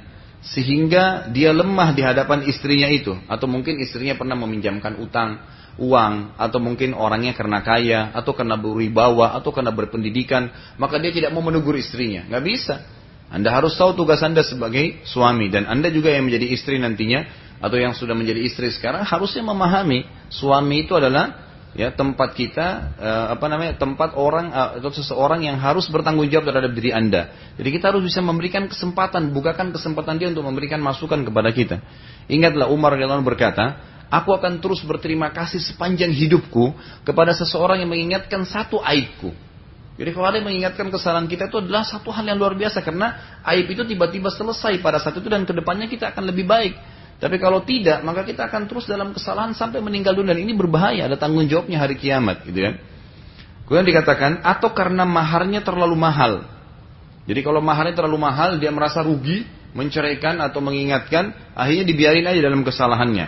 sehingga 0.44 1.32
dia 1.32 1.56
lemah 1.56 1.96
di 1.96 2.04
hadapan 2.04 2.44
istrinya 2.44 2.88
itu. 2.92 3.16
Atau 3.26 3.48
mungkin 3.48 3.80
istrinya 3.80 4.12
pernah 4.12 4.36
meminjamkan 4.36 5.00
utang 5.00 5.40
uang 5.80 6.38
atau 6.38 6.58
mungkin 6.62 6.94
orangnya 6.94 7.34
karena 7.34 7.64
kaya 7.64 8.14
atau 8.14 8.30
karena 8.36 8.54
berwibawa 8.54 9.34
atau 9.34 9.50
karena 9.50 9.74
berpendidikan 9.74 10.46
maka 10.78 11.02
dia 11.02 11.10
tidak 11.10 11.32
mau 11.32 11.40
menegur 11.40 11.74
istrinya. 11.74 12.28
Nggak 12.28 12.44
bisa. 12.44 12.76
Anda 13.32 13.50
harus 13.50 13.74
tahu 13.74 13.96
tugas 13.96 14.20
Anda 14.20 14.44
sebagai 14.44 15.02
suami. 15.08 15.48
Dan 15.48 15.64
Anda 15.64 15.88
juga 15.88 16.12
yang 16.12 16.28
menjadi 16.28 16.46
istri 16.52 16.76
nantinya 16.76 17.24
atau 17.64 17.80
yang 17.80 17.96
sudah 17.96 18.12
menjadi 18.12 18.44
istri 18.44 18.68
sekarang 18.68 19.08
harusnya 19.08 19.40
memahami 19.40 20.04
suami 20.28 20.84
itu 20.84 20.92
adalah 20.92 21.53
ya 21.74 21.90
tempat 21.90 22.38
kita 22.38 22.94
uh, 22.96 23.26
apa 23.34 23.46
namanya 23.50 23.74
tempat 23.74 24.14
orang 24.14 24.54
uh, 24.54 24.78
atau 24.78 24.94
seseorang 24.94 25.42
yang 25.42 25.58
harus 25.58 25.90
bertanggung 25.90 26.30
jawab 26.30 26.48
terhadap 26.48 26.72
diri 26.72 26.94
Anda. 26.94 27.34
Jadi 27.58 27.68
kita 27.74 27.90
harus 27.90 28.06
bisa 28.06 28.22
memberikan 28.22 28.70
kesempatan, 28.70 29.34
bukakan 29.34 29.74
kesempatan 29.74 30.22
dia 30.22 30.30
untuk 30.30 30.46
memberikan 30.46 30.78
masukan 30.78 31.26
kepada 31.26 31.50
kita. 31.50 31.82
Ingatlah 32.30 32.70
Umar 32.70 32.94
radhiyallahu 32.94 33.26
berkata, 33.26 33.78
aku 34.08 34.32
akan 34.32 34.62
terus 34.62 34.80
berterima 34.86 35.34
kasih 35.34 35.58
sepanjang 35.58 36.14
hidupku 36.14 36.72
kepada 37.02 37.34
seseorang 37.34 37.82
yang 37.82 37.90
mengingatkan 37.90 38.46
satu 38.46 38.78
aibku. 38.78 39.34
Jadi 39.94 40.10
kalau 40.10 40.26
ada 40.26 40.42
yang 40.42 40.50
mengingatkan 40.50 40.90
kesalahan 40.90 41.30
kita 41.30 41.46
itu 41.46 41.62
adalah 41.62 41.86
satu 41.86 42.10
hal 42.10 42.26
yang 42.26 42.34
luar 42.34 42.58
biasa 42.58 42.82
karena 42.82 43.38
aib 43.46 43.70
itu 43.70 43.86
tiba-tiba 43.86 44.26
selesai 44.26 44.82
pada 44.82 44.98
saat 44.98 45.14
itu 45.22 45.30
dan 45.30 45.46
ke 45.46 45.54
depannya 45.54 45.86
kita 45.86 46.10
akan 46.10 46.34
lebih 46.34 46.50
baik. 46.50 46.74
Tapi 47.22 47.36
kalau 47.38 47.62
tidak, 47.62 48.02
maka 48.02 48.26
kita 48.26 48.50
akan 48.50 48.66
terus 48.66 48.84
dalam 48.90 49.14
kesalahan 49.14 49.54
sampai 49.54 49.78
meninggal 49.78 50.12
dunia 50.12 50.34
dan 50.34 50.42
ini 50.42 50.52
berbahaya. 50.52 51.06
Ada 51.06 51.16
tanggung 51.16 51.46
jawabnya 51.46 51.78
hari 51.80 51.94
kiamat, 51.96 52.42
gitu 52.44 52.58
kan? 52.58 52.74
Kemudian 53.64 53.86
dikatakan 53.86 54.44
atau 54.44 54.74
karena 54.76 55.08
maharnya 55.08 55.64
terlalu 55.64 55.96
mahal. 55.96 56.44
Jadi 57.24 57.40
kalau 57.40 57.64
maharnya 57.64 57.96
terlalu 57.96 58.20
mahal, 58.20 58.60
dia 58.60 58.68
merasa 58.68 59.00
rugi, 59.00 59.48
menceraikan 59.72 60.42
atau 60.44 60.60
mengingatkan, 60.60 61.32
akhirnya 61.56 61.84
dibiarin 61.88 62.28
aja 62.28 62.40
dalam 62.44 62.60
kesalahannya. 62.60 63.26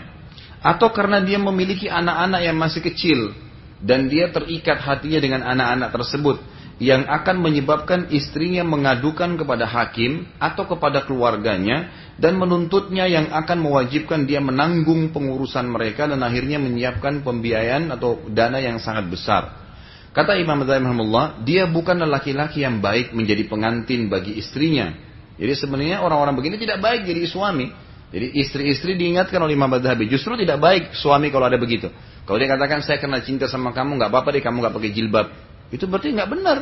Atau 0.60 0.92
karena 0.92 1.24
dia 1.24 1.40
memiliki 1.40 1.88
anak-anak 1.88 2.40
yang 2.42 2.56
masih 2.58 2.84
kecil 2.84 3.32
dan 3.80 4.10
dia 4.12 4.28
terikat 4.28 4.82
hatinya 4.82 5.20
dengan 5.20 5.40
anak-anak 5.46 5.88
tersebut 5.94 6.36
yang 6.76 7.08
akan 7.08 7.40
menyebabkan 7.40 8.12
istrinya 8.12 8.60
mengadukan 8.60 9.40
kepada 9.40 9.64
hakim 9.64 10.28
atau 10.36 10.68
kepada 10.68 11.08
keluarganya 11.08 11.88
dan 12.20 12.36
menuntutnya 12.36 13.08
yang 13.08 13.32
akan 13.32 13.64
mewajibkan 13.64 14.28
dia 14.28 14.44
menanggung 14.44 15.08
pengurusan 15.08 15.72
mereka 15.72 16.04
dan 16.04 16.20
akhirnya 16.20 16.60
menyiapkan 16.60 17.24
pembiayaan 17.24 17.88
atau 17.96 18.28
dana 18.28 18.60
yang 18.60 18.76
sangat 18.76 19.08
besar. 19.08 19.66
Kata 20.12 20.36
Imam 20.36 20.64
Rahimahullah, 20.64 21.44
dia 21.44 21.68
bukanlah 21.68 22.08
laki-laki 22.08 22.64
yang 22.64 22.80
baik 22.80 23.12
menjadi 23.12 23.44
pengantin 23.48 24.08
bagi 24.08 24.36
istrinya. 24.36 24.92
Jadi 25.36 25.52
sebenarnya 25.52 26.00
orang-orang 26.00 26.36
begini 26.36 26.56
tidak 26.56 26.80
baik 26.80 27.04
jadi 27.04 27.24
suami. 27.28 27.68
Jadi 28.08 28.32
istri-istri 28.40 28.96
diingatkan 28.96 29.36
oleh 29.36 29.52
Imam 29.52 29.68
Madhabi, 29.68 30.08
justru 30.08 30.32
tidak 30.40 30.56
baik 30.56 30.96
suami 30.96 31.28
kalau 31.28 31.52
ada 31.52 31.60
begitu. 31.60 31.92
Kalau 32.24 32.40
dia 32.40 32.48
katakan 32.48 32.80
saya 32.80 32.96
kena 32.96 33.20
cinta 33.20 33.44
sama 33.44 33.76
kamu, 33.76 34.00
nggak 34.00 34.08
apa-apa 34.08 34.28
deh 34.32 34.40
kamu 34.40 34.56
nggak 34.64 34.74
pakai 34.76 34.90
jilbab. 34.96 35.26
Itu 35.70 35.90
berarti 35.90 36.14
nggak 36.14 36.30
benar. 36.30 36.58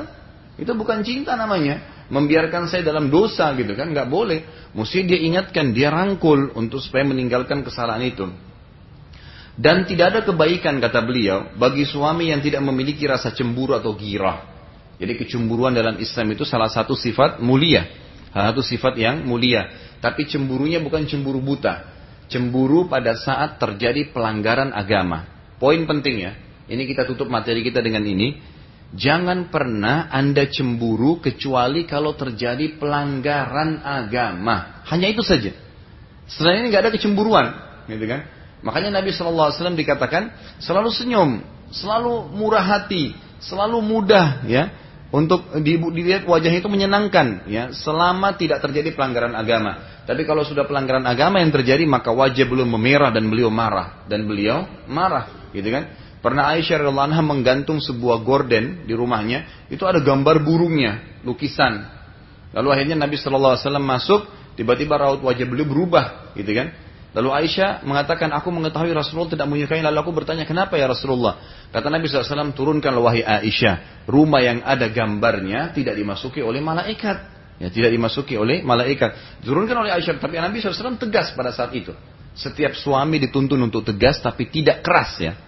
Itu 0.55 0.73
bukan 0.79 1.03
cinta 1.03 1.35
namanya. 1.35 2.07
Membiarkan 2.09 2.69
saya 2.71 2.87
dalam 2.87 3.11
dosa 3.11 3.51
gitu 3.59 3.75
kan. 3.75 3.91
nggak 3.91 4.09
boleh. 4.09 4.71
Mesti 4.73 5.05
dia 5.05 5.19
ingatkan, 5.19 5.75
dia 5.75 5.91
rangkul 5.91 6.55
untuk 6.55 6.79
supaya 6.79 7.03
meninggalkan 7.05 7.67
kesalahan 7.67 8.05
itu. 8.07 8.27
Dan 9.55 9.87
tidak 9.87 10.07
ada 10.11 10.21
kebaikan 10.27 10.83
kata 10.83 10.99
beliau 11.07 11.55
bagi 11.55 11.87
suami 11.87 12.35
yang 12.35 12.43
tidak 12.43 12.59
memiliki 12.67 13.07
rasa 13.07 13.31
cemburu 13.31 13.79
atau 13.79 13.95
girah. 13.95 14.51
Jadi 14.99 15.15
kecemburuan 15.15 15.75
dalam 15.75 15.99
Islam 15.99 16.35
itu 16.35 16.43
salah 16.43 16.71
satu 16.71 16.99
sifat 16.99 17.39
mulia. 17.39 17.87
Salah 18.35 18.51
satu 18.51 18.63
sifat 18.67 18.99
yang 18.99 19.23
mulia. 19.23 19.71
Tapi 20.03 20.27
cemburunya 20.27 20.83
bukan 20.83 21.07
cemburu 21.07 21.39
buta. 21.39 21.87
Cemburu 22.27 22.91
pada 22.91 23.15
saat 23.15 23.63
terjadi 23.63 24.11
pelanggaran 24.11 24.75
agama. 24.75 25.27
Poin 25.63 25.79
penting 25.87 26.27
ya. 26.27 26.33
Ini 26.67 26.83
kita 26.91 27.07
tutup 27.07 27.31
materi 27.31 27.63
kita 27.63 27.79
dengan 27.79 28.03
ini. 28.03 28.54
Jangan 28.95 29.51
pernah 29.51 30.07
Anda 30.07 30.47
cemburu 30.47 31.19
kecuali 31.19 31.83
kalau 31.83 32.15
terjadi 32.15 32.79
pelanggaran 32.79 33.83
agama. 33.83 34.87
Hanya 34.87 35.11
itu 35.11 35.27
saja. 35.27 35.51
Selain 36.31 36.63
ini 36.63 36.71
nggak 36.71 36.89
ada 36.89 36.93
kecemburuan, 36.95 37.47
gitu 37.91 38.07
kan? 38.07 38.25
Makanya 38.65 39.03
Nabi 39.03 39.13
Wasallam 39.13 39.77
dikatakan 39.77 40.33
selalu 40.63 40.89
senyum, 40.95 41.45
selalu 41.69 42.33
murah 42.33 42.65
hati, 42.65 43.13
selalu 43.43 43.83
mudah, 43.85 44.47
ya, 44.49 44.73
untuk 45.13 45.53
dilihat 45.61 46.25
wajahnya 46.25 46.65
itu 46.65 46.71
menyenangkan, 46.73 47.45
ya, 47.51 47.75
selama 47.77 48.39
tidak 48.41 48.65
terjadi 48.65 48.97
pelanggaran 48.97 49.37
agama. 49.37 50.01
Tapi 50.09 50.25
kalau 50.25 50.47
sudah 50.49 50.65
pelanggaran 50.65 51.05
agama 51.05 51.45
yang 51.45 51.53
terjadi, 51.53 51.85
maka 51.85 52.09
wajah 52.09 52.47
belum 52.49 52.73
memerah 52.73 53.13
dan 53.13 53.29
beliau 53.29 53.53
marah 53.53 54.07
dan 54.09 54.25
beliau 54.25 54.65
marah, 54.89 55.51
gitu 55.53 55.69
kan? 55.69 56.04
Pernah 56.25 56.57
Aisyah 56.57 56.81
radhiallahu 56.81 57.09
anha 57.13 57.21
menggantung 57.21 57.85
sebuah 57.85 58.25
gorden 58.25 58.89
di 58.89 58.97
rumahnya, 58.97 59.69
itu 59.69 59.85
ada 59.85 60.01
gambar 60.01 60.41
burungnya, 60.41 61.21
lukisan. 61.21 61.85
Lalu 62.57 62.69
akhirnya 62.73 62.97
Nabi 62.97 63.21
Shallallahu 63.21 63.61
alaihi 63.61 63.65
wasallam 63.69 63.85
masuk, 63.85 64.21
tiba-tiba 64.57 64.97
raut 64.97 65.21
wajah 65.21 65.45
beliau 65.45 65.69
berubah, 65.69 66.33
gitu 66.33 66.49
kan? 66.57 66.73
Lalu 67.15 67.31
Aisyah 67.31 67.85
mengatakan, 67.87 68.33
aku 68.33 68.49
mengetahui 68.51 68.91
Rasulullah 68.91 69.31
tidak 69.37 69.47
menyukai. 69.47 69.79
Lalu 69.79 69.99
aku 70.03 70.11
bertanya, 70.11 70.43
kenapa 70.49 70.75
ya 70.75 70.91
Rasulullah? 70.91 71.39
Kata 71.71 71.87
Nabi 71.87 72.11
SAW, 72.11 72.57
turunkan 72.57 72.91
wahai 72.99 73.23
Aisyah. 73.23 74.09
Rumah 74.11 74.41
yang 74.43 74.59
ada 74.67 74.91
gambarnya 74.91 75.71
tidak 75.77 75.95
dimasuki 75.95 76.43
oleh 76.43 76.59
malaikat. 76.59 77.31
Ya, 77.63 77.71
tidak 77.71 77.95
dimasuki 77.95 78.35
oleh 78.35 78.67
malaikat. 78.67 79.15
Turunkan 79.47 79.87
oleh 79.87 79.95
Aisyah. 79.95 80.19
Tapi 80.19 80.43
Nabi 80.43 80.59
SAW 80.59 80.99
tegas 80.99 81.31
pada 81.39 81.55
saat 81.55 81.71
itu. 81.71 81.95
Setiap 82.35 82.75
suami 82.75 83.23
dituntun 83.23 83.63
untuk 83.63 83.87
tegas, 83.87 84.19
tapi 84.19 84.51
tidak 84.51 84.83
keras 84.83 85.15
ya. 85.23 85.39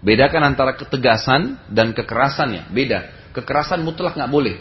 Bedakan 0.00 0.42
antara 0.56 0.72
ketegasan 0.76 1.60
dan 1.68 1.92
kekerasannya. 1.92 2.72
Beda. 2.72 3.12
Kekerasan 3.36 3.84
mutlak 3.84 4.16
nggak 4.16 4.32
boleh. 4.32 4.56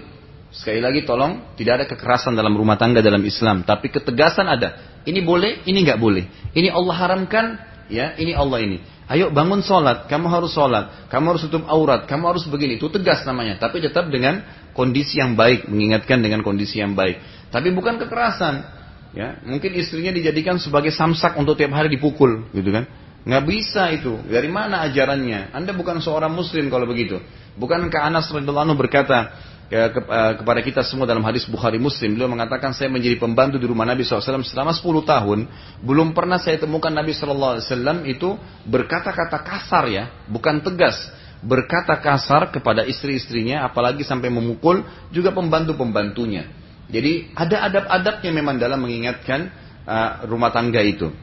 Sekali 0.49 0.81
lagi 0.81 1.05
tolong, 1.05 1.55
tidak 1.55 1.73
ada 1.77 1.85
kekerasan 1.85 2.33
dalam 2.33 2.57
rumah 2.57 2.75
tangga 2.75 2.99
dalam 3.05 3.21
Islam. 3.21 3.61
Tapi 3.63 3.93
ketegasan 3.93 4.49
ada. 4.49 4.99
Ini 5.05 5.21
boleh, 5.21 5.63
ini 5.69 5.85
nggak 5.85 5.99
boleh. 6.01 6.25
Ini 6.57 6.73
Allah 6.73 6.95
haramkan, 6.97 7.45
ya, 7.87 8.17
ini 8.17 8.33
Allah 8.33 8.59
ini. 8.65 8.77
Ayo 9.09 9.33
bangun 9.33 9.65
sholat, 9.65 10.05
kamu 10.05 10.29
harus 10.29 10.53
sholat, 10.53 11.09
kamu 11.09 11.33
harus 11.33 11.41
tutup 11.49 11.65
aurat, 11.65 12.05
kamu 12.05 12.29
harus 12.29 12.45
begini. 12.45 12.77
Itu 12.77 12.93
tegas 12.93 13.25
namanya. 13.25 13.57
Tapi 13.57 13.81
tetap 13.81 14.09
dengan 14.09 14.45
kondisi 14.77 15.17
yang 15.17 15.33
baik, 15.33 15.65
mengingatkan 15.65 16.21
dengan 16.21 16.45
kondisi 16.45 16.77
yang 16.81 16.93
baik. 16.93 17.17
Tapi 17.49 17.73
bukan 17.73 17.97
kekerasan. 17.97 18.77
Ya, 19.09 19.41
mungkin 19.41 19.73
istrinya 19.73 20.13
dijadikan 20.13 20.61
sebagai 20.61 20.93
samsak 20.93 21.33
untuk 21.41 21.57
tiap 21.57 21.73
hari 21.73 21.89
dipukul, 21.89 22.45
gitu 22.53 22.69
kan? 22.69 22.85
Nggak 23.27 23.43
bisa 23.45 23.91
itu. 23.91 24.15
Dari 24.27 24.47
mana 24.47 24.85
ajarannya? 24.87 25.51
Anda 25.51 25.75
bukan 25.75 25.99
seorang 25.99 26.31
muslim 26.31 26.71
kalau 26.71 26.87
begitu. 26.87 27.19
Bukankah 27.59 28.07
Anas 28.07 28.31
radhiyallahu 28.31 28.71
anhu 28.71 28.77
berkata 28.79 29.35
ya, 29.67 29.91
ke, 29.91 29.99
uh, 29.99 30.33
kepada 30.39 30.59
kita 30.63 30.81
semua 30.87 31.03
dalam 31.03 31.21
hadis 31.27 31.43
Bukhari 31.43 31.75
Muslim, 31.75 32.15
beliau 32.15 32.31
mengatakan 32.31 32.71
saya 32.71 32.87
menjadi 32.87 33.19
pembantu 33.19 33.59
di 33.59 33.67
rumah 33.67 33.83
Nabi 33.83 34.07
SAW 34.07 34.23
selama 34.43 34.71
10 34.71 35.03
tahun, 35.03 35.39
belum 35.83 36.15
pernah 36.15 36.39
saya 36.39 36.57
temukan 36.57 36.91
Nabi 36.91 37.11
SAW 37.11 37.59
itu 38.07 38.39
berkata-kata 38.63 39.43
kasar 39.43 39.91
ya, 39.91 40.03
bukan 40.31 40.63
tegas, 40.63 40.95
berkata 41.43 41.99
kasar 41.99 42.49
kepada 42.55 42.87
istri-istrinya, 42.87 43.67
apalagi 43.67 44.07
sampai 44.07 44.31
memukul 44.31 44.87
juga 45.13 45.35
pembantu-pembantunya. 45.35 46.49
Jadi 46.89 47.35
ada 47.37 47.69
adab-adabnya 47.69 48.31
memang 48.33 48.57
dalam 48.57 48.81
mengingatkan 48.81 49.53
uh, 49.85 50.25
rumah 50.25 50.49
tangga 50.49 50.81
itu. 50.81 51.13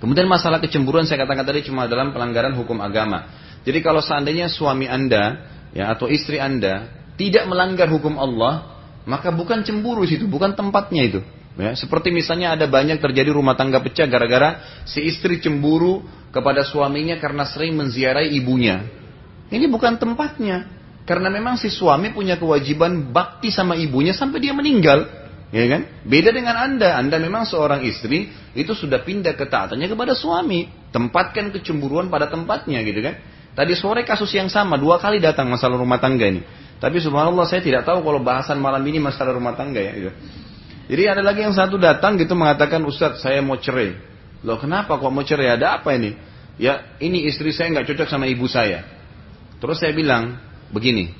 Kemudian 0.00 0.24
masalah 0.24 0.64
kecemburuan 0.64 1.04
saya 1.04 1.22
katakan 1.22 1.44
tadi 1.44 1.68
cuma 1.68 1.84
dalam 1.84 2.16
pelanggaran 2.16 2.56
hukum 2.56 2.80
agama. 2.80 3.28
Jadi 3.68 3.84
kalau 3.84 4.00
seandainya 4.00 4.48
suami 4.48 4.88
Anda 4.88 5.44
ya 5.76 5.92
atau 5.92 6.08
istri 6.08 6.40
Anda 6.40 6.88
tidak 7.20 7.44
melanggar 7.44 7.92
hukum 7.92 8.16
Allah, 8.16 8.80
maka 9.04 9.28
bukan 9.28 9.60
cemburu 9.60 10.08
situ, 10.08 10.24
bukan 10.24 10.56
tempatnya 10.56 11.02
itu. 11.04 11.20
Ya, 11.60 11.76
seperti 11.76 12.08
misalnya 12.08 12.56
ada 12.56 12.64
banyak 12.64 12.96
terjadi 13.04 13.36
rumah 13.36 13.52
tangga 13.52 13.84
pecah 13.84 14.08
gara-gara 14.08 14.80
si 14.88 15.04
istri 15.04 15.44
cemburu 15.44 16.00
kepada 16.32 16.64
suaminya 16.64 17.20
karena 17.20 17.44
sering 17.44 17.76
menziarahi 17.76 18.32
ibunya. 18.40 18.88
Ini 19.52 19.68
bukan 19.68 20.00
tempatnya. 20.00 20.80
Karena 21.04 21.26
memang 21.28 21.58
si 21.58 21.68
suami 21.68 22.14
punya 22.14 22.38
kewajiban 22.38 23.10
bakti 23.10 23.50
sama 23.52 23.76
ibunya 23.76 24.16
sampai 24.16 24.38
dia 24.40 24.54
meninggal. 24.56 25.04
Ya 25.50 25.66
kan? 25.66 25.82
Beda 26.06 26.30
dengan 26.30 26.54
Anda. 26.54 26.94
Anda 26.94 27.18
memang 27.18 27.42
seorang 27.42 27.82
istri, 27.82 28.30
itu 28.54 28.70
sudah 28.70 29.02
pindah 29.02 29.34
ketaatannya 29.34 29.90
kepada 29.90 30.14
suami. 30.14 30.70
Tempatkan 30.94 31.50
kecemburuan 31.50 32.06
pada 32.06 32.30
tempatnya 32.30 32.82
gitu 32.86 33.02
kan. 33.02 33.18
Tadi 33.50 33.74
sore 33.74 34.06
kasus 34.06 34.30
yang 34.30 34.46
sama, 34.46 34.78
dua 34.78 35.02
kali 35.02 35.18
datang 35.18 35.50
masalah 35.50 35.74
rumah 35.74 35.98
tangga 35.98 36.30
ini. 36.30 36.42
Tapi 36.78 36.96
subhanallah 37.02 37.44
saya 37.50 37.60
tidak 37.60 37.82
tahu 37.82 38.00
kalau 38.00 38.22
bahasan 38.22 38.62
malam 38.62 38.80
ini 38.86 39.02
masalah 39.02 39.34
rumah 39.34 39.58
tangga 39.58 39.82
ya. 39.82 39.92
Gitu. 39.92 40.12
Jadi 40.90 41.02
ada 41.06 41.22
lagi 41.22 41.42
yang 41.42 41.54
satu 41.54 41.78
datang 41.78 42.18
gitu 42.18 42.34
mengatakan 42.38 42.82
Ustadz 42.86 43.22
saya 43.22 43.42
mau 43.42 43.58
cerai. 43.58 43.94
Loh 44.46 44.56
kenapa 44.56 44.96
kok 44.96 45.12
mau 45.12 45.26
cerai? 45.26 45.54
Ada 45.54 45.82
apa 45.82 45.94
ini? 45.98 46.14
Ya 46.58 46.96
ini 47.02 47.26
istri 47.26 47.50
saya 47.50 47.74
nggak 47.74 47.90
cocok 47.90 48.08
sama 48.08 48.30
ibu 48.30 48.46
saya. 48.46 48.86
Terus 49.60 49.76
saya 49.82 49.92
bilang 49.92 50.40
begini. 50.72 51.12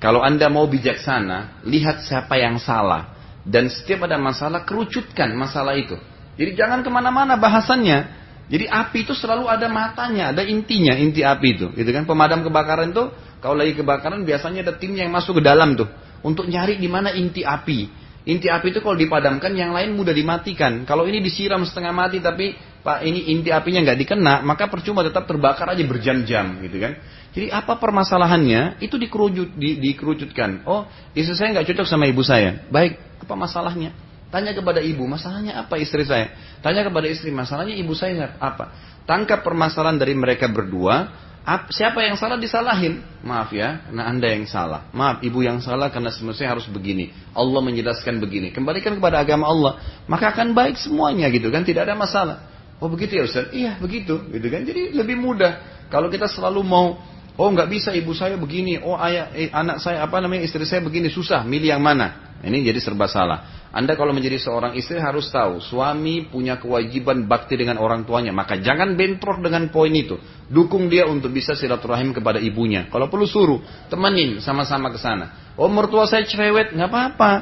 Kalau 0.00 0.24
anda 0.24 0.48
mau 0.48 0.64
bijaksana, 0.64 1.64
lihat 1.68 2.04
siapa 2.04 2.40
yang 2.40 2.56
salah. 2.56 3.19
Dan 3.50 3.66
setiap 3.66 4.06
ada 4.06 4.14
masalah, 4.14 4.62
kerucutkan 4.62 5.34
masalah 5.34 5.74
itu. 5.74 5.98
Jadi 6.38 6.54
jangan 6.54 6.86
ke 6.86 6.90
mana-mana 6.90 7.34
bahasannya. 7.34 8.22
Jadi 8.46 8.66
api 8.66 9.06
itu 9.06 9.14
selalu 9.14 9.50
ada 9.50 9.66
matanya, 9.66 10.30
ada 10.30 10.46
intinya, 10.46 10.94
inti 10.94 11.26
api 11.26 11.58
itu. 11.58 11.66
Gitu 11.74 11.90
kan? 11.90 12.06
Pemadam 12.06 12.46
kebakaran 12.46 12.94
itu, 12.94 13.10
kalau 13.42 13.58
lagi 13.58 13.74
kebakaran 13.74 14.22
biasanya 14.22 14.62
ada 14.66 14.74
timnya 14.78 15.02
yang 15.06 15.14
masuk 15.14 15.38
ke 15.38 15.42
dalam 15.42 15.74
tuh. 15.74 15.90
Untuk 16.22 16.46
nyari 16.46 16.78
di 16.78 16.86
mana 16.86 17.10
inti 17.10 17.42
api. 17.42 17.90
Inti 18.30 18.46
api 18.46 18.70
itu 18.70 18.78
kalau 18.84 18.94
dipadamkan, 18.94 19.50
yang 19.54 19.74
lain 19.74 19.98
mudah 19.98 20.14
dimatikan. 20.14 20.86
Kalau 20.86 21.06
ini 21.10 21.18
disiram 21.18 21.62
setengah 21.66 21.90
mati, 21.90 22.22
tapi 22.22 22.54
pak 22.80 23.02
ini 23.02 23.34
inti 23.34 23.50
apinya 23.50 23.82
nggak 23.82 23.98
dikena, 23.98 24.46
maka 24.46 24.70
percuma 24.70 25.02
tetap 25.02 25.26
terbakar 25.26 25.66
aja 25.72 25.82
berjam-jam, 25.82 26.62
gitu 26.62 26.78
kan? 26.78 27.00
Jadi 27.30 27.46
apa 27.54 27.78
permasalahannya? 27.78 28.82
Itu 28.82 28.98
dikerucut, 28.98 29.54
di, 29.54 29.78
dikerucutkan. 29.78 30.66
Oh, 30.66 30.86
istri 31.14 31.38
saya 31.38 31.54
nggak 31.54 31.70
cocok 31.70 31.86
sama 31.86 32.10
ibu 32.10 32.26
saya. 32.26 32.66
Baik, 32.66 32.98
apa 33.22 33.34
masalahnya? 33.38 33.94
Tanya 34.30 34.54
kepada 34.54 34.78
ibu, 34.78 35.06
masalahnya 35.10 35.58
apa 35.58 35.74
istri 35.78 36.06
saya? 36.06 36.30
Tanya 36.62 36.86
kepada 36.86 37.06
istri, 37.10 37.34
masalahnya 37.34 37.74
ibu 37.74 37.94
saya 37.98 38.38
apa? 38.38 38.70
Tangkap 39.02 39.42
permasalahan 39.42 39.98
dari 39.98 40.14
mereka 40.14 40.46
berdua, 40.46 41.10
siapa 41.74 42.06
yang 42.06 42.14
salah 42.14 42.38
disalahin? 42.38 43.02
Maaf 43.26 43.50
ya, 43.50 43.90
nah 43.90 44.06
anda 44.06 44.30
yang 44.30 44.46
salah. 44.46 44.86
Maaf, 44.94 45.26
ibu 45.26 45.42
yang 45.42 45.58
salah 45.58 45.90
karena 45.90 46.14
semestinya 46.14 46.54
harus 46.54 46.70
begini. 46.70 47.10
Allah 47.34 47.58
menjelaskan 47.58 48.22
begini. 48.22 48.54
Kembalikan 48.54 48.94
kepada 48.94 49.18
agama 49.18 49.50
Allah, 49.50 49.82
maka 50.06 50.30
akan 50.30 50.54
baik 50.54 50.78
semuanya 50.78 51.26
gitu 51.34 51.50
kan, 51.50 51.66
tidak 51.66 51.90
ada 51.90 51.98
masalah. 51.98 52.36
Oh 52.78 52.86
begitu 52.86 53.18
ya 53.18 53.24
Ustaz? 53.26 53.50
Iya 53.50 53.82
begitu, 53.82 54.30
gitu 54.30 54.46
kan. 54.46 54.62
Jadi 54.62 54.94
lebih 54.94 55.18
mudah. 55.18 55.82
Kalau 55.90 56.06
kita 56.06 56.30
selalu 56.30 56.62
mau 56.62 57.02
Oh 57.40 57.48
nggak 57.48 57.72
bisa 57.72 57.96
ibu 57.96 58.12
saya 58.12 58.36
begini, 58.36 58.76
oh 58.84 59.00
ayah, 59.00 59.32
eh, 59.32 59.48
anak 59.48 59.80
saya 59.80 60.04
apa 60.04 60.20
namanya 60.20 60.44
istri 60.44 60.60
saya 60.68 60.84
begini 60.84 61.08
susah, 61.08 61.40
milih 61.40 61.72
yang 61.72 61.80
mana? 61.80 62.36
Ini 62.44 62.60
jadi 62.60 62.76
serba 62.84 63.08
salah. 63.08 63.64
Anda 63.72 63.96
kalau 63.96 64.12
menjadi 64.12 64.36
seorang 64.36 64.76
istri 64.76 65.00
harus 65.00 65.32
tahu 65.32 65.56
suami 65.56 66.28
punya 66.28 66.60
kewajiban 66.60 67.24
bakti 67.24 67.56
dengan 67.56 67.80
orang 67.80 68.04
tuanya, 68.04 68.28
maka 68.28 68.60
jangan 68.60 68.92
bentrok 68.92 69.40
dengan 69.40 69.72
poin 69.72 69.88
itu. 69.88 70.20
Dukung 70.52 70.92
dia 70.92 71.08
untuk 71.08 71.32
bisa 71.32 71.56
silaturahim 71.56 72.12
kepada 72.12 72.36
ibunya. 72.44 72.92
Kalau 72.92 73.08
perlu 73.08 73.24
suruh, 73.24 73.64
temenin 73.88 74.44
sama-sama 74.44 74.92
ke 74.92 75.00
sana. 75.00 75.56
Oh 75.56 75.72
mertua 75.72 76.04
saya 76.04 76.28
cerewet, 76.28 76.76
nggak 76.76 76.92
apa-apa. 76.92 77.32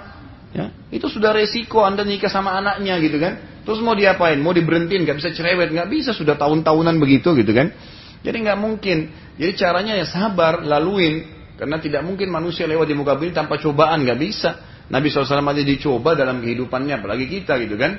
Ya, 0.54 0.70
itu 0.94 1.10
sudah 1.10 1.34
resiko 1.34 1.82
Anda 1.82 2.06
nikah 2.06 2.30
sama 2.30 2.54
anaknya 2.54 3.02
gitu 3.02 3.18
kan. 3.18 3.66
Terus 3.66 3.82
mau 3.82 3.98
diapain? 3.98 4.38
Mau 4.38 4.54
diberhentiin? 4.54 5.02
Nggak 5.02 5.18
bisa 5.26 5.30
cerewet? 5.34 5.74
Nggak 5.74 5.90
bisa. 5.90 6.14
Sudah 6.14 6.38
tahun-tahunan 6.38 7.02
begitu 7.02 7.34
gitu 7.34 7.50
kan. 7.50 7.74
Jadi 8.22 8.36
nggak 8.46 8.58
mungkin. 8.58 9.27
Jadi 9.38 9.52
caranya 9.54 9.94
ya 9.94 10.06
sabar, 10.06 10.66
laluin. 10.66 11.38
Karena 11.54 11.78
tidak 11.78 12.02
mungkin 12.06 12.30
manusia 12.30 12.66
lewat 12.66 12.86
di 12.86 12.94
muka 12.94 13.14
bumi 13.18 13.34
tanpa 13.34 13.58
cobaan, 13.58 14.02
nggak 14.02 14.18
bisa. 14.18 14.50
Nabi 14.90 15.10
SAW 15.10 15.42
aja 15.42 15.62
dicoba 15.62 16.14
dalam 16.18 16.42
kehidupannya, 16.42 17.02
apalagi 17.02 17.26
kita 17.30 17.58
gitu 17.62 17.78
kan. 17.78 17.98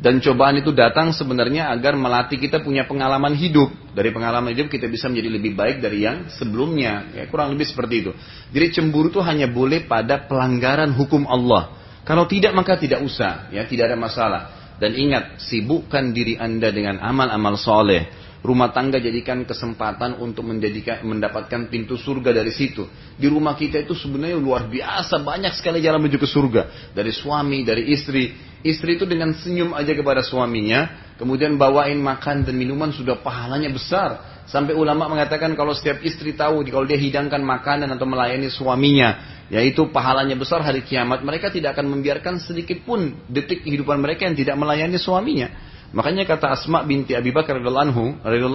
Dan 0.00 0.16
cobaan 0.24 0.56
itu 0.56 0.72
datang 0.72 1.12
sebenarnya 1.12 1.68
agar 1.68 1.92
melatih 1.92 2.40
kita 2.40 2.64
punya 2.64 2.88
pengalaman 2.88 3.36
hidup. 3.36 3.68
Dari 3.92 4.08
pengalaman 4.08 4.56
hidup 4.56 4.72
kita 4.72 4.88
bisa 4.88 5.12
menjadi 5.12 5.36
lebih 5.36 5.52
baik 5.52 5.84
dari 5.84 6.08
yang 6.08 6.32
sebelumnya. 6.32 7.12
Ya, 7.12 7.28
kurang 7.28 7.52
lebih 7.52 7.68
seperti 7.68 8.08
itu. 8.08 8.12
Jadi 8.48 8.66
cemburu 8.80 9.12
itu 9.12 9.20
hanya 9.20 9.44
boleh 9.52 9.84
pada 9.84 10.24
pelanggaran 10.24 10.96
hukum 10.96 11.28
Allah. 11.28 11.76
Kalau 12.08 12.24
tidak 12.24 12.56
maka 12.56 12.80
tidak 12.80 13.04
usah, 13.04 13.52
ya 13.52 13.68
tidak 13.68 13.92
ada 13.92 13.98
masalah. 14.00 14.42
Dan 14.80 14.96
ingat, 14.96 15.36
sibukkan 15.44 16.16
diri 16.16 16.40
anda 16.40 16.72
dengan 16.72 16.96
amal-amal 17.04 17.60
soleh 17.60 18.08
Rumah 18.40 18.72
tangga 18.72 18.96
jadikan 18.96 19.44
kesempatan 19.44 20.16
untuk 20.16 20.48
menjadikan, 20.48 21.04
mendapatkan 21.04 21.68
pintu 21.68 22.00
surga 22.00 22.32
dari 22.32 22.48
situ. 22.48 22.88
Di 23.20 23.28
rumah 23.28 23.52
kita 23.52 23.84
itu 23.84 23.92
sebenarnya 23.92 24.40
luar 24.40 24.64
biasa 24.64 25.20
banyak 25.20 25.52
sekali 25.60 25.84
jalan 25.84 26.00
menuju 26.00 26.16
ke 26.16 26.24
surga. 26.24 26.62
Dari 26.96 27.12
suami, 27.12 27.60
dari 27.68 27.92
istri. 27.92 28.32
Istri 28.64 28.96
itu 28.96 29.04
dengan 29.04 29.36
senyum 29.36 29.76
aja 29.76 29.92
kepada 29.92 30.24
suaminya, 30.24 31.12
kemudian 31.20 31.56
bawain 31.60 32.00
makan 32.00 32.44
dan 32.44 32.56
minuman 32.56 32.92
sudah 32.92 33.20
pahalanya 33.20 33.68
besar. 33.72 34.40
Sampai 34.48 34.72
ulama 34.72 35.08
mengatakan 35.08 35.52
kalau 35.52 35.76
setiap 35.76 36.00
istri 36.00 36.32
tahu 36.32 36.64
kalau 36.68 36.88
dia 36.88 36.96
hidangkan 36.96 37.44
makanan 37.44 37.92
atau 37.92 38.08
melayani 38.08 38.48
suaminya, 38.48 39.44
yaitu 39.52 39.88
pahalanya 39.92 40.36
besar 40.36 40.64
hari 40.64 40.80
kiamat, 40.80 41.20
mereka 41.20 41.52
tidak 41.52 41.76
akan 41.76 41.92
membiarkan 41.92 42.40
sedikit 42.40 42.84
pun 42.88 43.20
detik 43.28 43.68
kehidupan 43.68 44.00
mereka 44.00 44.24
yang 44.24 44.36
tidak 44.36 44.56
melayani 44.56 44.96
suaminya. 44.96 45.69
Makanya 45.90 46.22
kata 46.22 46.54
Asma 46.54 46.86
binti 46.86 47.18
Abi 47.18 47.34
Bakar 47.34 47.58
radhiyallahu 47.58 47.86
anhu, 47.90 48.04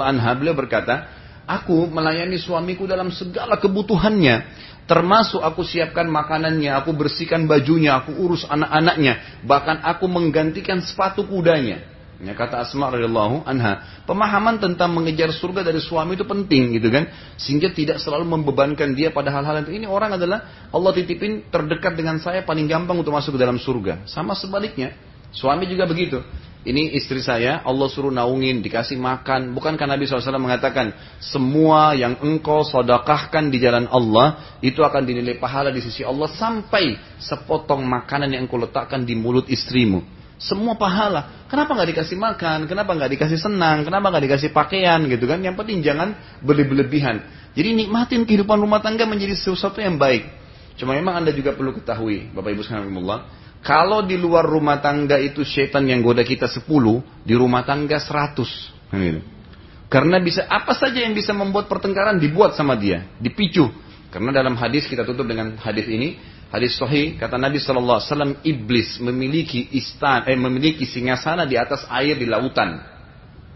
anha 0.03 0.31
beliau 0.39 0.55
berkata, 0.55 1.11
"Aku 1.43 1.91
melayani 1.91 2.39
suamiku 2.39 2.87
dalam 2.87 3.11
segala 3.11 3.59
kebutuhannya, 3.59 4.47
termasuk 4.87 5.43
aku 5.43 5.67
siapkan 5.67 6.07
makanannya, 6.07 6.71
aku 6.71 6.95
bersihkan 6.95 7.43
bajunya, 7.43 7.99
aku 7.99 8.15
urus 8.15 8.47
anak-anaknya, 8.47 9.43
bahkan 9.43 9.83
aku 9.83 10.07
menggantikan 10.07 10.79
sepatu 10.79 11.27
kudanya." 11.27 11.83
Ya, 12.15 12.31
kata 12.31 12.63
Asma 12.63 12.87
radhiyallahu 12.95 13.43
anha, 13.43 13.83
pemahaman 14.07 14.55
tentang 14.63 14.95
mengejar 14.95 15.35
surga 15.35 15.67
dari 15.67 15.83
suami 15.83 16.15
itu 16.15 16.23
penting 16.23 16.79
gitu 16.79 16.87
kan, 16.87 17.11
sehingga 17.35 17.67
tidak 17.75 17.99
selalu 17.99 18.23
membebankan 18.23 18.95
dia 18.95 19.11
pada 19.11 19.35
hal-hal 19.35 19.67
itu. 19.67 19.75
Ini 19.75 19.91
orang 19.91 20.15
adalah 20.15 20.71
Allah 20.71 20.95
titipin 20.95 21.51
terdekat 21.51 21.99
dengan 21.99 22.15
saya 22.23 22.47
paling 22.47 22.71
gampang 22.71 22.95
untuk 22.95 23.11
masuk 23.11 23.35
ke 23.35 23.39
dalam 23.43 23.59
surga. 23.59 24.07
Sama 24.07 24.31
sebaliknya, 24.31 24.95
suami 25.35 25.67
juga 25.67 25.83
begitu 25.83 26.23
ini 26.65 26.97
istri 26.97 27.21
saya, 27.21 27.61
Allah 27.61 27.85
suruh 27.85 28.09
naungin, 28.09 28.65
dikasih 28.65 28.97
makan. 28.97 29.53
Bukankah 29.53 29.85
Nabi 29.85 30.09
SAW 30.09 30.41
mengatakan, 30.41 30.97
semua 31.21 31.93
yang 31.93 32.17
engkau 32.25 32.65
sodakahkan 32.65 33.53
di 33.53 33.61
jalan 33.61 33.85
Allah, 33.85 34.57
itu 34.65 34.81
akan 34.81 35.05
dinilai 35.05 35.37
pahala 35.37 35.69
di 35.69 35.77
sisi 35.77 36.01
Allah 36.01 36.25
sampai 36.25 36.97
sepotong 37.21 37.85
makanan 37.85 38.33
yang 38.33 38.49
engkau 38.49 38.57
letakkan 38.57 39.05
di 39.05 39.13
mulut 39.13 39.45
istrimu. 39.45 40.01
Semua 40.41 40.73
pahala. 40.73 41.45
Kenapa 41.45 41.77
nggak 41.77 41.95
dikasih 41.95 42.17
makan? 42.17 42.65
Kenapa 42.65 42.97
nggak 42.97 43.13
dikasih 43.13 43.39
senang? 43.39 43.85
Kenapa 43.85 44.09
nggak 44.09 44.25
dikasih 44.25 44.49
pakaian 44.49 45.05
gitu 45.05 45.29
kan? 45.29 45.45
Yang 45.45 45.61
penting 45.61 45.85
jangan 45.85 46.17
berlebihan. 46.41 47.21
Jadi 47.53 47.77
nikmatin 47.77 48.25
kehidupan 48.25 48.57
rumah 48.57 48.81
tangga 48.81 49.05
menjadi 49.05 49.37
sesuatu 49.37 49.79
yang 49.79 50.01
baik. 50.01 50.27
Cuma 50.81 50.97
memang 50.97 51.23
anda 51.23 51.31
juga 51.31 51.53
perlu 51.55 51.71
ketahui, 51.71 52.33
Bapak 52.35 52.51
Ibu 52.51 52.65
sekalian 52.65 52.91
kalau 53.65 54.05
di 54.05 54.13
luar 54.13 54.45
rumah 54.45 54.77
tangga 54.77 55.17
itu 55.17 55.41
setan 55.41 55.89
yang 55.89 56.05
goda 56.05 56.21
kita 56.21 56.45
10, 56.45 56.69
di 57.25 57.33
rumah 57.33 57.65
tangga 57.65 57.97
100. 57.97 58.93
Gitu. 58.93 59.21
Karena 59.89 60.21
bisa 60.21 60.45
apa 60.45 60.77
saja 60.77 61.01
yang 61.01 61.17
bisa 61.17 61.33
membuat 61.33 61.65
pertengkaran 61.65 62.21
dibuat 62.21 62.53
sama 62.53 62.77
dia, 62.77 63.09
dipicu. 63.17 63.65
Karena 64.13 64.29
dalam 64.29 64.53
hadis 64.53 64.85
kita 64.85 65.01
tutup 65.01 65.25
dengan 65.25 65.57
hadis 65.57 65.89
ini, 65.89 66.21
hadis 66.53 66.77
sahih 66.77 67.17
kata 67.17 67.41
Nabi 67.41 67.57
Shallallahu 67.57 67.97
Alaihi 67.97 68.09
Wasallam 68.13 68.33
iblis 68.45 69.01
memiliki 69.01 69.65
istan, 69.73 70.29
eh, 70.29 70.37
memiliki 70.37 70.85
singgasana 70.85 71.49
di 71.49 71.57
atas 71.57 71.89
air 71.89 72.21
di 72.21 72.29
lautan, 72.29 72.85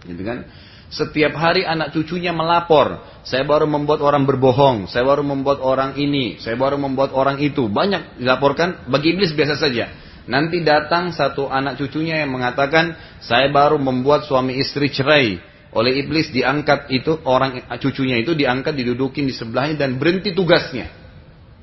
gitu 0.10 0.26
kan? 0.26 0.41
Setiap 0.89 1.37
hari 1.37 1.61
anak 1.69 1.93
cucunya 1.93 2.33
melapor, 2.33 3.05
saya 3.21 3.45
baru 3.45 3.69
membuat 3.69 4.01
orang 4.01 4.25
berbohong, 4.25 4.89
saya 4.89 5.05
baru 5.05 5.21
membuat 5.21 5.61
orang 5.61 5.93
ini, 6.01 6.41
saya 6.41 6.57
baru 6.57 6.81
membuat 6.81 7.13
orang 7.13 7.37
itu. 7.37 7.69
Banyak 7.69 8.17
dilaporkan, 8.17 8.89
bagi 8.89 9.13
iblis 9.13 9.29
biasa 9.37 9.61
saja. 9.61 9.93
Nanti 10.25 10.65
datang 10.65 11.13
satu 11.13 11.45
anak 11.45 11.77
cucunya 11.77 12.25
yang 12.25 12.33
mengatakan, 12.33 12.97
saya 13.21 13.53
baru 13.53 13.77
membuat 13.77 14.25
suami 14.25 14.57
istri 14.57 14.89
cerai. 14.89 15.37
Oleh 15.77 16.01
iblis 16.01 16.33
diangkat 16.33 16.89
itu, 16.89 17.21
orang 17.21 17.69
cucunya 17.77 18.17
itu 18.17 18.33
diangkat, 18.33 18.73
didudukin 18.73 19.29
di 19.29 19.33
sebelahnya 19.37 19.85
dan 19.85 20.01
berhenti 20.01 20.33
tugasnya. 20.33 20.89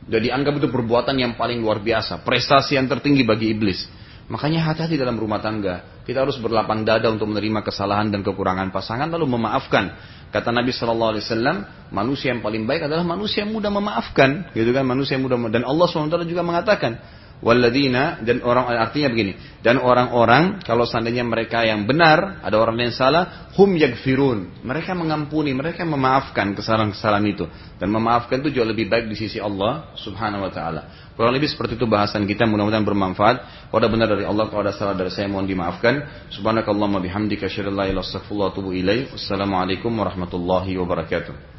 Jadi 0.07 0.31
anggap 0.31 0.63
itu 0.63 0.71
perbuatan 0.71 1.19
yang 1.19 1.35
paling 1.35 1.59
luar 1.59 1.83
biasa, 1.83 2.23
prestasi 2.23 2.79
yang 2.79 2.87
tertinggi 2.87 3.27
bagi 3.27 3.51
iblis. 3.51 3.91
Makanya 4.27 4.67
hati-hati 4.67 4.99
dalam 4.99 5.15
rumah 5.15 5.39
tangga. 5.39 6.03
Kita 6.03 6.27
harus 6.27 6.39
berlapang 6.43 6.83
dada 6.83 7.07
untuk 7.11 7.31
menerima 7.31 7.63
kesalahan 7.63 8.11
dan 8.11 8.27
kekurangan 8.27 8.75
pasangan 8.75 9.07
lalu 9.07 9.39
memaafkan. 9.39 9.95
Kata 10.35 10.51
Nabi 10.51 10.75
Shallallahu 10.75 11.11
Alaihi 11.15 11.25
Wasallam, 11.31 11.57
manusia 11.95 12.35
yang 12.35 12.43
paling 12.43 12.67
baik 12.67 12.91
adalah 12.91 13.07
manusia 13.07 13.47
yang 13.47 13.55
mudah 13.55 13.71
memaafkan, 13.71 14.51
gitu 14.51 14.75
kan? 14.75 14.83
Manusia 14.83 15.15
yang 15.15 15.31
mudah 15.31 15.39
dan 15.47 15.63
Allah 15.63 15.87
SWT 15.87 16.27
juga 16.27 16.43
mengatakan, 16.43 16.99
Waladina 17.37 18.25
dan 18.25 18.41
orang 18.41 18.65
artinya 18.81 19.13
begini 19.13 19.37
dan 19.61 19.77
orang-orang 19.77 20.65
kalau 20.65 20.89
seandainya 20.89 21.21
mereka 21.21 21.69
yang 21.69 21.85
benar 21.85 22.41
ada 22.41 22.57
orang 22.57 22.81
yang 22.81 22.97
salah 22.97 23.53
hum 23.53 23.77
yagfirun 23.77 24.65
mereka 24.65 24.97
mengampuni 24.97 25.53
mereka 25.53 25.85
memaafkan 25.85 26.57
kesalahan-kesalahan 26.57 27.29
itu 27.29 27.45
dan 27.77 27.93
memaafkan 27.93 28.41
itu 28.41 28.57
jauh 28.57 28.65
lebih 28.65 28.89
baik 28.89 29.13
di 29.13 29.21
sisi 29.21 29.37
Allah 29.37 29.93
subhanahu 30.01 30.49
wa 30.49 30.53
taala 30.53 31.06
kurang 31.17 31.33
lebih 31.33 31.49
seperti 31.49 31.81
itu 31.81 31.89
bahasan 31.89 32.29
kita 32.29 32.45
mudah-mudahan 32.45 32.85
bermanfaat. 32.85 33.69
Kalau 33.73 33.81
ada 33.81 33.89
benar 33.89 34.07
dari 34.13 34.29
Allah 34.29 34.47
kalau 34.53 34.63
ada 34.69 34.77
salah 34.77 34.93
dari 34.93 35.09
saya 35.09 35.27
mohon 35.27 35.49
dimaafkan. 35.49 36.29
Subhanakallahumma 36.31 37.01
bihamdika 37.01 37.49
asyhadu 37.49 37.73
an 37.73 37.77
la 37.81 37.85
ilaha 37.89 37.91
illa 37.91 38.03
anta 38.05 38.09
astaghfiruka 38.21 38.45
wa 38.45 38.53
atubu 38.53 38.71
ilaik. 38.77 39.17
Wassalamualaikum 39.17 39.91
warahmatullahi 39.97 40.77
wabarakatuh 40.77 41.56